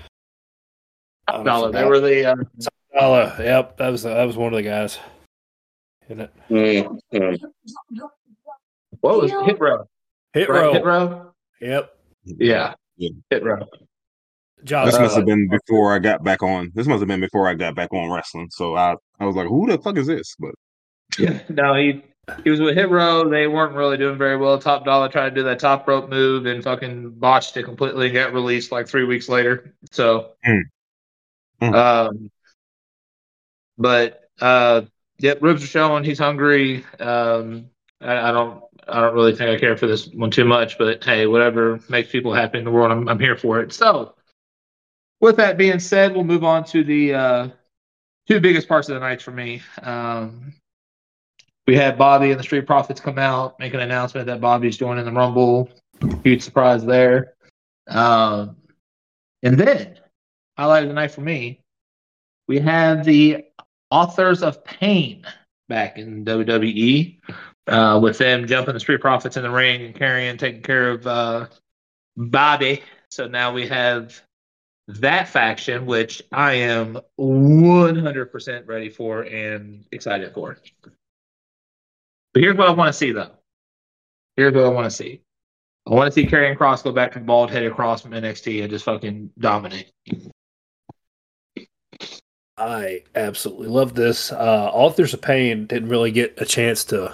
I 1.27 1.33
Top 1.33 1.45
dollar. 1.45 1.71
They 1.71 1.85
were 1.85 1.99
the. 1.99 2.31
Uh, 2.31 2.35
Oh, 2.93 3.35
yep, 3.39 3.77
that 3.77 3.89
was 3.89 4.03
that 4.03 4.23
was 4.25 4.35
one 4.35 4.53
of 4.53 4.57
the 4.57 4.63
guys. 4.63 4.99
Isn't 6.09 6.29
it? 6.49 6.91
what 8.99 9.21
was? 9.21 9.31
Hit 9.45 9.59
Row? 9.59 9.87
Hit 10.33 10.49
Right? 10.49 10.61
row. 10.61 10.73
Hit 10.73 10.85
Row? 10.85 11.31
Yep. 11.61 11.93
Yeah. 12.25 12.73
Yeah. 12.97 13.09
Hit 13.29 13.43
Row. 13.43 13.65
Josh 14.63 14.91
This 14.91 14.99
must 14.99 15.15
have 15.15 15.25
been 15.25 15.47
before 15.47 15.93
I 15.93 15.99
got 15.99 16.23
back 16.23 16.43
on. 16.43 16.71
This 16.75 16.85
must 16.85 16.99
have 16.99 17.07
been 17.07 17.21
before 17.21 17.47
I 17.47 17.53
got 17.53 17.75
back 17.75 17.93
on 17.93 18.11
wrestling. 18.11 18.49
So 18.51 18.75
I, 18.75 18.95
I 19.19 19.25
was 19.25 19.35
like, 19.35 19.47
who 19.47 19.67
the 19.67 19.79
fuck 19.79 19.97
is 19.97 20.07
this? 20.07 20.35
But 20.37 20.53
yeah. 21.17 21.41
no, 21.49 21.73
he 21.75 22.03
he 22.43 22.49
was 22.49 22.59
with 22.59 22.75
Hit 22.75 22.89
Row. 22.89 23.29
They 23.29 23.47
weren't 23.47 23.75
really 23.75 23.97
doing 23.97 24.17
very 24.17 24.37
well. 24.37 24.57
Top 24.59 24.85
Dollar 24.85 25.09
tried 25.09 25.29
to 25.29 25.35
do 25.35 25.43
that 25.43 25.59
top 25.59 25.87
rope 25.87 26.09
move 26.09 26.45
and 26.45 26.63
fucking 26.63 27.11
botched 27.11 27.55
it 27.57 27.63
completely 27.63 28.07
and 28.07 28.13
got 28.13 28.33
released 28.33 28.71
like 28.71 28.87
three 28.87 29.03
weeks 29.05 29.29
later. 29.29 29.73
So, 29.91 30.31
Mm. 30.45 30.61
Mm. 31.61 31.75
um, 31.75 32.31
but 33.77 34.23
uh, 34.39 34.81
yep, 35.19 35.41
ribs 35.41 35.63
are 35.63 35.67
showing. 35.67 36.03
He's 36.03 36.19
hungry. 36.19 36.85
Um, 36.99 37.69
I, 38.01 38.29
I 38.29 38.31
don't. 38.31 38.63
I 38.87 38.99
don't 38.99 39.13
really 39.13 39.35
think 39.35 39.49
I 39.51 39.59
care 39.59 39.77
for 39.77 39.85
this 39.85 40.07
one 40.07 40.31
too 40.31 40.43
much, 40.43 40.77
but 40.77 41.03
hey, 41.03 41.27
whatever 41.27 41.79
makes 41.87 42.11
people 42.11 42.33
happy 42.33 42.57
in 42.57 42.65
the 42.65 42.71
world, 42.71 42.91
I'm, 42.91 43.07
I'm 43.07 43.19
here 43.19 43.37
for 43.37 43.61
it. 43.61 43.71
So, 43.73 44.15
with 45.19 45.37
that 45.37 45.57
being 45.57 45.79
said, 45.79 46.13
we'll 46.13 46.23
move 46.23 46.43
on 46.43 46.63
to 46.65 46.83
the 46.83 47.13
uh, 47.13 47.47
two 48.27 48.39
biggest 48.39 48.67
parts 48.67 48.89
of 48.89 48.95
the 48.95 48.99
night 48.99 49.21
for 49.21 49.31
me. 49.31 49.61
Um, 49.83 50.53
we 51.67 51.75
had 51.75 51.97
Bobby 51.97 52.31
and 52.31 52.39
the 52.39 52.43
Street 52.43 52.65
Profits 52.65 52.99
come 52.99 53.19
out, 53.19 53.59
make 53.59 53.73
an 53.73 53.79
announcement 53.79 54.27
that 54.27 54.41
Bobby's 54.41 54.77
joining 54.77 55.05
the 55.05 55.11
Rumble. 55.11 55.69
Huge 56.23 56.41
surprise 56.41 56.83
there. 56.83 57.35
Um, 57.87 58.57
and 59.43 59.57
then, 59.57 59.99
highlight 60.57 60.83
of 60.83 60.89
the 60.89 60.95
night 60.95 61.11
for 61.11 61.21
me, 61.21 61.61
we 62.47 62.59
have 62.59 63.05
the 63.05 63.45
Authors 63.91 64.41
of 64.41 64.63
Pain 64.63 65.25
back 65.67 65.97
in 65.97 66.25
WWE, 66.25 67.19
uh, 67.67 67.99
with 68.01 68.17
them 68.17 68.47
jumping 68.47 68.73
the 68.73 68.79
Street 68.79 69.01
Profits 69.01 69.37
in 69.37 69.43
the 69.43 69.49
ring 69.49 69.83
and 69.83 69.95
carrying, 69.95 70.37
taking 70.37 70.61
care 70.61 70.89
of 70.89 71.07
uh, 71.07 71.47
Bobby. 72.17 72.81
So 73.09 73.27
now 73.27 73.53
we 73.53 73.67
have 73.67 74.21
that 74.87 75.27
faction, 75.27 75.85
which 75.85 76.21
I 76.31 76.53
am 76.53 76.99
100% 77.19 78.67
ready 78.67 78.89
for 78.89 79.21
and 79.21 79.85
excited 79.91 80.33
for. 80.33 80.57
But 82.33 82.43
here's 82.43 82.57
what 82.57 82.69
I 82.69 82.71
want 82.71 82.87
to 82.89 82.93
see, 82.93 83.11
though. 83.11 83.31
Here's 84.37 84.53
what 84.53 84.65
I 84.65 84.69
want 84.69 84.85
to 84.85 84.91
see. 84.91 85.21
I 85.87 85.93
want 85.93 86.07
to 86.07 86.11
see 86.13 86.27
Karrion 86.27 86.57
Kross 86.57 86.83
go 86.83 86.91
back 86.91 87.11
to 87.13 87.19
bald 87.19 87.51
headed 87.51 87.73
Kross 87.73 88.01
from 88.01 88.11
NXT 88.11 88.61
and 88.61 88.69
just 88.69 88.85
fucking 88.85 89.31
dominate. 89.39 89.91
I 92.57 93.03
absolutely 93.15 93.67
love 93.67 93.95
this. 93.95 94.31
Uh, 94.31 94.69
Authors 94.71 95.13
of 95.13 95.21
Pain 95.21 95.65
didn't 95.65 95.89
really 95.89 96.11
get 96.11 96.39
a 96.39 96.45
chance 96.45 96.83
to 96.85 97.13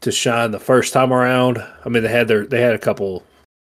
to 0.00 0.12
shine 0.12 0.52
the 0.52 0.60
first 0.60 0.92
time 0.92 1.12
around. 1.12 1.58
I 1.84 1.88
mean, 1.88 2.02
they 2.02 2.10
had 2.10 2.28
their 2.28 2.46
they 2.46 2.60
had 2.60 2.74
a 2.74 2.78
couple 2.78 3.24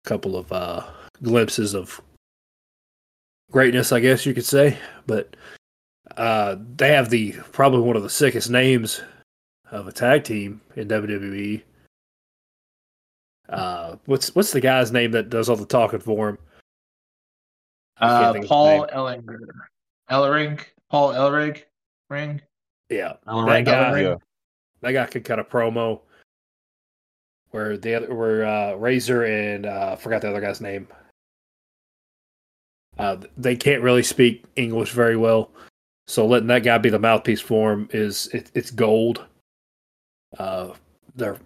couple 0.05 0.37
of 0.37 0.51
uh, 0.51 0.83
glimpses 1.23 1.75
of 1.75 2.01
greatness, 3.51 3.93
I 3.93 4.01
guess 4.01 4.25
you 4.25 4.35
could 4.35 4.47
say, 4.47 4.79
but 5.07 5.37
uh, 6.17 6.57
they 6.77 6.93
have 6.93 7.11
the 7.11 7.33
probably 7.53 7.81
one 7.81 7.97
of 7.97 8.03
the 8.03 8.11
sickest 8.11 8.49
names 8.49 9.03
of 9.71 9.89
a 9.89 9.93
tag 9.93 10.25
team 10.25 10.61
in 10.77 10.89
WWE. 10.89 11.63
Uh, 13.49 13.97
what's 14.07 14.35
what's 14.35 14.51
the 14.51 14.61
guy's 14.61 14.93
name 14.93 15.13
that 15.13 15.31
does 15.31 15.49
all 15.49 15.57
the 15.57 15.67
talking 15.67 16.01
for 16.01 16.31
him? 16.31 16.39
Uh, 18.01 18.33
think 18.33 18.37
of 18.37 18.43
his 18.43 18.49
Paul 18.49 18.79
name. 18.79 18.87
Ellinger. 18.95 19.39
Ellering? 20.11 20.61
Paul 20.91 21.13
Elrig? 21.13 21.63
Ring? 22.11 22.41
Yeah, 22.91 23.15
Ellering, 23.27 23.65
that 23.65 23.65
guy. 23.65 24.03
Ellering? 24.03 24.21
That 24.83 24.93
guy 24.93 25.07
could 25.07 25.25
cut 25.25 25.39
a 25.39 25.45
promo 25.45 26.01
where 27.51 27.77
the 27.77 27.95
other 27.95 28.15
where 28.15 28.45
uh, 28.45 28.75
Rezar 28.75 29.25
and 29.25 29.67
uh, 29.67 29.97
forgot 29.97 30.23
the 30.23 30.31
other 30.31 30.41
guy's 30.41 30.61
name. 30.61 30.89
Uh, 32.99 33.17
they 33.37 33.55
can't 33.55 33.83
really 33.83 34.03
speak 34.03 34.45
English 34.57 34.91
very 34.91 35.17
well, 35.17 35.51
so 36.07 36.27
letting 36.27 36.49
that 36.49 36.63
guy 36.65 36.79
be 36.79 36.91
the 36.91 36.99
mouthpiece 36.99 37.41
for 37.41 37.73
him 37.73 37.89
is 37.93 38.27
it, 38.29 38.51
it's 38.55 38.71
gold. 38.71 39.25
Uh, 40.39 40.75
they're 41.15 41.39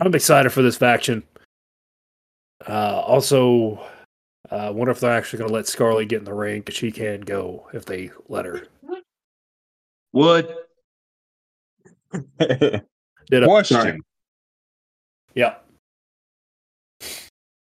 I'm 0.00 0.14
excited 0.14 0.50
for 0.50 0.62
this 0.62 0.76
faction. 0.76 1.22
Uh, 2.68 3.00
also, 3.06 3.80
I 4.50 4.66
uh, 4.66 4.72
wonder 4.72 4.90
if 4.90 4.98
they're 4.98 5.16
actually 5.16 5.38
going 5.38 5.48
to 5.48 5.54
let 5.54 5.68
Scarlett 5.68 6.08
get 6.08 6.18
in 6.18 6.24
the 6.24 6.34
ring 6.34 6.60
because 6.60 6.74
she 6.74 6.90
can 6.90 7.20
go 7.20 7.68
if 7.72 7.84
they 7.84 8.10
let 8.28 8.44
her. 8.44 8.66
Wood. 10.12 10.52
Did 12.40 12.82
a, 13.30 13.44
Question. 13.46 14.00
yeah. 15.34 15.54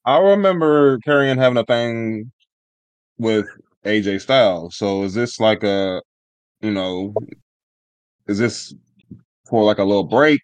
I 0.06 0.18
remember 0.18 0.98
Karrion 1.08 1.38
having 1.38 1.58
a 1.58 1.66
thing 1.66 2.32
with 3.20 3.46
AJ 3.86 4.22
Styles. 4.22 4.76
So 4.76 5.04
is 5.04 5.14
this 5.14 5.40
like 5.40 5.64
a, 5.64 6.02
you 6.62 6.72
know, 6.72 7.14
is 8.28 8.40
this 8.40 8.74
for 9.46 9.64
like 9.64 9.78
a 9.78 9.84
little 9.84 10.04
break? 10.04 10.42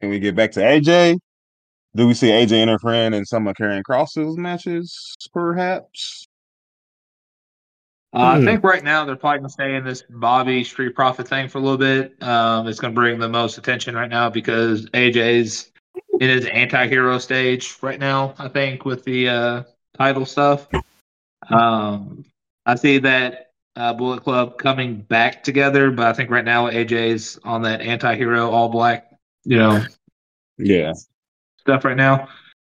Can 0.00 0.10
we 0.10 0.18
get 0.18 0.34
back 0.34 0.52
to 0.52 0.60
AJ? 0.60 1.18
Do 1.94 2.06
we 2.06 2.14
see 2.14 2.28
AJ 2.28 2.62
interfering 2.62 3.14
in 3.14 3.24
some 3.24 3.46
of 3.46 3.54
Karrion 3.54 3.82
Kross's 3.82 4.36
matches, 4.36 5.14
perhaps? 5.32 6.26
Uh, 8.14 8.36
Hmm. 8.36 8.42
I 8.42 8.44
think 8.44 8.64
right 8.64 8.84
now 8.84 9.04
they're 9.04 9.16
probably 9.16 9.38
going 9.38 9.48
to 9.48 9.52
stay 9.52 9.74
in 9.74 9.84
this 9.84 10.02
Bobby 10.08 10.64
Street 10.64 10.94
Profit 10.94 11.28
thing 11.28 11.48
for 11.48 11.58
a 11.58 11.60
little 11.60 11.78
bit. 11.78 12.22
Um, 12.22 12.66
it's 12.66 12.78
going 12.78 12.94
to 12.94 13.00
bring 13.00 13.18
the 13.18 13.28
most 13.28 13.58
attention 13.58 13.94
right 13.94 14.10
now 14.10 14.28
because 14.28 14.86
AJ's 14.90 15.70
in 16.20 16.28
his 16.28 16.46
anti-hero 16.46 17.18
stage 17.18 17.76
right 17.80 17.98
now. 17.98 18.34
I 18.38 18.48
think 18.48 18.84
with 18.84 19.04
the 19.04 19.28
uh, 19.28 19.62
title 19.96 20.26
stuff. 20.26 20.68
Um, 21.48 22.24
I 22.66 22.74
see 22.74 22.98
that 22.98 23.51
uh, 23.76 23.92
Bullet 23.94 24.22
Club 24.22 24.58
coming 24.58 24.96
back 25.00 25.42
together, 25.42 25.90
but 25.90 26.06
I 26.06 26.12
think 26.12 26.30
right 26.30 26.44
now 26.44 26.68
AJ's 26.70 27.38
on 27.44 27.62
that 27.62 27.80
anti-hero, 27.80 28.50
all 28.50 28.68
black, 28.68 29.10
you 29.44 29.56
know, 29.58 29.84
Yeah. 30.58 30.92
stuff 31.58 31.84
right 31.84 31.96
now. 31.96 32.28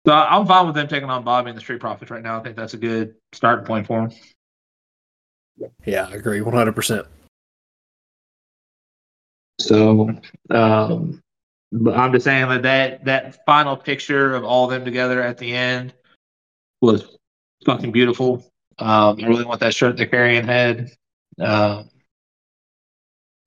So 0.06 0.14
I'm 0.14 0.46
fine 0.46 0.66
with 0.66 0.76
them 0.76 0.88
taking 0.88 1.10
on 1.10 1.24
Bobby 1.24 1.50
and 1.50 1.58
the 1.58 1.62
Street 1.62 1.80
Profits 1.80 2.10
right 2.12 2.24
now. 2.24 2.40
I 2.40 2.44
think 2.44 2.56
that's 2.56 2.74
a 2.74 2.78
good 2.78 3.16
starting 3.34 3.66
point 3.66 3.88
for 3.88 4.08
them. 4.08 5.70
Yeah, 5.86 6.08
I 6.10 6.16
agree 6.16 6.40
100%. 6.40 7.06
So, 9.60 10.10
um, 10.50 11.22
but 11.72 11.96
I'm 11.98 12.14
just 12.14 12.24
saying 12.24 12.48
that, 12.48 12.62
that 12.64 13.06
that 13.06 13.46
final 13.46 13.76
picture 13.76 14.34
of 14.34 14.44
all 14.46 14.66
of 14.66 14.72
them 14.72 14.86
together 14.86 15.22
at 15.22 15.38
the 15.38 15.54
end 15.54 15.94
was 16.82 17.18
fucking 17.66 17.92
beautiful. 17.92 18.50
Um, 18.80 19.20
I 19.24 19.28
really 19.28 19.46
want 19.46 19.60
that 19.62 19.74
shirt 19.74 19.98
that 19.98 20.12
Karrion 20.12 20.46
had. 20.46 20.92
Um, 21.40 21.90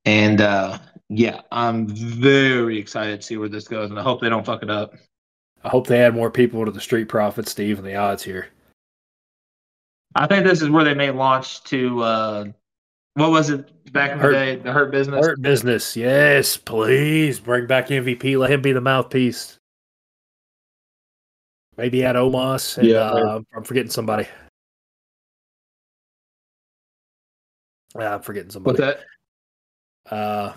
and 0.05 0.41
uh, 0.41 0.79
yeah, 1.09 1.41
I'm 1.51 1.87
very 1.89 2.79
excited 2.79 3.21
to 3.21 3.27
see 3.27 3.37
where 3.37 3.49
this 3.49 3.69
goes, 3.69 3.91
and 3.91 3.99
I 3.99 4.03
hope 4.03 4.21
they 4.21 4.29
don't 4.29 4.45
fuck 4.47 4.63
it 4.63 4.71
up. 4.71 4.95
I 5.65 5.69
hope 5.69 5.87
they 5.87 6.03
add 6.03 6.15
more 6.15 6.31
people 6.31 6.65
to 6.65 6.71
the 6.73 6.81
Street 6.81 7.09
Profits 7.09 7.55
to 7.55 7.63
even 7.63 7.85
the 7.85 7.95
odds 7.95 8.23
here. 8.23 8.49
I 10.15 10.27
think 10.27 10.45
this 10.45 10.61
is 10.61 10.69
where 10.71 10.85
they 10.85 10.95
may 10.95 11.11
launch 11.11 11.63
to 11.65 12.03
uh, 12.03 12.45
what 13.15 13.31
was 13.31 13.51
it 13.51 13.93
back 13.93 14.11
in 14.13 14.19
the 14.19 14.25
Hurt- 14.25 14.33
day? 14.33 14.57
The 14.57 14.73
Hurt 14.73 14.91
Business. 14.91 15.25
Hurt 15.25 15.41
business. 15.41 15.97
Yes, 15.97 16.57
please 16.57 17.39
bring 17.41 17.67
back 17.67 17.89
MVP. 17.89 18.37
Let 18.39 18.51
him 18.51 18.61
be 18.61 18.73
the 18.73 18.81
mouthpiece. 18.81 19.59
Maybe 21.77 22.05
add 22.05 22.17
Omos. 22.17 22.77
And, 22.79 22.89
Yeah. 22.89 22.99
uh, 23.11 23.41
I'm 23.55 23.65
forgetting 23.65 23.91
somebody. 23.91 24.27
Yeah, 27.99 28.15
I'm 28.15 28.23
forgetting 28.23 28.47
What's 28.47 28.55
somebody. 28.55 28.79
that? 28.79 29.01
Uh, 30.15 30.55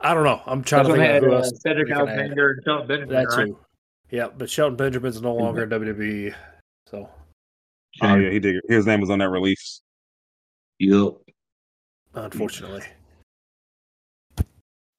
I 0.00 0.14
don't 0.14 0.24
know. 0.24 0.40
I'm 0.46 0.62
trying 0.62 0.84
That's 0.84 0.94
to 0.96 1.00
think 1.02 1.08
they 1.08 1.16
of 1.16 1.22
had 1.22 1.22
who 1.24 1.32
uh, 1.32 1.38
else. 1.38 1.60
Cedric 1.60 1.88
we 1.88 1.92
can 1.94 2.02
add. 2.02 2.08
Alexander 2.18 2.50
and 2.50 2.64
Shelton 2.64 2.86
Benjamin, 2.88 3.14
That's 3.14 3.36
right? 3.36 3.46
who. 3.48 3.58
Yeah, 4.10 4.28
but 4.36 4.48
Shelton 4.50 4.76
Benjamin's 4.76 5.20
no 5.20 5.34
longer 5.34 5.64
in 5.64 5.70
WWE. 5.70 6.34
So 6.88 7.08
Oh 8.02 8.14
yeah, 8.16 8.30
he 8.30 8.38
did. 8.38 8.62
His 8.68 8.86
name 8.86 9.00
was 9.00 9.10
on 9.10 9.18
that 9.20 9.30
release. 9.30 9.80
Yep. 10.78 11.14
unfortunately, 12.14 12.82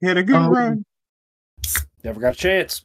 He 0.01 0.07
had 0.07 0.17
a 0.17 0.23
good 0.23 0.35
Oh. 0.35 0.49
run. 0.49 0.83
never 2.03 2.19
got 2.19 2.33
a 2.33 2.37
chance. 2.37 2.83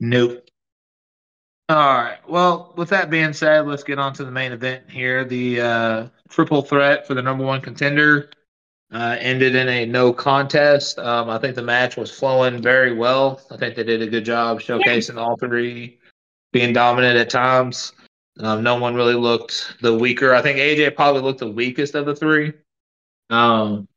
Nope. 0.00 0.44
All 1.70 1.76
right. 1.76 2.18
Well, 2.28 2.74
with 2.76 2.90
that 2.90 3.08
being 3.08 3.32
said, 3.32 3.66
let's 3.66 3.84
get 3.84 3.98
on 3.98 4.12
to 4.14 4.24
the 4.24 4.30
main 4.30 4.52
event 4.52 4.90
here. 4.90 5.24
The 5.24 5.60
uh, 5.60 6.06
triple 6.28 6.60
threat 6.60 7.06
for 7.06 7.14
the 7.14 7.22
number 7.22 7.44
one 7.44 7.62
contender 7.62 8.30
uh, 8.92 9.16
ended 9.18 9.54
in 9.54 9.68
a 9.68 9.86
no 9.86 10.12
contest. 10.12 10.98
Um, 10.98 11.30
I 11.30 11.38
think 11.38 11.54
the 11.54 11.62
match 11.62 11.96
was 11.96 12.10
flowing 12.10 12.60
very 12.60 12.92
well. 12.94 13.40
I 13.50 13.56
think 13.56 13.76
they 13.76 13.84
did 13.84 14.02
a 14.02 14.06
good 14.06 14.26
job 14.26 14.60
showcasing 14.60 15.16
all 15.16 15.36
three 15.38 15.98
being 16.52 16.74
dominant 16.74 17.16
at 17.16 17.30
times. 17.30 17.92
Um, 18.40 18.62
no 18.62 18.76
one 18.76 18.94
really 18.94 19.14
looked 19.14 19.76
the 19.80 19.96
weaker. 19.96 20.34
I 20.34 20.42
think 20.42 20.58
AJ 20.58 20.96
probably 20.96 21.22
looked 21.22 21.40
the 21.40 21.50
weakest 21.50 21.94
of 21.94 22.04
the 22.04 22.14
three. 22.14 22.52
Um, 23.30 23.88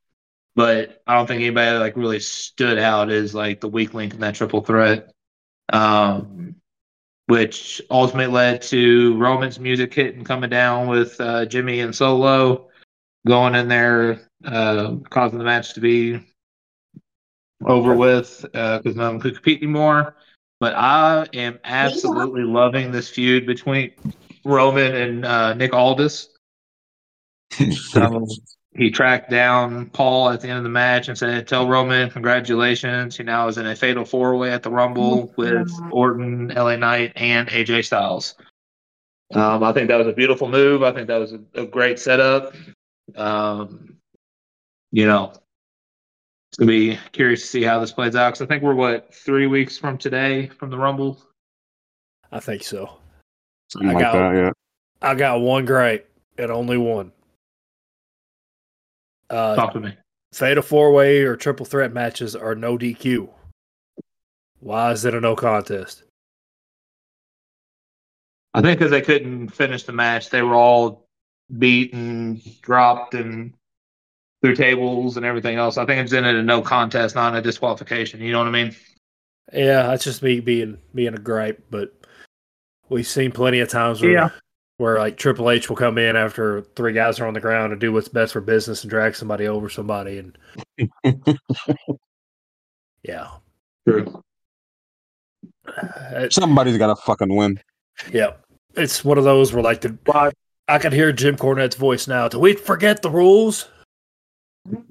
but 0.56 1.02
I 1.06 1.16
don't 1.16 1.28
think 1.28 1.42
anybody 1.42 1.78
like 1.78 1.98
really 1.98 2.20
stood 2.20 2.80
out 2.80 3.12
as 3.12 3.36
like 3.36 3.60
the 3.60 3.68
weak 3.68 3.94
link 3.94 4.14
in 4.14 4.22
that 4.22 4.36
triple 4.36 4.62
threat 4.62 5.12
um, 5.74 6.56
which 7.28 7.82
ultimately 7.92 8.34
led 8.34 8.62
to 8.64 9.16
Roman's 9.18 9.60
music 9.60 9.94
hitting 9.94 10.24
coming 10.24 10.50
down 10.50 10.88
with 10.88 11.20
uh, 11.20 11.46
Jimmy 11.46 11.82
and 11.82 11.96
Solo. 11.96 12.70
going 13.26 13.56
in 13.56 13.68
there, 13.68 14.22
uh, 14.46 14.96
causing 15.10 15.38
the 15.38 15.46
match 15.46 15.74
to 15.74 15.82
be 15.82 16.20
over 17.66 17.94
with 17.96 18.42
because 18.52 18.96
none 18.96 19.06
of 19.06 19.12
them 19.14 19.20
could 19.20 19.36
compete 19.36 19.62
anymore. 19.62 20.16
But 20.60 20.74
I 20.76 21.28
am 21.34 21.60
absolutely 21.64 22.44
loving 22.44 22.92
this 22.92 23.10
feud 23.10 23.46
between 23.46 23.92
Roman 24.44 24.96
and 24.96 25.26
uh, 25.26 25.54
Nick 25.54 25.74
Aldis. 25.74 26.30
So 27.74 28.28
he 28.78 28.92
tracked 28.92 29.30
down 29.32 29.88
Paul 29.88 30.30
at 30.30 30.42
the 30.42 30.50
end 30.50 30.58
of 30.60 30.64
the 30.64 30.70
match 30.70 31.08
and 31.08 31.18
said, 31.18 31.48
"Tell 31.48 31.68
Roman 31.68 32.10
congratulations. 32.10 33.18
He 33.18 33.24
now 33.24 33.48
is 33.48 33.58
in 33.58 33.66
a 33.66 33.76
fatal 33.76 34.06
four 34.06 34.36
way 34.38 34.52
at 34.52 34.62
the 34.64 34.70
Rumble 34.70 35.34
with 35.36 35.70
Orton, 35.92 36.50
LA 36.50 36.76
Knight, 36.76 37.14
and 37.16 37.48
AJ 37.50 37.86
Styles." 37.86 38.36
Um, 39.34 39.64
I 39.64 39.74
think 39.74 39.88
that 39.90 39.98
was 39.98 40.08
a 40.08 40.14
beautiful 40.14 40.48
move. 40.48 40.84
I 40.84 40.92
think 40.94 41.08
that 41.08 41.18
was 41.18 41.34
a, 41.34 41.40
a 41.56 41.66
great 41.66 42.00
setup. 42.00 42.54
Um, 43.16 43.98
you 44.92 45.06
know, 45.06 45.34
it's 46.52 46.58
gonna 46.58 46.72
be 46.72 46.98
curious 47.12 47.42
to 47.42 47.48
see 47.48 47.64
how 47.64 47.80
this 47.80 47.92
plays 47.92 48.16
out 48.16 48.30
because 48.34 48.42
I 48.42 48.46
think 48.46 48.64
we're 48.64 48.76
what 48.76 49.14
three 49.14 49.48
weeks 49.48 49.78
from 49.78 49.98
today 49.98 50.48
from 50.48 50.70
the 50.70 50.78
Rumble. 50.78 51.20
I 52.32 52.40
think 52.40 52.64
so. 52.64 52.98
Something 53.70 53.90
I 53.90 53.94
like 53.94 54.04
got- 54.04 54.14
that, 54.14 54.36
yeah. 54.38 54.52
I 55.02 55.14
got 55.16 55.42
one 55.42 55.66
gripe 55.66 56.10
and 56.38 56.52
only 56.52 56.78
one. 56.78 57.12
Uh, 59.30 59.56
Talk 59.56 59.74
to 59.74 59.80
me. 59.80 59.94
fatal 60.34 60.64
four 60.64 60.92
way 60.94 61.22
or 61.24 61.36
triple 61.36 61.66
threat 61.66 61.94
matches 61.94 62.36
are 62.36 62.56
no 62.56 62.78
DQ. 62.78 63.30
Why 64.60 64.92
is 64.92 65.06
it 65.06 65.14
a 65.14 65.22
no 65.22 65.36
contest? 65.36 66.04
I 68.54 68.62
think 68.62 68.80
because 68.80 68.92
they 68.92 69.02
couldn't 69.02 69.50
finish 69.50 69.84
the 69.84 69.92
match, 69.94 70.30
they 70.30 70.42
were 70.42 70.56
all 70.56 71.06
beaten, 71.60 72.42
dropped 72.62 73.14
and 73.14 73.54
through 74.42 74.56
tables 74.56 75.18
and 75.18 75.26
everything 75.26 75.58
else. 75.58 75.78
I 75.78 75.86
think 75.86 76.04
it's 76.04 76.14
in 76.14 76.26
it 76.26 76.36
a 76.36 76.42
no 76.44 76.62
contest, 76.62 77.16
not 77.16 77.36
a 77.36 77.42
disqualification. 77.42 78.22
You 78.22 78.32
know 78.32 78.40
what 78.40 78.48
I 78.48 78.52
mean? 78.52 78.76
Yeah, 79.54 79.84
that's 79.84 80.04
just 80.04 80.24
me 80.24 80.40
being 80.40 80.78
being 80.96 81.14
a 81.14 81.20
gripe, 81.20 81.64
but 81.70 81.94
we've 82.90 83.08
seen 83.08 83.32
plenty 83.32 83.60
of 83.60 83.70
times 83.70 84.02
where 84.02 84.12
Yeah. 84.12 84.30
Where 84.78 84.98
like 85.00 85.18
Triple 85.18 85.50
H 85.50 85.70
will 85.70 85.76
come 85.76 85.98
in 85.98 86.16
after 86.16 86.62
three 86.76 86.94
guys 86.94 87.20
are 87.20 87.28
on 87.28 87.34
the 87.34 87.40
ground 87.40 87.72
and 87.72 87.82
do 87.82 87.92
what's 87.92 88.08
best 88.08 88.34
for 88.34 88.42
business 88.42 88.84
and 88.84 88.90
drag 88.90 89.16
somebody 89.16 89.48
over 89.48 89.70
somebody 89.70 90.20
and 90.20 90.38
yeah. 93.04 93.28
True. 93.88 94.24
Uh, 95.68 96.30
Somebody's 96.30 96.78
got 96.78 96.88
to 96.88 96.96
fucking 96.96 97.34
win. 97.36 97.60
yeah. 98.12 98.34
It's 98.76 99.04
one 99.04 99.18
of 99.18 99.24
those 99.24 99.54
where 99.54 99.64
like 99.64 99.82
the 99.82 99.90
But 99.90 100.34
I 100.68 100.78
can 100.78 100.92
hear 100.92 101.12
Jim 101.12 101.36
Cornette's 101.38 101.76
voice 101.76 102.08
now. 102.08 102.28
Do 102.28 102.40
we 102.40 102.54
forget 102.54 103.02
the 103.02 103.10
rules? 103.10 103.68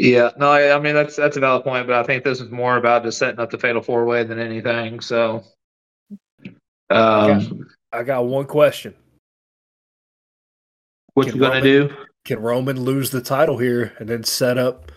yeah, 0.00 0.30
no, 0.38 0.50
I, 0.50 0.74
I 0.74 0.80
mean 0.80 0.94
that's 0.94 1.14
that's 1.14 1.36
a 1.36 1.40
valid 1.40 1.62
point, 1.62 1.86
but 1.86 1.94
I 1.94 2.02
think 2.04 2.24
this 2.24 2.40
is 2.40 2.50
more 2.50 2.78
about 2.78 3.02
just 3.02 3.18
setting 3.18 3.38
up 3.38 3.50
the 3.50 3.58
fatal 3.58 3.82
four 3.82 4.06
way 4.06 4.24
than 4.24 4.38
anything. 4.38 5.00
So, 5.00 5.44
um, 6.88 7.68
I 7.92 8.02
got 8.02 8.24
one 8.24 8.46
question. 8.46 8.94
what 11.12 11.26
Can 11.26 11.34
you 11.36 11.40
gonna 11.42 11.54
Roman- 11.56 11.62
do? 11.88 11.94
Can 12.24 12.40
Roman 12.40 12.80
lose 12.80 13.10
the 13.10 13.20
title 13.20 13.58
here 13.58 13.92
and 13.98 14.08
then 14.08 14.24
set 14.24 14.56
up 14.56 14.90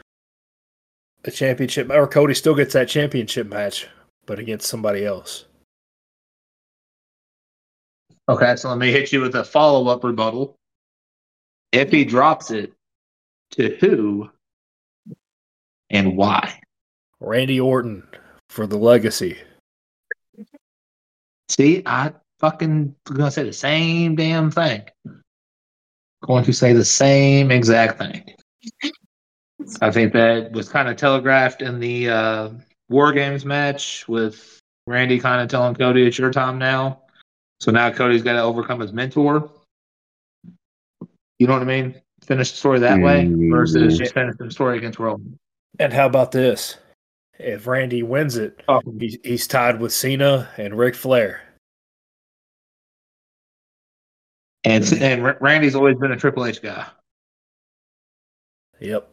a 1.26 1.32
championship 1.32 1.90
or 1.90 2.08
Cody 2.08 2.34
still 2.34 2.56
gets 2.56 2.72
that 2.74 2.88
championship 2.88 3.48
match, 3.48 3.88
but 4.26 4.40
against 4.40 4.70
somebody 4.70 5.06
else? 5.06 5.46
Okay, 8.30 8.56
so 8.56 8.70
let 8.70 8.78
me 8.78 8.90
hit 8.90 9.12
you 9.12 9.20
with 9.20 9.36
a 9.36 9.44
follow 9.44 9.90
up 9.92 10.06
rebuttal. 10.06 10.56
If 11.74 11.92
he 11.92 12.06
drops 12.06 12.52
it, 12.52 12.72
to 13.52 13.76
who 13.82 14.30
and 15.94 16.18
why? 16.18 16.60
Randy 17.22 17.62
Orton 17.62 18.06
for 18.50 18.68
the 18.68 18.78
legacy. 18.78 19.38
See, 21.50 21.84
I 21.86 22.12
fucking 22.40 22.96
gonna 23.06 23.32
say 23.32 23.44
the 23.44 23.54
same 23.54 24.16
damn 24.16 24.52
thing. 24.52 24.82
Going 26.24 26.44
to 26.46 26.54
say 26.54 26.74
the 26.74 26.84
same 26.86 27.52
exact 27.52 28.00
thing. 28.00 28.24
I 29.82 29.92
think 29.92 30.14
that 30.14 30.52
was 30.52 30.68
kind 30.68 30.90
of 30.90 30.98
telegraphed 30.98 31.62
in 31.62 31.80
the 31.80 32.10
uh, 32.10 32.50
War 32.90 33.12
Games 33.14 33.46
match 33.46 34.08
with 34.08 34.60
Randy 34.88 35.20
kind 35.20 35.42
of 35.42 35.48
telling 35.50 35.76
Cody, 35.76 36.06
"It's 36.06 36.18
your 36.18 36.32
time 36.32 36.58
now." 36.58 37.02
So 37.62 37.72
now 37.72 37.92
Cody's 37.92 38.24
got 38.24 38.34
to 38.34 38.42
overcome 38.42 38.80
his 38.82 38.92
mentor. 38.94 39.50
You 41.40 41.48
know 41.48 41.54
what 41.54 41.62
I 41.62 41.66
mean? 41.66 41.96
Finish 42.26 42.52
the 42.52 42.58
story 42.58 42.80
that 42.80 43.02
way 43.02 43.26
Mm. 43.26 43.52
versus 43.52 43.98
just 43.98 44.14
finish 44.14 44.36
the 44.38 44.50
story 44.52 44.78
against 44.78 45.00
Roman. 45.00 45.38
And 45.80 45.92
how 45.94 46.06
about 46.06 46.32
this? 46.32 46.78
If 47.40 47.66
Randy 47.68 48.04
wins 48.04 48.38
it, 48.38 48.62
Oh. 48.68 48.82
he's, 49.00 49.18
he's 49.24 49.48
tied 49.48 49.80
with 49.80 49.92
Cena 49.92 50.50
and 50.58 50.78
Ric 50.78 50.96
Flair. 50.96 51.42
And 54.66 54.90
and 54.94 55.36
Randy's 55.42 55.76
always 55.76 55.98
been 55.98 56.12
a 56.14 56.16
Triple 56.18 56.46
H 56.46 56.62
guy. 56.62 56.86
Yep. 58.80 59.10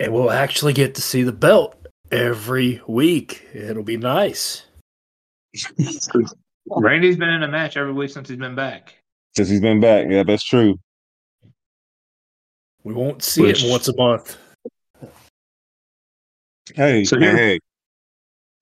And 0.00 0.12
we'll 0.12 0.30
actually 0.30 0.72
get 0.72 0.94
to 0.96 1.02
see 1.02 1.22
the 1.22 1.32
belt 1.32 1.76
every 2.10 2.80
week. 2.88 3.46
It'll 3.52 3.84
be 3.84 3.96
nice. 3.96 4.64
Randy's 6.66 7.16
been 7.16 7.28
in 7.30 7.42
a 7.44 7.48
match 7.48 7.76
every 7.76 7.92
week 7.92 8.10
since 8.10 8.28
he's 8.28 8.38
been 8.38 8.54
back. 8.56 8.96
Since 9.36 9.48
he's 9.48 9.60
been 9.60 9.80
back. 9.80 10.06
Yeah, 10.08 10.24
that's 10.24 10.44
true. 10.44 10.78
We 12.82 12.94
won't 12.94 13.22
see 13.22 13.42
Which- 13.42 13.62
it 13.64 13.70
once 13.70 13.86
a 13.88 13.96
month. 13.96 14.38
Hey, 16.74 17.04
So 17.04 17.18
here- 17.18 17.36
hey. 17.36 17.60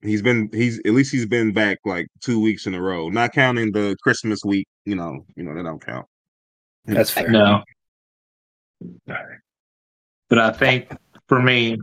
He's 0.02 0.22
been 0.22 0.50
he's 0.52 0.78
at 0.80 0.92
least 0.92 1.10
he's 1.10 1.26
been 1.26 1.52
back 1.52 1.78
like 1.84 2.06
two 2.20 2.38
weeks 2.40 2.66
in 2.66 2.74
a 2.74 2.80
row. 2.80 3.08
Not 3.08 3.32
counting 3.32 3.72
the 3.72 3.96
Christmas 4.02 4.40
week, 4.44 4.66
you 4.84 4.94
know, 4.94 5.24
you 5.36 5.42
know, 5.42 5.54
that 5.54 5.64
don't 5.64 5.84
count. 5.84 6.06
That's 6.84 7.10
fair. 7.10 7.28
No. 7.28 7.64
But 10.28 10.38
I 10.38 10.52
think 10.52 10.92
for 11.28 11.40
me, 11.42 11.78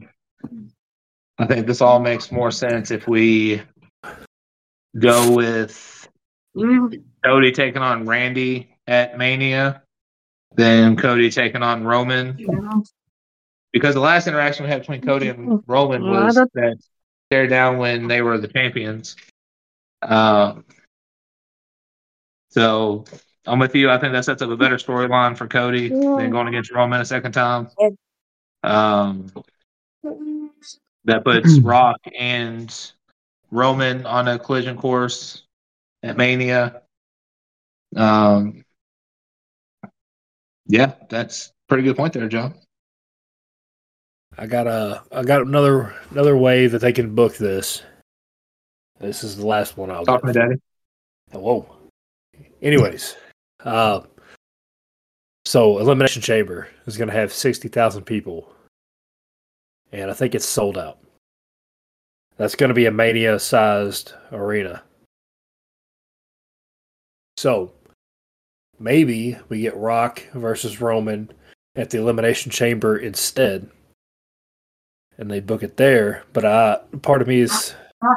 I 1.39 1.45
think 1.47 1.65
this 1.65 1.81
all 1.81 1.99
makes 1.99 2.31
more 2.31 2.51
sense 2.51 2.91
if 2.91 3.07
we 3.07 3.61
go 4.97 5.31
with 5.35 6.07
Cody 6.55 7.51
taking 7.51 7.81
on 7.81 8.05
Randy 8.05 8.69
at 8.87 9.17
Mania 9.17 9.83
then 10.55 10.95
Cody 10.95 11.29
taking 11.29 11.63
on 11.63 11.83
Roman. 11.83 12.37
Because 13.73 13.95
the 13.95 13.99
last 13.99 14.27
interaction 14.27 14.63
we 14.63 14.71
had 14.71 14.81
between 14.81 15.01
Cody 15.01 15.27
and 15.29 15.61
Roman 15.67 16.03
was 16.03 16.35
that 16.35 16.77
stare 17.27 17.47
down 17.47 17.79
when 17.79 18.07
they 18.07 18.21
were 18.21 18.37
the 18.37 18.47
champions. 18.47 19.15
Um, 20.03 20.63
so 22.49 23.05
I'm 23.47 23.57
with 23.57 23.75
you. 23.75 23.89
I 23.89 23.97
think 23.97 24.13
that 24.13 24.25
sets 24.25 24.43
up 24.43 24.49
a 24.51 24.55
better 24.55 24.77
storyline 24.77 25.35
for 25.35 25.47
Cody 25.47 25.89
than 25.89 26.29
going 26.29 26.47
against 26.47 26.71
Roman 26.71 27.01
a 27.01 27.05
second 27.05 27.31
time. 27.31 27.69
Um, 28.61 29.31
that 31.05 31.25
puts 31.25 31.57
Rock 31.59 31.97
and 32.17 32.91
Roman 33.49 34.05
on 34.05 34.27
a 34.27 34.37
collision 34.37 34.77
course 34.77 35.43
at 36.03 36.15
Mania. 36.15 36.83
Um, 37.95 38.63
yeah, 40.67 40.93
that's 41.09 41.51
pretty 41.67 41.83
good 41.83 41.97
point 41.97 42.13
there, 42.13 42.29
John. 42.29 42.53
I 44.37 44.47
got 44.47 44.67
a 44.67 45.03
I 45.11 45.23
got 45.23 45.41
another 45.41 45.93
another 46.09 46.35
way 46.35 46.67
that 46.67 46.79
they 46.79 46.93
can 46.93 47.15
book 47.15 47.37
this. 47.37 47.83
This 48.99 49.23
is 49.23 49.37
the 49.37 49.45
last 49.45 49.77
one 49.77 49.91
I'll 49.91 50.05
Talk 50.05 50.23
to. 50.23 50.33
Daddy. 50.33 50.55
Whoa. 51.31 51.67
Anyways, 52.61 53.15
uh, 53.63 54.01
so 55.45 55.79
Elimination 55.79 56.21
Chamber 56.21 56.67
is 56.85 56.97
going 56.97 57.09
to 57.09 57.15
have 57.15 57.33
sixty 57.33 57.67
thousand 57.67 58.03
people, 58.03 58.53
and 59.91 60.09
I 60.09 60.13
think 60.13 60.33
it's 60.35 60.47
sold 60.47 60.77
out. 60.77 60.99
That's 62.37 62.55
going 62.55 62.69
to 62.69 62.73
be 62.73 62.87
a 62.87 62.91
mania-sized 62.91 64.13
arena. 64.31 64.81
So 67.37 67.71
maybe 68.79 69.37
we 69.49 69.61
get 69.61 69.75
Rock 69.77 70.23
versus 70.33 70.81
Roman 70.81 71.29
at 71.75 71.89
the 71.89 71.99
Elimination 71.99 72.51
Chamber 72.51 72.97
instead, 72.97 73.69
and 75.17 75.29
they 75.29 75.39
book 75.39 75.63
it 75.63 75.77
there. 75.77 76.23
But 76.33 76.45
I, 76.45 76.79
part 77.01 77.21
of 77.21 77.27
me 77.27 77.39
is 77.39 77.73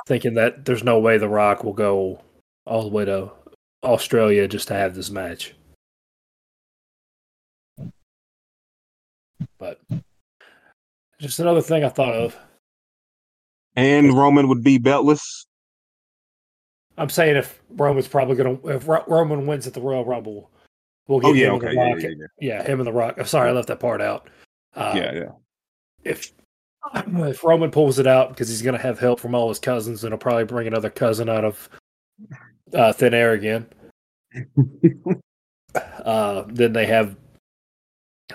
thinking 0.07 0.35
that 0.35 0.65
there's 0.65 0.85
no 0.85 0.99
way 0.99 1.19
The 1.19 1.29
Rock 1.29 1.65
will 1.65 1.73
go 1.73 2.21
all 2.67 2.83
the 2.83 2.89
way 2.89 3.05
to 3.05 3.31
Australia 3.85 4.49
just 4.49 4.69
to 4.69 4.75
have 4.75 4.95
this 4.95 5.11
match. 5.11 5.55
But 9.59 9.81
just 11.21 11.39
another 11.41 11.63
thing 11.63 11.85
I 11.85 11.89
thought 11.89 12.15
of. 12.15 12.37
And 13.75 14.17
Roman 14.17 14.49
would 14.49 14.63
be 14.63 14.79
beltless. 14.79 15.45
I'm 16.99 17.11
saying 17.11 17.37
if 17.37 17.61
Roman's 17.71 18.09
probably 18.09 18.37
gonna 18.37 18.59
if 18.69 18.89
Ro- 18.89 19.05
Roman 19.07 19.47
wins 19.47 19.67
at 19.67 19.75
the 19.75 19.83
Royal 19.83 20.05
Rumble, 20.05 20.51
we'll 21.07 21.21
get 21.21 21.29
Oh 21.29 21.33
yeah, 21.35 21.49
him 21.49 21.55
and 21.55 21.63
the 21.63 21.73
yeah, 21.75 21.83
Rock. 21.83 21.99
yeah, 22.01 22.09
Yeah, 22.09 22.27
yeah, 22.41 22.63
him 22.63 22.81
and 22.81 22.87
the 22.87 22.93
Rock. 22.93 23.17
I'm 23.19 23.27
sorry, 23.27 23.51
I 23.51 23.53
left 23.53 23.69
that 23.69 23.81
part 23.81 24.01
out. 24.01 24.31
Uh, 24.75 24.95
yeah, 24.97 25.15
yeah. 25.15 25.29
If 26.05 26.33
if 26.95 27.45
Roman 27.45 27.71
pulls 27.71 27.99
it 27.99 28.07
out 28.07 28.31
because 28.31 28.49
he's 28.49 28.63
gonna 28.63 28.79
have 28.79 28.99
help 28.99 29.21
from 29.21 29.35
all 29.35 29.49
his 29.49 29.59
cousins, 29.59 30.05
and 30.05 30.13
he'll 30.13 30.19
probably 30.19 30.45
bring 30.45 30.67
another 30.67 30.91
cousin 30.91 31.29
out 31.29 31.45
of 31.45 31.69
uh, 32.73 32.93
thin 32.93 33.15
air 33.15 33.33
again. 33.33 33.67
uh, 36.05 36.45
then 36.49 36.73
they 36.73 36.87
have 36.87 37.17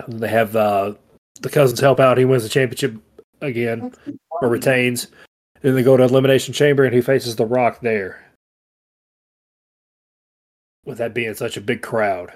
they 0.08 0.28
have 0.28 0.56
uh, 0.56 0.94
the 1.42 1.50
cousins 1.50 1.80
help 1.80 2.00
out. 2.00 2.18
He 2.18 2.26
wins 2.26 2.44
the 2.44 2.50
championship 2.50 2.96
again 3.42 3.94
or 4.42 4.50
retains. 4.50 5.08
Then 5.62 5.76
they 5.76 5.84
go 5.84 5.98
to 5.98 6.04
elimination 6.04 6.54
chamber 6.54 6.86
and 6.86 6.94
he 6.94 7.02
faces 7.02 7.36
the 7.36 7.46
Rock 7.46 7.82
there. 7.82 8.26
With 10.86 10.98
that 10.98 11.14
being 11.14 11.36
such 11.36 11.58
a 11.58 11.62
big 11.62 11.84
crowd, 11.84 12.34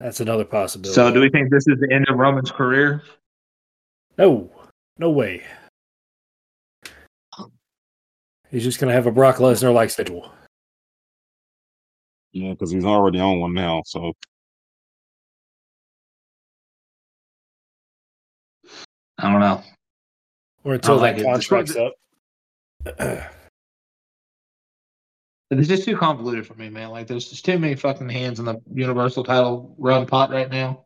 that's 0.00 0.20
another 0.20 0.44
possibility. 0.44 0.94
So, 0.94 1.12
do 1.12 1.20
we 1.20 1.28
think 1.28 1.50
this 1.50 1.66
is 1.66 1.78
the 1.80 1.92
end 1.92 2.06
of 2.08 2.16
Roman's 2.16 2.50
career? 2.50 3.02
No, 4.16 4.50
no 4.98 5.10
way. 5.10 5.42
He's 8.50 8.64
just 8.64 8.80
gonna 8.80 8.92
have 8.92 9.06
a 9.06 9.12
Brock 9.12 9.36
Lesnar 9.36 9.72
like 9.72 9.90
schedule. 9.90 10.32
Yeah, 12.32 12.50
because 12.50 12.70
he's 12.70 12.84
already 12.84 13.20
on 13.20 13.40
one 13.40 13.54
now. 13.54 13.82
So 13.84 14.12
I 19.18 19.30
don't 19.32 19.40
know. 19.40 19.62
Or 20.64 20.74
until 20.74 20.96
like 20.96 21.16
that 21.16 21.22
it. 21.22 21.24
contract's 21.24 21.76
up. 21.76 21.94
It's 25.50 25.68
just 25.68 25.84
too 25.84 25.96
convoluted 25.96 26.46
for 26.46 26.54
me, 26.54 26.68
man. 26.68 26.90
Like, 26.90 27.06
there's 27.06 27.28
just 27.28 27.44
too 27.44 27.58
many 27.58 27.74
fucking 27.74 28.08
hands 28.08 28.38
in 28.38 28.44
the 28.44 28.60
Universal 28.72 29.24
title 29.24 29.74
run 29.78 30.06
pot 30.06 30.30
right 30.30 30.50
now. 30.50 30.84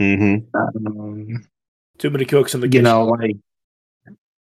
mm-hmm. 0.00 0.56
Um, 0.56 1.44
Too 1.98 2.10
many 2.10 2.24
cooks 2.24 2.54
in 2.54 2.60
the 2.60 2.66
you 2.66 2.70
kitchen. 2.70 2.84
know, 2.84 3.04
like, 3.04 3.36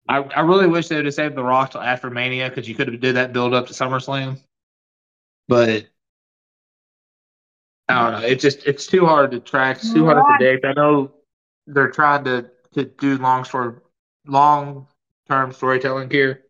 I, 0.09 0.17
I 0.17 0.41
really 0.41 0.67
wish 0.67 0.87
they 0.87 0.97
would 0.97 1.05
have 1.05 1.13
saved 1.13 1.35
The 1.35 1.43
Rock 1.43 1.71
till 1.71 1.81
after 1.81 2.09
Mania 2.09 2.49
because 2.49 2.67
you 2.67 2.75
could 2.75 2.89
have 2.89 2.99
did 2.99 3.15
that 3.15 3.31
build 3.33 3.53
up 3.53 3.67
to 3.67 3.73
SummerSlam. 3.73 4.39
But 5.47 5.87
I 7.87 8.11
don't 8.11 8.21
know. 8.21 8.27
It's 8.27 8.41
just 8.41 8.65
it's 8.65 8.85
too 8.85 9.05
hard 9.05 9.31
to 9.31 9.39
track. 9.39 9.77
It's 9.77 9.93
too 9.93 10.05
hard 10.05 10.17
to 10.17 10.23
predict. 10.37 10.65
I 10.65 10.73
know 10.73 11.13
they're 11.67 11.91
trying 11.91 12.25
to 12.25 12.49
to 12.73 12.83
do 12.85 13.17
long 13.17 13.45
story, 13.45 13.75
long 14.25 14.87
term 15.29 15.53
storytelling 15.53 16.09
here, 16.09 16.43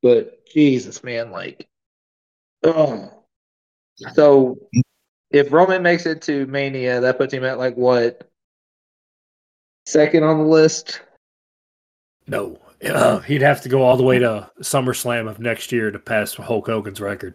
but 0.00 0.46
Jesus, 0.46 1.02
man, 1.02 1.32
like, 1.32 1.68
oh. 2.64 3.24
So 4.14 4.58
if 5.30 5.52
Roman 5.52 5.82
makes 5.82 6.06
it 6.06 6.22
to 6.22 6.46
Mania, 6.46 7.00
that 7.00 7.18
puts 7.18 7.32
him 7.32 7.44
at 7.44 7.58
like 7.58 7.76
what 7.76 8.28
second 9.86 10.24
on 10.24 10.38
the 10.38 10.44
list? 10.44 11.00
No, 12.26 12.58
uh, 12.84 13.18
he'd 13.20 13.42
have 13.42 13.60
to 13.62 13.68
go 13.68 13.82
all 13.82 13.96
the 13.96 14.02
way 14.02 14.18
to 14.18 14.50
SummerSlam 14.60 15.28
of 15.28 15.40
next 15.40 15.72
year 15.72 15.90
to 15.90 15.98
pass 15.98 16.34
Hulk 16.34 16.66
Hogan's 16.66 17.00
record. 17.00 17.34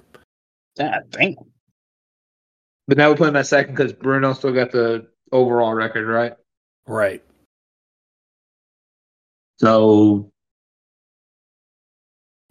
God 0.78 1.04
damn. 1.12 1.36
But 2.88 2.98
now 2.98 3.10
we 3.10 3.16
put 3.16 3.30
him 3.30 3.36
at 3.36 3.48
second 3.48 3.76
because 3.76 3.94
Bruno 3.94 4.34
still 4.34 4.54
got 4.54 4.72
the 4.72 5.08
overall 5.32 5.74
record, 5.74 6.08
right? 6.08 6.34
Right. 6.88 7.24
So 9.60 10.32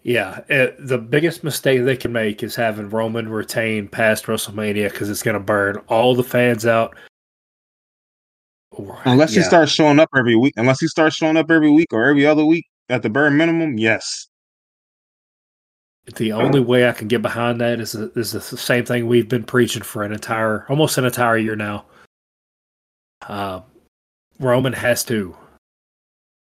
Yeah. 0.05 0.41
uh 0.51 0.67
the 0.77 0.99
biggest 0.99 1.43
mistake 1.43 1.83
they 1.83 1.97
can 1.97 2.13
make 2.13 2.43
is 2.43 2.55
having 2.55 2.91
Roman 2.91 3.27
retain 3.27 3.87
past 3.87 4.25
WrestleMania 4.25 4.91
because 4.91 5.09
it's 5.09 5.23
going 5.23 5.33
to 5.33 5.39
burn 5.39 5.77
all 5.87 6.13
the 6.13 6.23
fans 6.23 6.67
out. 6.67 6.95
Unless 9.05 9.31
he 9.31 9.39
yeah. 9.39 9.47
starts 9.47 9.71
showing 9.71 9.99
up 9.99 10.09
every 10.15 10.35
week, 10.35 10.53
unless 10.57 10.79
he 10.79 10.87
starts 10.87 11.15
showing 11.15 11.37
up 11.37 11.49
every 11.49 11.71
week 11.71 11.87
or 11.91 12.05
every 12.05 12.23
other 12.23 12.45
week 12.45 12.67
at 12.87 13.01
the 13.01 13.09
bare 13.09 13.31
minimum, 13.31 13.79
yes. 13.79 14.27
The 16.17 16.33
only 16.33 16.59
way 16.59 16.87
I 16.87 16.91
can 16.91 17.07
get 17.07 17.23
behind 17.23 17.59
that 17.61 17.79
is 17.79 17.95
is 17.95 18.31
the 18.31 18.41
same 18.41 18.85
thing 18.85 19.07
we've 19.07 19.27
been 19.27 19.43
preaching 19.43 19.81
for 19.81 20.03
an 20.03 20.11
entire, 20.11 20.67
almost 20.69 20.99
an 20.99 21.05
entire 21.05 21.37
year 21.37 21.55
now. 21.55 21.85
Uh, 23.27 23.61
Roman 24.39 24.73
has 24.73 25.03
to 25.05 25.35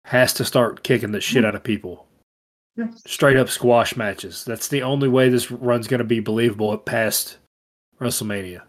has 0.04 0.34
to 0.34 0.44
start 0.44 0.82
kicking 0.82 1.12
the 1.12 1.22
shit 1.22 1.46
out 1.46 1.54
of 1.54 1.64
people. 1.64 2.07
Straight 3.06 3.36
up 3.36 3.48
squash 3.48 3.96
matches. 3.96 4.44
That's 4.44 4.68
the 4.68 4.82
only 4.82 5.08
way 5.08 5.28
this 5.28 5.50
run's 5.50 5.86
going 5.86 5.98
to 5.98 6.04
be 6.04 6.20
believable 6.20 6.72
at 6.74 6.84
past 6.84 7.38
WrestleMania. 8.00 8.62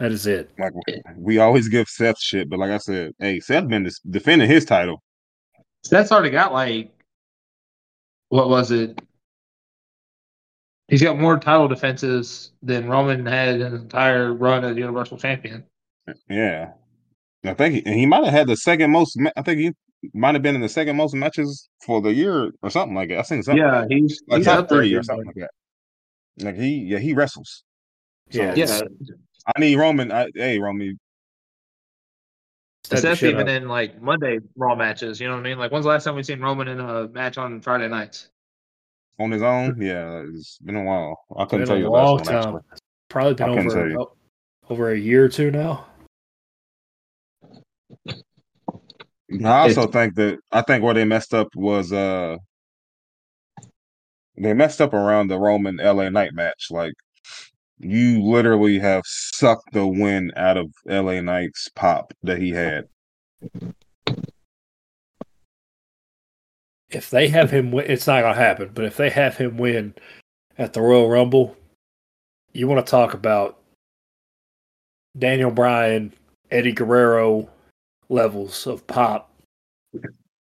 That 0.00 0.10
is 0.10 0.26
it. 0.26 0.50
Like 0.58 0.72
we 1.16 1.38
always 1.38 1.68
give 1.68 1.88
Seth 1.88 2.18
shit, 2.18 2.50
but 2.50 2.58
like 2.58 2.70
I 2.70 2.78
said, 2.78 3.12
hey, 3.18 3.38
Seth 3.38 3.68
been 3.68 3.88
defending 4.10 4.48
his 4.48 4.64
title. 4.64 5.02
Seth's 5.84 6.10
already 6.10 6.30
got 6.30 6.52
like 6.52 6.90
what 8.30 8.48
was 8.48 8.70
it? 8.70 9.00
He's 10.88 11.02
got 11.02 11.18
more 11.18 11.38
title 11.38 11.68
defenses 11.68 12.52
than 12.62 12.88
Roman 12.88 13.26
had 13.26 13.60
in 13.60 13.72
his 13.72 13.82
entire 13.82 14.32
run 14.32 14.64
as 14.64 14.76
Universal 14.76 15.18
Champion. 15.18 15.64
Yeah, 16.28 16.72
I 17.44 17.54
think 17.54 17.74
he, 17.74 17.86
and 17.86 17.94
he 17.94 18.06
might 18.06 18.24
have 18.24 18.32
had 18.32 18.46
the 18.46 18.56
second 18.56 18.90
most. 18.90 19.18
I 19.36 19.42
think 19.42 19.60
he 19.60 19.72
might 20.14 20.34
have 20.34 20.42
been 20.42 20.54
in 20.54 20.60
the 20.60 20.68
second 20.68 20.96
most 20.96 21.14
matches 21.14 21.68
for 21.84 22.00
the 22.00 22.12
year 22.12 22.52
or 22.62 22.70
something 22.70 22.94
like 22.94 23.08
that. 23.10 23.18
I 23.18 23.22
think 23.22 23.44
something 23.44 23.62
Yeah, 23.62 23.86
he's, 23.88 24.22
like 24.28 24.38
he's 24.38 24.46
top 24.46 24.60
up 24.60 24.68
there. 24.68 24.78
three 24.78 24.94
or 24.94 25.02
something 25.02 25.26
like 25.26 25.36
that. 25.36 25.50
Like 26.44 26.56
he, 26.56 26.76
yeah, 26.78 26.98
he 26.98 27.12
wrestles. 27.14 27.64
So, 28.30 28.42
Yeah, 28.42 28.54
Yeah, 28.54 28.80
I 29.54 29.60
need 29.60 29.76
Roman. 29.76 30.10
I, 30.10 30.28
hey, 30.34 30.58
Roman, 30.58 30.98
Step 32.84 33.18
the 33.18 33.28
even 33.28 33.42
up. 33.42 33.48
in 33.48 33.68
like 33.68 34.00
Monday 34.02 34.38
Raw 34.56 34.74
matches. 34.74 35.20
You 35.20 35.28
know 35.28 35.34
what 35.34 35.40
I 35.40 35.48
mean? 35.48 35.58
Like, 35.58 35.70
when's 35.70 35.84
the 35.84 35.90
last 35.90 36.04
time 36.04 36.14
we've 36.16 36.26
seen 36.26 36.40
Roman 36.40 36.68
in 36.68 36.80
a 36.80 37.08
match 37.08 37.38
on 37.38 37.60
Friday 37.60 37.88
nights? 37.88 38.28
on 39.18 39.30
his 39.30 39.42
own. 39.42 39.80
Yeah, 39.80 40.24
it's 40.34 40.58
been 40.58 40.74
a 40.74 40.82
while. 40.82 41.16
I 41.36 41.44
couldn't 41.44 41.60
Been 41.60 41.66
tell 41.68 41.76
a 41.76 41.78
you 41.78 41.84
the 41.84 41.90
last 41.90 42.06
long 42.06 42.16
one 42.16 42.24
time. 42.24 42.36
actually. 42.36 42.60
Probably 43.08 43.34
been 43.34 43.48
over 43.50 43.70
tell 43.70 43.88
you. 43.88 44.00
o- 44.00 44.12
over 44.70 44.90
a 44.90 44.98
year 44.98 45.24
or 45.24 45.28
two 45.28 45.50
now. 45.50 45.86
I 49.44 49.60
also 49.60 49.86
think 49.86 50.14
that 50.16 50.38
I 50.50 50.62
think 50.62 50.82
where 50.82 50.94
they 50.94 51.04
messed 51.04 51.34
up 51.34 51.48
was 51.54 51.92
uh 51.92 52.36
they 54.36 54.54
messed 54.54 54.80
up 54.80 54.94
around 54.94 55.28
the 55.28 55.38
Roman 55.38 55.76
LA 55.76 56.08
Knight 56.08 56.34
match. 56.34 56.68
Like 56.70 56.94
you 57.78 58.22
literally 58.22 58.78
have 58.78 59.02
sucked 59.06 59.72
the 59.72 59.86
wind 59.86 60.32
out 60.36 60.56
of 60.56 60.66
LA 60.86 61.20
Knight's 61.20 61.68
pop 61.74 62.12
that 62.22 62.38
he 62.38 62.50
had. 62.50 62.84
if 66.94 67.10
they 67.10 67.28
have 67.28 67.50
him 67.50 67.72
win, 67.72 67.90
it's 67.90 68.06
not 68.06 68.22
going 68.22 68.34
to 68.34 68.40
happen. 68.40 68.70
But 68.72 68.84
if 68.84 68.96
they 68.96 69.10
have 69.10 69.36
him 69.36 69.56
win 69.56 69.94
at 70.58 70.72
the 70.72 70.80
Royal 70.80 71.08
Rumble, 71.08 71.56
you 72.52 72.68
want 72.68 72.84
to 72.84 72.90
talk 72.90 73.14
about 73.14 73.58
Daniel 75.18 75.50
Bryan, 75.50 76.12
Eddie 76.50 76.72
Guerrero 76.72 77.48
levels 78.08 78.66
of 78.66 78.86
pop, 78.86 79.32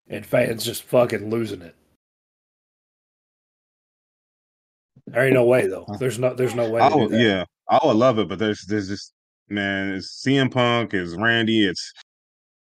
and 0.08 0.26
fans 0.26 0.64
just 0.64 0.84
fucking 0.84 1.30
losing 1.30 1.62
it. 1.62 1.76
There 5.08 5.26
ain't 5.26 5.34
no 5.34 5.46
way 5.46 5.68
though. 5.68 5.86
There's 6.00 6.20
no. 6.20 6.34
There's 6.34 6.56
no 6.56 6.70
way. 6.70 6.82
I 6.82 6.90
To 6.90 6.96
do 6.96 7.02
would, 7.02 7.12
yeah, 7.12 7.44
I 7.70 7.80
would 7.84 7.98
love 7.98 8.20
it, 8.20 8.30
but 8.30 8.40
there's 8.40 8.62
there's 8.62 8.88
just 8.88 9.14
man, 9.50 9.94
it's 9.94 10.24
CM 10.26 10.52
Punk, 10.52 10.94
it's 10.94 11.14
Randy, 11.16 11.68
it's 11.68 11.94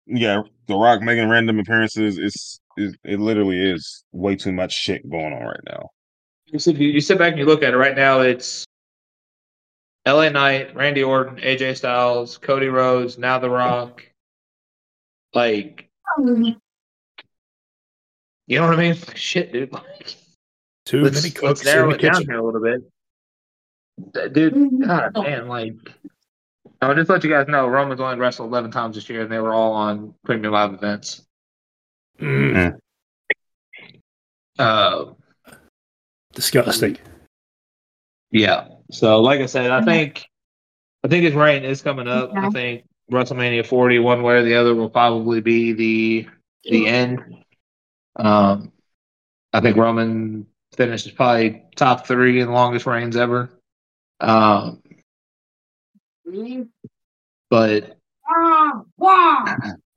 yeah, 0.06 0.42
The 0.66 0.76
Rock 0.76 1.02
making 1.02 1.28
random 1.28 1.58
appearances. 1.58 2.18
It's 2.18 2.60
it, 2.76 2.96
it 3.04 3.20
literally 3.20 3.60
is 3.60 4.04
way 4.12 4.36
too 4.36 4.52
much 4.52 4.72
shit 4.72 5.08
going 5.08 5.32
on 5.32 5.42
right 5.42 5.60
now. 5.66 5.90
You 6.46 6.58
sit, 6.58 6.76
you 6.76 7.00
sit 7.00 7.18
back 7.18 7.30
and 7.30 7.38
you 7.38 7.44
look 7.46 7.62
at 7.62 7.74
it 7.74 7.76
right 7.76 7.94
now. 7.94 8.20
It's 8.20 8.64
LA 10.06 10.30
Knight, 10.30 10.74
Randy 10.74 11.02
Orton, 11.02 11.36
AJ 11.36 11.76
Styles, 11.76 12.38
Cody 12.38 12.66
Rhodes, 12.66 13.18
now 13.18 13.38
The 13.38 13.50
Rock. 13.50 14.04
Like, 15.34 15.88
you 16.18 16.58
know 18.58 18.68
what 18.68 18.74
I 18.74 18.76
mean? 18.76 18.96
Shit, 19.14 19.52
dude. 19.52 19.72
Like, 19.80 20.16
Too 20.86 21.02
let's, 21.02 21.22
many 21.22 21.34
let's 21.46 21.64
narrow 21.64 21.90
it 21.90 22.00
down 22.00 22.22
here 22.22 22.38
a 22.38 22.44
little 22.44 22.60
bit. 22.60 24.32
Dude, 24.32 24.80
God, 24.84 25.12
man, 25.14 25.46
like, 25.46 25.74
I'll 26.82 26.94
just 26.94 27.10
let 27.10 27.22
you 27.22 27.30
guys 27.30 27.46
know 27.48 27.68
Roman's 27.68 28.00
only 28.00 28.18
wrestled 28.18 28.48
11 28.48 28.70
times 28.70 28.96
this 28.96 29.08
year, 29.08 29.22
and 29.22 29.30
they 29.30 29.38
were 29.38 29.52
all 29.52 29.72
on 29.72 30.14
premium 30.24 30.52
live 30.52 30.72
events. 30.72 31.22
Mm, 32.18 32.78
Uh, 34.58 35.04
disgusting. 36.32 36.98
Yeah. 38.30 38.68
So, 38.90 39.20
like 39.20 39.40
I 39.40 39.46
said, 39.46 39.70
I 39.70 39.82
think 39.84 40.24
I 41.04 41.08
think 41.08 41.24
his 41.24 41.34
reign 41.34 41.64
is 41.64 41.82
coming 41.82 42.08
up. 42.08 42.30
I 42.34 42.50
think 42.50 42.84
WrestleMania 43.10 43.66
40, 43.66 43.98
one 43.98 44.22
way 44.22 44.34
or 44.34 44.42
the 44.42 44.54
other, 44.54 44.74
will 44.74 44.90
probably 44.90 45.40
be 45.40 45.72
the 45.72 46.28
the 46.64 46.86
end. 46.86 47.44
Um, 48.16 48.72
I 49.52 49.60
think 49.60 49.76
Roman 49.76 50.46
finished 50.76 51.14
probably 51.16 51.64
top 51.76 52.06
three 52.06 52.40
in 52.40 52.52
longest 52.52 52.86
reigns 52.86 53.16
ever. 53.16 53.50
Um, 54.20 54.82
but 57.48 57.96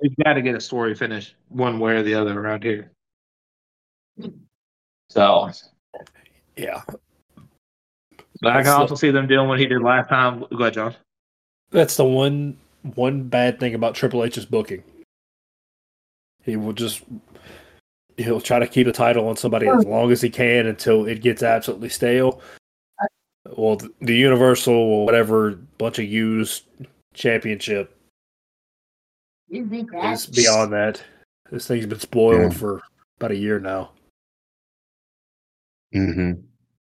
we've 0.01 0.15
got 0.23 0.33
to 0.33 0.41
get 0.41 0.55
a 0.55 0.61
story 0.61 0.95
finished 0.95 1.35
one 1.49 1.79
way 1.79 1.93
or 1.93 2.03
the 2.03 2.15
other 2.15 2.37
around 2.39 2.63
here. 2.63 2.91
So 5.09 5.51
Yeah, 6.55 6.81
but 8.41 8.53
I 8.53 8.63
can 8.63 8.71
also 8.71 8.95
see 8.95 9.11
them 9.11 9.27
doing 9.27 9.47
what 9.47 9.59
he 9.59 9.67
did 9.67 9.81
last 9.81 10.09
time. 10.09 10.39
Go 10.39 10.57
ahead, 10.57 10.73
John. 10.73 10.95
that's 11.71 11.97
the 11.97 12.05
one 12.05 12.57
one 12.95 13.23
bad 13.23 13.59
thing 13.59 13.73
about 13.73 13.95
Triple 13.95 14.23
H's 14.23 14.45
booking. 14.45 14.83
He 16.43 16.55
will 16.55 16.73
just 16.73 17.03
he'll 18.17 18.41
try 18.41 18.59
to 18.59 18.67
keep 18.67 18.85
the 18.85 18.93
title 18.93 19.27
on 19.27 19.35
somebody 19.35 19.67
as 19.67 19.85
long 19.85 20.11
as 20.11 20.21
he 20.21 20.29
can 20.29 20.67
until 20.67 21.05
it 21.05 21.21
gets 21.21 21.41
absolutely 21.41 21.89
stale. 21.89 22.41
Well, 23.57 23.77
the, 23.77 23.91
the 24.01 24.15
Universal 24.15 24.73
or 24.73 25.05
whatever 25.05 25.51
bunch 25.77 25.99
of 25.99 26.05
used 26.05 26.63
championship 27.13 27.97
is 29.49 30.25
beyond 30.27 30.73
that. 30.73 31.01
This 31.51 31.67
thing's 31.67 31.85
been 31.85 31.99
spoiled 31.99 32.53
Yeah. 32.53 32.57
for 32.57 32.81
about 33.19 33.31
a 33.31 33.35
year 33.35 33.59
now. 33.59 33.91
Mm-hmm. 35.93 36.31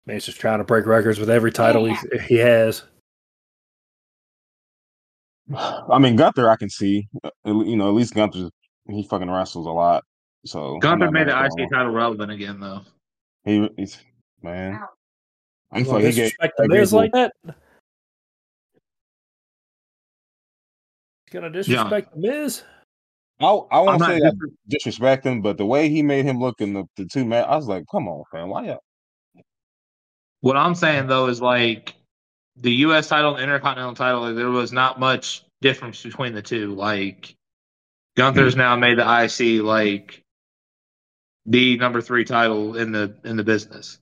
Man, 0.06 0.16
he's 0.16 0.26
just 0.26 0.40
trying 0.40 0.60
to 0.60 0.64
break 0.64 0.86
records 0.86 1.20
with 1.20 1.30
every 1.30 1.52
title 1.52 1.86
he, 1.86 1.96
he 2.28 2.36
has. 2.36 2.84
I 5.56 6.00
mean, 6.00 6.16
Gunther, 6.16 6.50
I 6.50 6.56
can 6.56 6.70
see. 6.70 7.08
uh, 7.24 7.30
You 7.46 7.76
know, 7.76 7.90
at 7.90 7.94
least 7.96 8.14
Gunther, 8.14 8.50
he 8.90 9.04
fucking 9.04 9.30
wrestles 9.30 9.66
a 9.68 9.72
lot. 9.72 10.04
So 10.46 10.78
Gunther 10.80 11.12
made 11.12 11.28
the 11.28 11.32
gonna 11.32 11.46
IC 11.48 11.70
go 11.70 11.78
title 11.78 11.92
relevant 11.92 12.32
again, 12.32 12.60
though. 12.60 12.82
He, 13.46 13.70
he's 13.78 13.98
man. 14.42 14.80
I'm 15.72 15.80
You 15.80 15.86
gonna. 15.86 16.00
He 16.00 16.06
gave, 16.06 16.16
disrespect 16.16 16.54
the 16.58 16.68
Miz 16.68 16.92
gave- 16.92 16.98
like 16.98 17.12
that? 17.14 17.34
He's 21.26 21.34
gonna 21.34 21.50
disrespect 21.50 22.14
the 22.14 22.20
Miz? 22.20 22.64
I, 23.40 23.46
I 23.46 23.80
won't 23.80 24.00
not 24.00 24.10
say 24.10 24.20
that 24.20 24.38
dis- 24.40 24.54
disrespect 24.68 25.26
him, 25.26 25.42
but 25.42 25.58
the 25.58 25.66
way 25.66 25.90
he 25.90 26.02
made 26.04 26.24
him 26.26 26.40
look 26.40 26.62
in 26.62 26.74
the, 26.74 26.84
the 26.96 27.06
two 27.06 27.26
man, 27.26 27.44
I 27.46 27.56
was 27.56 27.68
like, 27.68 27.84
come 27.92 28.08
on, 28.08 28.24
fam, 28.32 28.50
why 28.50 28.68
y'all? 28.68 28.80
What 30.42 30.56
I'm 30.58 30.76
saying 30.76 31.08
though 31.08 31.28
is 31.28 31.42
like 31.42 31.96
the 32.56 32.72
U.S. 32.72 33.08
title 33.08 33.32
and 33.32 33.40
the 33.40 33.44
Intercontinental 33.44 33.96
title. 33.96 34.22
Like, 34.22 34.36
there 34.36 34.50
was 34.50 34.72
not 34.72 35.00
much 35.00 35.44
difference 35.64 36.04
between 36.04 36.34
the 36.34 36.42
two. 36.42 36.76
Like 36.76 37.36
Gunther's 38.16 38.54
hmm. 38.54 38.60
now 38.60 38.76
made 38.76 39.00
the 39.00 39.24
IC 39.24 39.64
like 39.64 40.22
the 41.46 41.78
number 41.78 42.02
three 42.02 42.26
title 42.26 42.78
in 42.78 42.92
the 42.92 43.16
in 43.24 43.38
the 43.38 43.44
business. 43.44 43.98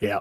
Yeah. 0.00 0.20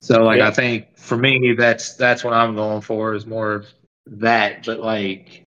So 0.00 0.24
like 0.24 0.38
Yeah. 0.38 0.48
I 0.48 0.50
think 0.50 0.98
for 0.98 1.16
me 1.16 1.54
that's 1.56 1.94
that's 1.94 2.22
what 2.22 2.34
I'm 2.34 2.54
going 2.54 2.82
for 2.82 3.14
is 3.14 3.24
more 3.24 3.52
of 3.52 3.66
that. 4.06 4.66
But 4.66 4.80
like 4.80 5.44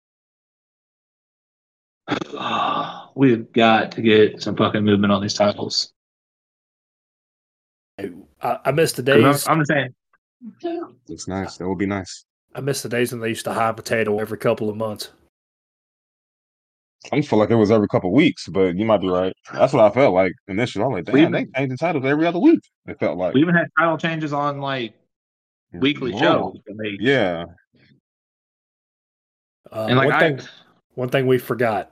we've 3.14 3.52
got 3.52 3.92
to 3.92 4.02
get 4.02 4.42
some 4.42 4.56
fucking 4.56 4.84
movement 4.84 5.12
on 5.12 5.22
these 5.22 5.34
titles. 5.34 5.91
I, 8.42 8.58
I 8.66 8.70
miss 8.72 8.92
the 8.92 9.02
'Cause 9.02 9.14
I'm- 9.14 9.22
days. 9.32 9.48
I'm 9.48 9.58
just 9.60 9.68
saying 9.70 9.94
It's 11.08 11.28
nice. 11.28 11.56
That 11.56 11.68
would 11.68 11.78
be 11.78 11.86
nice. 11.86 12.24
I 12.54 12.60
miss 12.60 12.82
the 12.82 12.88
days 12.88 13.12
when 13.12 13.20
they 13.20 13.28
used 13.30 13.44
to 13.44 13.52
high 13.52 13.72
potato 13.72 14.18
every 14.18 14.36
couple 14.38 14.68
of 14.68 14.76
months. 14.76 15.10
I 17.12 17.20
feel 17.22 17.38
like 17.38 17.50
it 17.50 17.56
was 17.56 17.70
every 17.72 17.88
couple 17.88 18.10
of 18.10 18.14
weeks, 18.14 18.46
but 18.48 18.76
you 18.76 18.84
might 18.84 19.00
be 19.00 19.08
right. 19.08 19.32
That's 19.52 19.72
what 19.72 19.84
I 19.84 19.90
felt 19.92 20.14
like 20.14 20.32
initially. 20.48 20.84
I'm 20.84 20.92
like, 20.92 21.08
We- 21.12 21.22
damn, 21.22 21.32
they 21.32 21.46
changing 21.56 21.76
titles 21.78 22.04
every 22.04 22.26
other 22.26 22.38
week. 22.38 22.60
It 22.86 22.98
felt 23.00 23.18
like 23.18 23.34
we 23.34 23.40
even 23.40 23.54
had 23.54 23.66
title 23.78 23.98
changes 23.98 24.32
on 24.32 24.60
like 24.60 24.94
weekly 25.72 26.12
Whoa. 26.12 26.18
shows. 26.20 26.58
they- 26.78 26.96
Yeah, 27.00 27.44
Uh, 29.72 29.86
And 29.88 29.96
like 29.96 30.08
one 30.10 30.14
I, 30.14 30.18
thing, 30.36 30.48
one 30.94 31.08
thing 31.08 31.26
we 31.26 31.38
forgot 31.38 31.90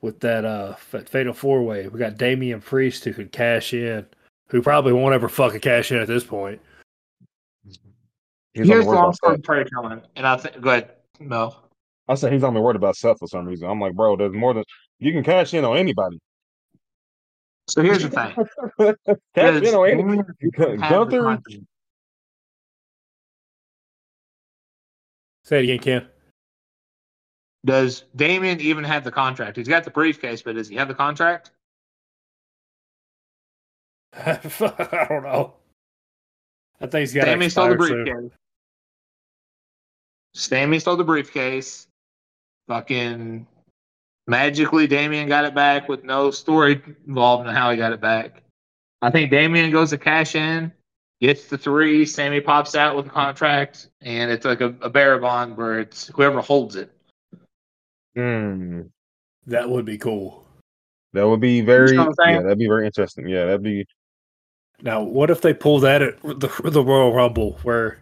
with 0.00 0.20
that 0.20 0.44
uh 0.44 0.74
fatal 0.76 1.34
four 1.34 1.62
way, 1.62 1.88
we 1.88 1.98
got 1.98 2.16
Damian 2.16 2.60
Priest 2.62 3.04
who 3.04 3.12
could 3.12 3.32
cash 3.32 3.74
in, 3.74 4.06
who 4.48 4.62
probably 4.62 4.92
won't 4.92 5.14
ever 5.14 5.28
fucking 5.28 5.60
cash 5.60 5.90
in 5.92 5.98
at 5.98 6.06
this 6.06 6.24
point. 6.24 6.60
he's 7.64 7.78
only 8.62 8.72
here's 8.72 8.86
worried 8.86 8.96
long 8.96 9.04
about 9.04 9.16
story 9.16 9.36
Seth. 9.36 9.44
prayer 9.44 9.66
and 10.16 10.26
I 10.26 10.36
think 10.36 10.60
go 10.60 10.70
ahead, 10.70 10.90
Mel. 11.20 11.68
I 12.08 12.14
said 12.14 12.32
he's 12.32 12.44
only 12.44 12.60
worried 12.60 12.76
about 12.76 12.96
Seth 12.96 13.18
for 13.18 13.26
some 13.26 13.46
reason. 13.46 13.68
I'm 13.68 13.80
like, 13.80 13.94
bro, 13.94 14.16
there's 14.16 14.32
more 14.32 14.54
than 14.54 14.64
you 14.98 15.12
can 15.12 15.24
cash 15.24 15.54
in 15.54 15.64
on 15.64 15.76
anybody. 15.76 16.18
So 17.68 17.82
here's 17.82 18.02
the 18.02 18.10
thing. 18.10 18.94
cash 19.34 19.62
in 19.62 19.74
on 19.74 19.90
anybody. 19.90 20.22
Damian 20.56 20.80
have 20.80 21.10
Gunther. 21.10 21.40
Say 25.42 25.58
it 25.60 25.64
again, 25.64 25.78
Ken. 25.78 26.06
Does 27.64 28.04
Damian 28.14 28.60
even 28.60 28.84
have 28.84 29.02
the 29.02 29.10
contract? 29.10 29.56
He's 29.56 29.66
got 29.66 29.82
the 29.82 29.90
briefcase, 29.90 30.42
but 30.42 30.54
does 30.54 30.68
he 30.68 30.76
have 30.76 30.86
the 30.86 30.94
contract? 30.94 31.50
I 34.14 35.06
don't 35.08 35.22
know. 35.22 35.54
I 36.80 36.86
think 36.86 37.00
he's 37.00 37.14
got 37.14 37.24
Damian 37.26 37.50
stole 37.50 37.68
the 37.68 37.74
expired 37.74 38.06
soon. 38.06 38.30
briefcase. 40.34 40.48
Damian 40.48 40.80
stole 40.80 40.96
the 40.96 41.04
briefcase. 41.04 41.86
Fucking 42.68 43.46
magically, 44.26 44.86
Damian 44.86 45.28
got 45.28 45.44
it 45.44 45.54
back 45.54 45.88
with 45.88 46.02
no 46.04 46.30
story 46.30 46.82
involved 47.06 47.46
in 47.48 47.54
how 47.54 47.70
he 47.70 47.76
got 47.76 47.92
it 47.92 48.00
back. 48.00 48.42
I 49.02 49.10
think 49.10 49.30
Damian 49.30 49.70
goes 49.70 49.90
to 49.90 49.98
cash 49.98 50.34
in, 50.34 50.72
gets 51.20 51.46
the 51.46 51.56
three. 51.56 52.04
Sami 52.04 52.40
pops 52.40 52.74
out 52.74 52.96
with 52.96 53.06
a 53.06 53.10
contract, 53.10 53.88
and 54.00 54.30
it's 54.30 54.44
like 54.44 54.60
a, 54.60 54.74
a 54.80 54.90
bearer 54.90 55.18
bond 55.18 55.56
where 55.56 55.78
it's 55.80 56.08
whoever 56.08 56.40
holds 56.40 56.74
it. 56.76 56.90
Hmm, 58.16 58.82
That 59.46 59.68
would 59.68 59.84
be 59.84 59.98
cool. 59.98 60.44
that 61.12 61.26
would 61.26 61.40
be 61.40 61.60
very. 61.60 61.92
know 61.96 62.06
what 62.06 62.08
I'm 62.08 62.14
saying? 62.14 62.36
Yeah, 62.36 62.42
that'd 62.42 62.58
be 62.58 62.66
very 62.66 62.86
interesting. 62.86 63.28
Yeah, 63.28 63.44
that'd 63.44 63.62
be. 63.62 63.86
Now, 64.82 65.02
what 65.02 65.30
if 65.30 65.40
they 65.40 65.54
pull 65.54 65.80
that 65.80 66.02
at 66.02 66.20
the, 66.22 66.50
the 66.64 66.84
Royal 66.84 67.12
Rumble 67.14 67.58
where 67.62 67.98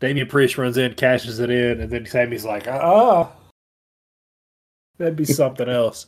Damian 0.00 0.26
Priest 0.26 0.58
runs 0.58 0.76
in, 0.76 0.94
cashes 0.94 1.38
it 1.38 1.48
in, 1.50 1.80
and 1.80 1.90
then 1.90 2.06
Sami's 2.06 2.44
like, 2.44 2.66
ah, 2.66 3.30
that'd 4.98 5.14
be 5.16 5.24
something 5.24 5.68
else. 5.68 6.06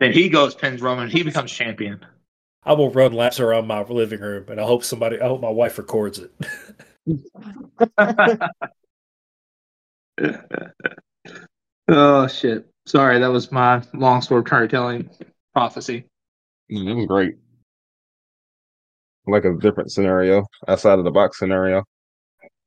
Then 0.00 0.12
he 0.12 0.28
goes 0.28 0.54
pins 0.54 0.80
Roman. 0.80 1.10
He 1.10 1.22
becomes 1.22 1.52
champion. 1.52 2.04
I 2.64 2.72
will 2.72 2.90
run 2.90 3.12
laps 3.12 3.40
around 3.40 3.66
my 3.66 3.82
living 3.82 4.20
room, 4.20 4.46
and 4.48 4.60
I 4.60 4.64
hope 4.64 4.82
somebody, 4.82 5.20
I 5.20 5.26
hope 5.28 5.40
my 5.40 5.50
wife 5.50 5.78
records 5.78 6.18
it. 6.18 6.32
oh 11.88 12.26
shit! 12.26 12.66
Sorry, 12.86 13.18
that 13.20 13.28
was 13.28 13.52
my 13.52 13.82
long 13.94 14.20
sword 14.22 14.46
storytelling 14.46 15.08
prophecy. 15.54 16.04
mm, 16.70 16.88
It 16.90 16.94
was 16.94 17.06
great. 17.06 17.36
Like 19.26 19.44
a 19.44 19.54
different 19.56 19.90
scenario 19.90 20.46
outside 20.68 20.98
of 20.98 21.04
the 21.04 21.10
box 21.10 21.38
scenario. 21.38 21.84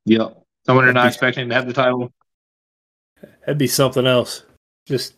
Yep. 0.04 0.42
Someone 0.66 0.84
you're 0.84 0.92
not 0.94 1.06
expecting 1.06 1.48
to 1.48 1.54
have 1.54 1.66
the 1.66 1.72
title. 1.72 2.12
That'd 3.40 3.58
be 3.58 3.66
something 3.66 4.06
else. 4.06 4.44
Just 4.86 5.14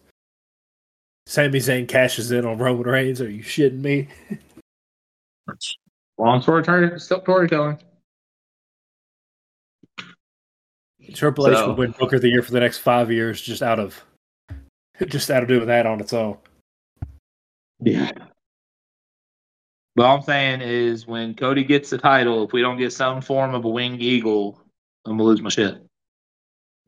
Sami 1.26 1.58
Zayn 1.58 1.88
cashes 1.88 2.30
in 2.32 2.44
on 2.46 2.58
Roman 2.58 2.86
Reigns. 2.86 3.20
Are 3.20 3.30
you 3.30 3.42
shitting 3.42 3.80
me? 3.80 4.08
Long 6.18 6.40
sword 6.42 6.64
story- 6.64 6.98
storytelling. 7.00 7.78
Triple 11.14 11.48
H 11.48 11.56
So- 11.56 11.68
would 11.68 11.78
win 11.78 11.94
Booker 11.98 12.16
of 12.16 12.22
the 12.22 12.28
Year 12.28 12.42
for 12.42 12.52
the 12.52 12.60
next 12.60 12.78
five 12.78 13.10
years, 13.10 13.40
just 13.42 13.62
out 13.62 13.78
of 13.78 14.04
just 15.06 15.30
out 15.30 15.42
of 15.42 15.48
doing 15.48 15.66
that 15.66 15.86
on 15.86 16.00
its 16.00 16.12
own. 16.12 16.38
Yeah. 17.80 18.12
But 19.94 20.06
all 20.06 20.16
I'm 20.16 20.22
saying 20.22 20.62
is 20.62 21.06
when 21.06 21.34
Cody 21.34 21.64
gets 21.64 21.90
the 21.90 21.98
title, 21.98 22.44
if 22.44 22.52
we 22.52 22.62
don't 22.62 22.78
get 22.78 22.92
some 22.92 23.20
form 23.20 23.54
of 23.54 23.64
a 23.64 23.68
winged 23.68 24.00
eagle, 24.00 24.58
I'm 25.04 25.12
gonna 25.12 25.24
lose 25.24 25.42
my 25.42 25.50
shit. 25.50 25.82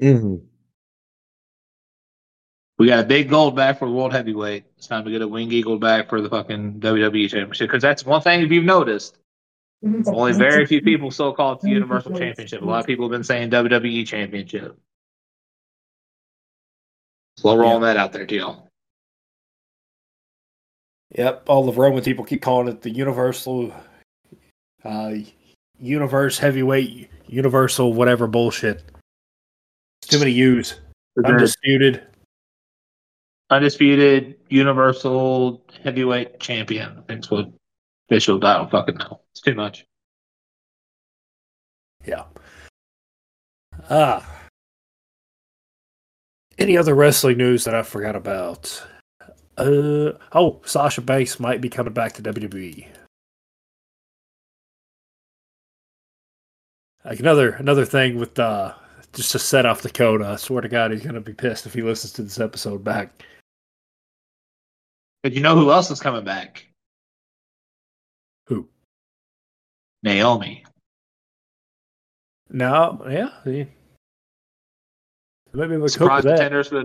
Mm-hmm. 0.01 0.37
We 2.79 2.89
got 2.89 3.05
a 3.05 3.07
big 3.07 3.29
gold 3.29 3.55
back 3.55 3.79
for 3.79 3.87
the 3.87 3.95
world 3.95 4.13
heavyweight. 4.13 4.65
It's 4.77 4.87
time 4.87 5.05
to 5.05 5.11
get 5.11 5.23
a 5.23 5.29
winged 5.29 5.53
eagle 5.53 5.79
back 5.79 6.09
for 6.09 6.21
the 6.21 6.29
fucking 6.29 6.81
WWE 6.81 7.31
championship. 7.31 7.69
Because 7.69 7.83
that's 7.83 8.05
one 8.05 8.21
thing 8.21 8.43
if 8.43 8.51
you've 8.51 8.65
noticed. 8.65 9.19
Only 10.07 10.33
very 10.33 10.67
few 10.67 10.81
people 10.81 11.11
still 11.11 11.33
call 11.35 11.53
it 11.53 11.61
the 11.61 11.69
Universal 11.69 12.19
Championship. 12.19 12.63
A 12.63 12.65
lot 12.65 12.81
of 12.81 12.87
people 12.87 13.05
have 13.05 13.11
been 13.11 13.23
saying 13.23 13.51
WWE 13.51 14.07
Championship. 14.07 14.79
Slow 17.37 17.59
rolling 17.59 17.83
that 17.83 17.97
out 17.99 18.13
there, 18.13 18.27
TL. 18.27 18.63
Yep, 21.15 21.45
all 21.49 21.65
the 21.65 21.73
Roman 21.73 22.03
people 22.03 22.25
keep 22.25 22.43
calling 22.43 22.69
it 22.69 22.83
the 22.83 22.91
Universal, 22.91 23.73
uh, 24.85 25.15
Universe 25.79 26.39
Heavyweight, 26.39 27.09
Universal 27.27 27.93
whatever 27.93 28.27
bullshit. 28.27 28.83
It's 30.03 30.11
too 30.11 30.19
many 30.19 30.33
U's. 30.33 30.81
Undisputed. 31.25 32.03
undisputed 33.51 34.35
Universal 34.49 35.63
Heavyweight 35.85 36.41
Champion. 36.41 36.99
I 36.99 37.03
think's 37.03 37.31
what 37.31 37.49
official. 38.09 38.45
I 38.45 38.59
don't 38.59 38.71
fucking 38.71 38.97
know. 38.97 39.21
It's 39.31 39.41
too 39.41 39.55
much. 39.55 39.87
Yeah. 42.05 42.25
Ah. 43.89 44.29
Any 46.59 46.77
other 46.77 46.95
wrestling 46.95 47.39
news 47.39 47.65
that 47.65 47.75
I 47.75 47.83
forgot 47.85 48.17
about? 48.17 48.85
Uh 49.57 50.13
oh, 50.33 50.61
Sasha 50.65 51.01
Banks 51.01 51.39
might 51.39 51.61
be 51.61 51.69
coming 51.69 51.93
back 51.93 52.13
to 52.15 52.23
WWE. 52.23 52.87
Like 57.05 57.21
another 57.21 57.51
another 57.51 57.85
thing 57.85 58.19
with 58.19 58.39
uh 58.39 58.75
just 59.13 59.33
to 59.33 59.39
set 59.39 59.67
off 59.67 59.83
Dakota. 59.83 60.27
I 60.27 60.37
swear 60.37 60.63
to 60.63 60.69
God, 60.69 60.91
he's 60.91 61.03
gonna 61.03 61.21
be 61.21 61.35
pissed 61.35 61.67
if 61.67 61.75
he 61.75 61.83
listens 61.83 62.13
to 62.15 62.23
this 62.23 62.41
episode 62.41 62.83
back. 62.83 63.23
But 65.23 65.33
you 65.33 65.41
know 65.41 65.55
who 65.55 65.71
else 65.71 65.91
is 65.91 66.01
coming 66.01 66.25
back? 66.25 66.67
Who? 68.49 68.69
Naomi. 70.03 70.65
No, 72.51 73.05
yeah, 73.09 73.31
maybe 73.45 73.71
we 75.55 75.79
with 75.79 75.95
that. 75.95 76.23
contenders 76.23 76.69
for 76.69 76.85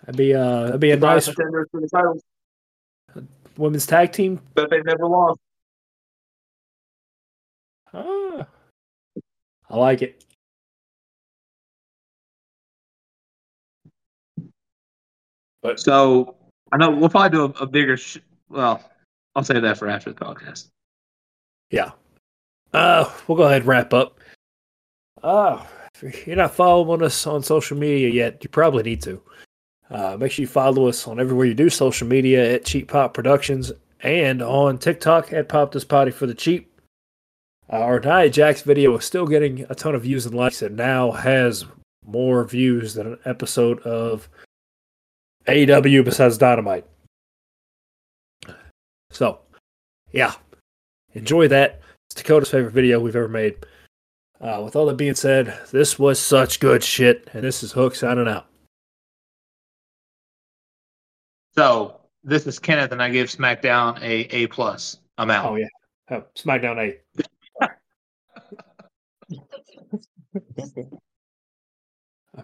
That'd 0.00 0.16
be 0.16 0.34
uh, 0.34 0.64
that'd 0.66 0.80
be 0.80 0.90
a 0.90 0.94
surprise 0.96 1.26
nice 1.26 1.34
contenders 1.34 1.68
for 1.70 1.80
the 1.80 1.88
titles 1.88 2.22
women's 3.56 3.86
tag 3.86 4.12
team. 4.12 4.40
that 4.54 4.70
they've 4.70 4.84
never 4.84 5.06
lost. 5.06 5.38
Ah, 7.92 8.46
I 9.68 9.76
like 9.76 10.02
it. 10.02 10.24
But 15.62 15.78
So 15.78 16.36
I 16.72 16.78
know 16.78 16.90
we'll 16.90 17.08
probably 17.10 17.30
do 17.30 17.44
a, 17.44 17.64
a 17.64 17.66
bigger. 17.66 17.96
Sh- 17.96 18.18
well, 18.48 18.82
I'll 19.34 19.44
say 19.44 19.60
that 19.60 19.78
for 19.78 19.88
after 19.88 20.10
the 20.12 20.16
podcast. 20.18 20.68
yeah, 21.70 21.90
uh, 22.72 23.10
we'll 23.26 23.36
go 23.36 23.44
ahead 23.44 23.62
and 23.62 23.66
wrap 23.68 23.92
up. 23.92 24.18
Uh, 25.22 25.64
if 26.02 26.26
you're 26.26 26.36
not 26.36 26.54
following 26.54 27.02
us 27.02 27.26
on 27.26 27.42
social 27.42 27.76
media 27.76 28.08
yet, 28.08 28.42
you 28.42 28.48
probably 28.48 28.82
need 28.82 29.02
to. 29.02 29.20
Uh, 29.90 30.16
make 30.18 30.30
sure 30.32 30.42
you 30.42 30.46
follow 30.46 30.88
us 30.88 31.08
on 31.08 31.18
everywhere 31.18 31.46
you 31.46 31.54
do 31.54 31.68
social 31.68 32.06
media 32.06 32.54
at 32.54 32.64
Cheap 32.64 32.88
Pop 32.88 33.12
Productions 33.12 33.72
and 34.02 34.40
on 34.40 34.78
TikTok 34.78 35.32
at 35.32 35.48
Pop 35.48 35.72
This 35.72 35.84
Potty 35.84 36.12
for 36.12 36.26
the 36.26 36.34
Cheap. 36.34 36.70
Uh, 37.72 37.78
our 37.78 38.00
Nia 38.00 38.30
Jax 38.30 38.62
video 38.62 38.96
is 38.96 39.04
still 39.04 39.26
getting 39.26 39.66
a 39.68 39.74
ton 39.74 39.94
of 39.94 40.02
views 40.02 40.26
and 40.26 40.34
likes. 40.34 40.62
It 40.62 40.72
now 40.72 41.10
has 41.10 41.64
more 42.06 42.44
views 42.44 42.94
than 42.94 43.06
an 43.06 43.18
episode 43.24 43.80
of 43.80 44.28
AEW 45.46 46.04
besides 46.04 46.38
Dynamite. 46.38 46.86
So, 49.10 49.40
yeah, 50.12 50.34
enjoy 51.14 51.48
that. 51.48 51.80
It's 52.10 52.22
Dakota's 52.22 52.50
favorite 52.50 52.72
video 52.72 53.00
we've 53.00 53.16
ever 53.16 53.28
made. 53.28 53.56
Uh, 54.40 54.62
with 54.64 54.74
all 54.74 54.86
that 54.86 54.96
being 54.96 55.14
said, 55.14 55.58
this 55.70 55.98
was 55.98 56.18
such 56.18 56.60
good 56.60 56.82
shit, 56.82 57.28
and 57.34 57.44
this 57.44 57.62
is 57.62 57.72
Hook 57.72 57.94
signing 57.94 58.28
out. 58.28 58.49
So 61.56 62.00
this 62.24 62.46
is 62.46 62.58
Kenneth, 62.58 62.92
and 62.92 63.02
I 63.02 63.10
give 63.10 63.28
SmackDown 63.28 64.00
a 64.02 64.20
A 64.34 64.46
plus. 64.48 64.98
I'm 65.18 65.30
out. 65.30 65.46
Oh 65.50 65.56
yeah, 65.56 65.66
oh, 66.10 66.24
SmackDown 66.36 66.78
A. 66.78 66.96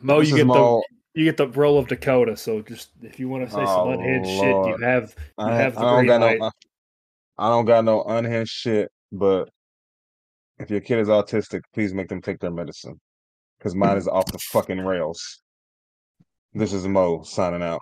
Moe, 0.02 0.20
This 0.20 0.30
you 0.30 0.36
get 0.36 0.46
Moe. 0.46 0.82
the 1.14 1.20
you 1.20 1.24
get 1.24 1.36
the 1.36 1.48
role 1.48 1.78
of 1.78 1.88
Dakota. 1.88 2.36
So 2.36 2.61
just 2.62 2.90
if 3.02 3.18
you 3.18 3.28
want 3.28 3.44
to 3.48 3.50
say 3.50 3.62
oh, 3.62 3.66
some 3.66 3.88
Oh, 3.88 3.90
unhinged 3.92 4.28
Lord. 4.28 4.66
shit, 4.66 4.80
you 4.80 4.86
have 4.86 5.14
you 5.38 5.44
I, 5.44 5.54
have 5.57 5.78
I 5.78 5.82
don't 5.82 6.07
got 6.07 6.20
light. 6.20 6.38
no. 6.38 6.50
I 7.38 7.48
don't 7.48 7.64
got 7.64 7.84
no 7.84 8.02
unhinged 8.02 8.50
shit. 8.50 8.90
But 9.12 9.48
if 10.59 10.70
your 10.70 10.80
kid 10.80 10.98
is 10.98 11.09
autistic, 11.09 11.61
please 11.72 11.94
make 11.94 12.09
them 12.09 12.20
take 12.20 12.38
their 12.40 12.50
medicine, 12.50 13.00
because 13.59 13.74
mine 13.74 13.96
is 13.96 14.09
off 14.09 14.30
the 14.32 14.38
fucking 14.38 14.80
rails. 14.80 15.40
This 16.54 16.72
is 16.72 16.86
Moe 16.88 17.22
signing 17.22 17.62
out. 17.62 17.80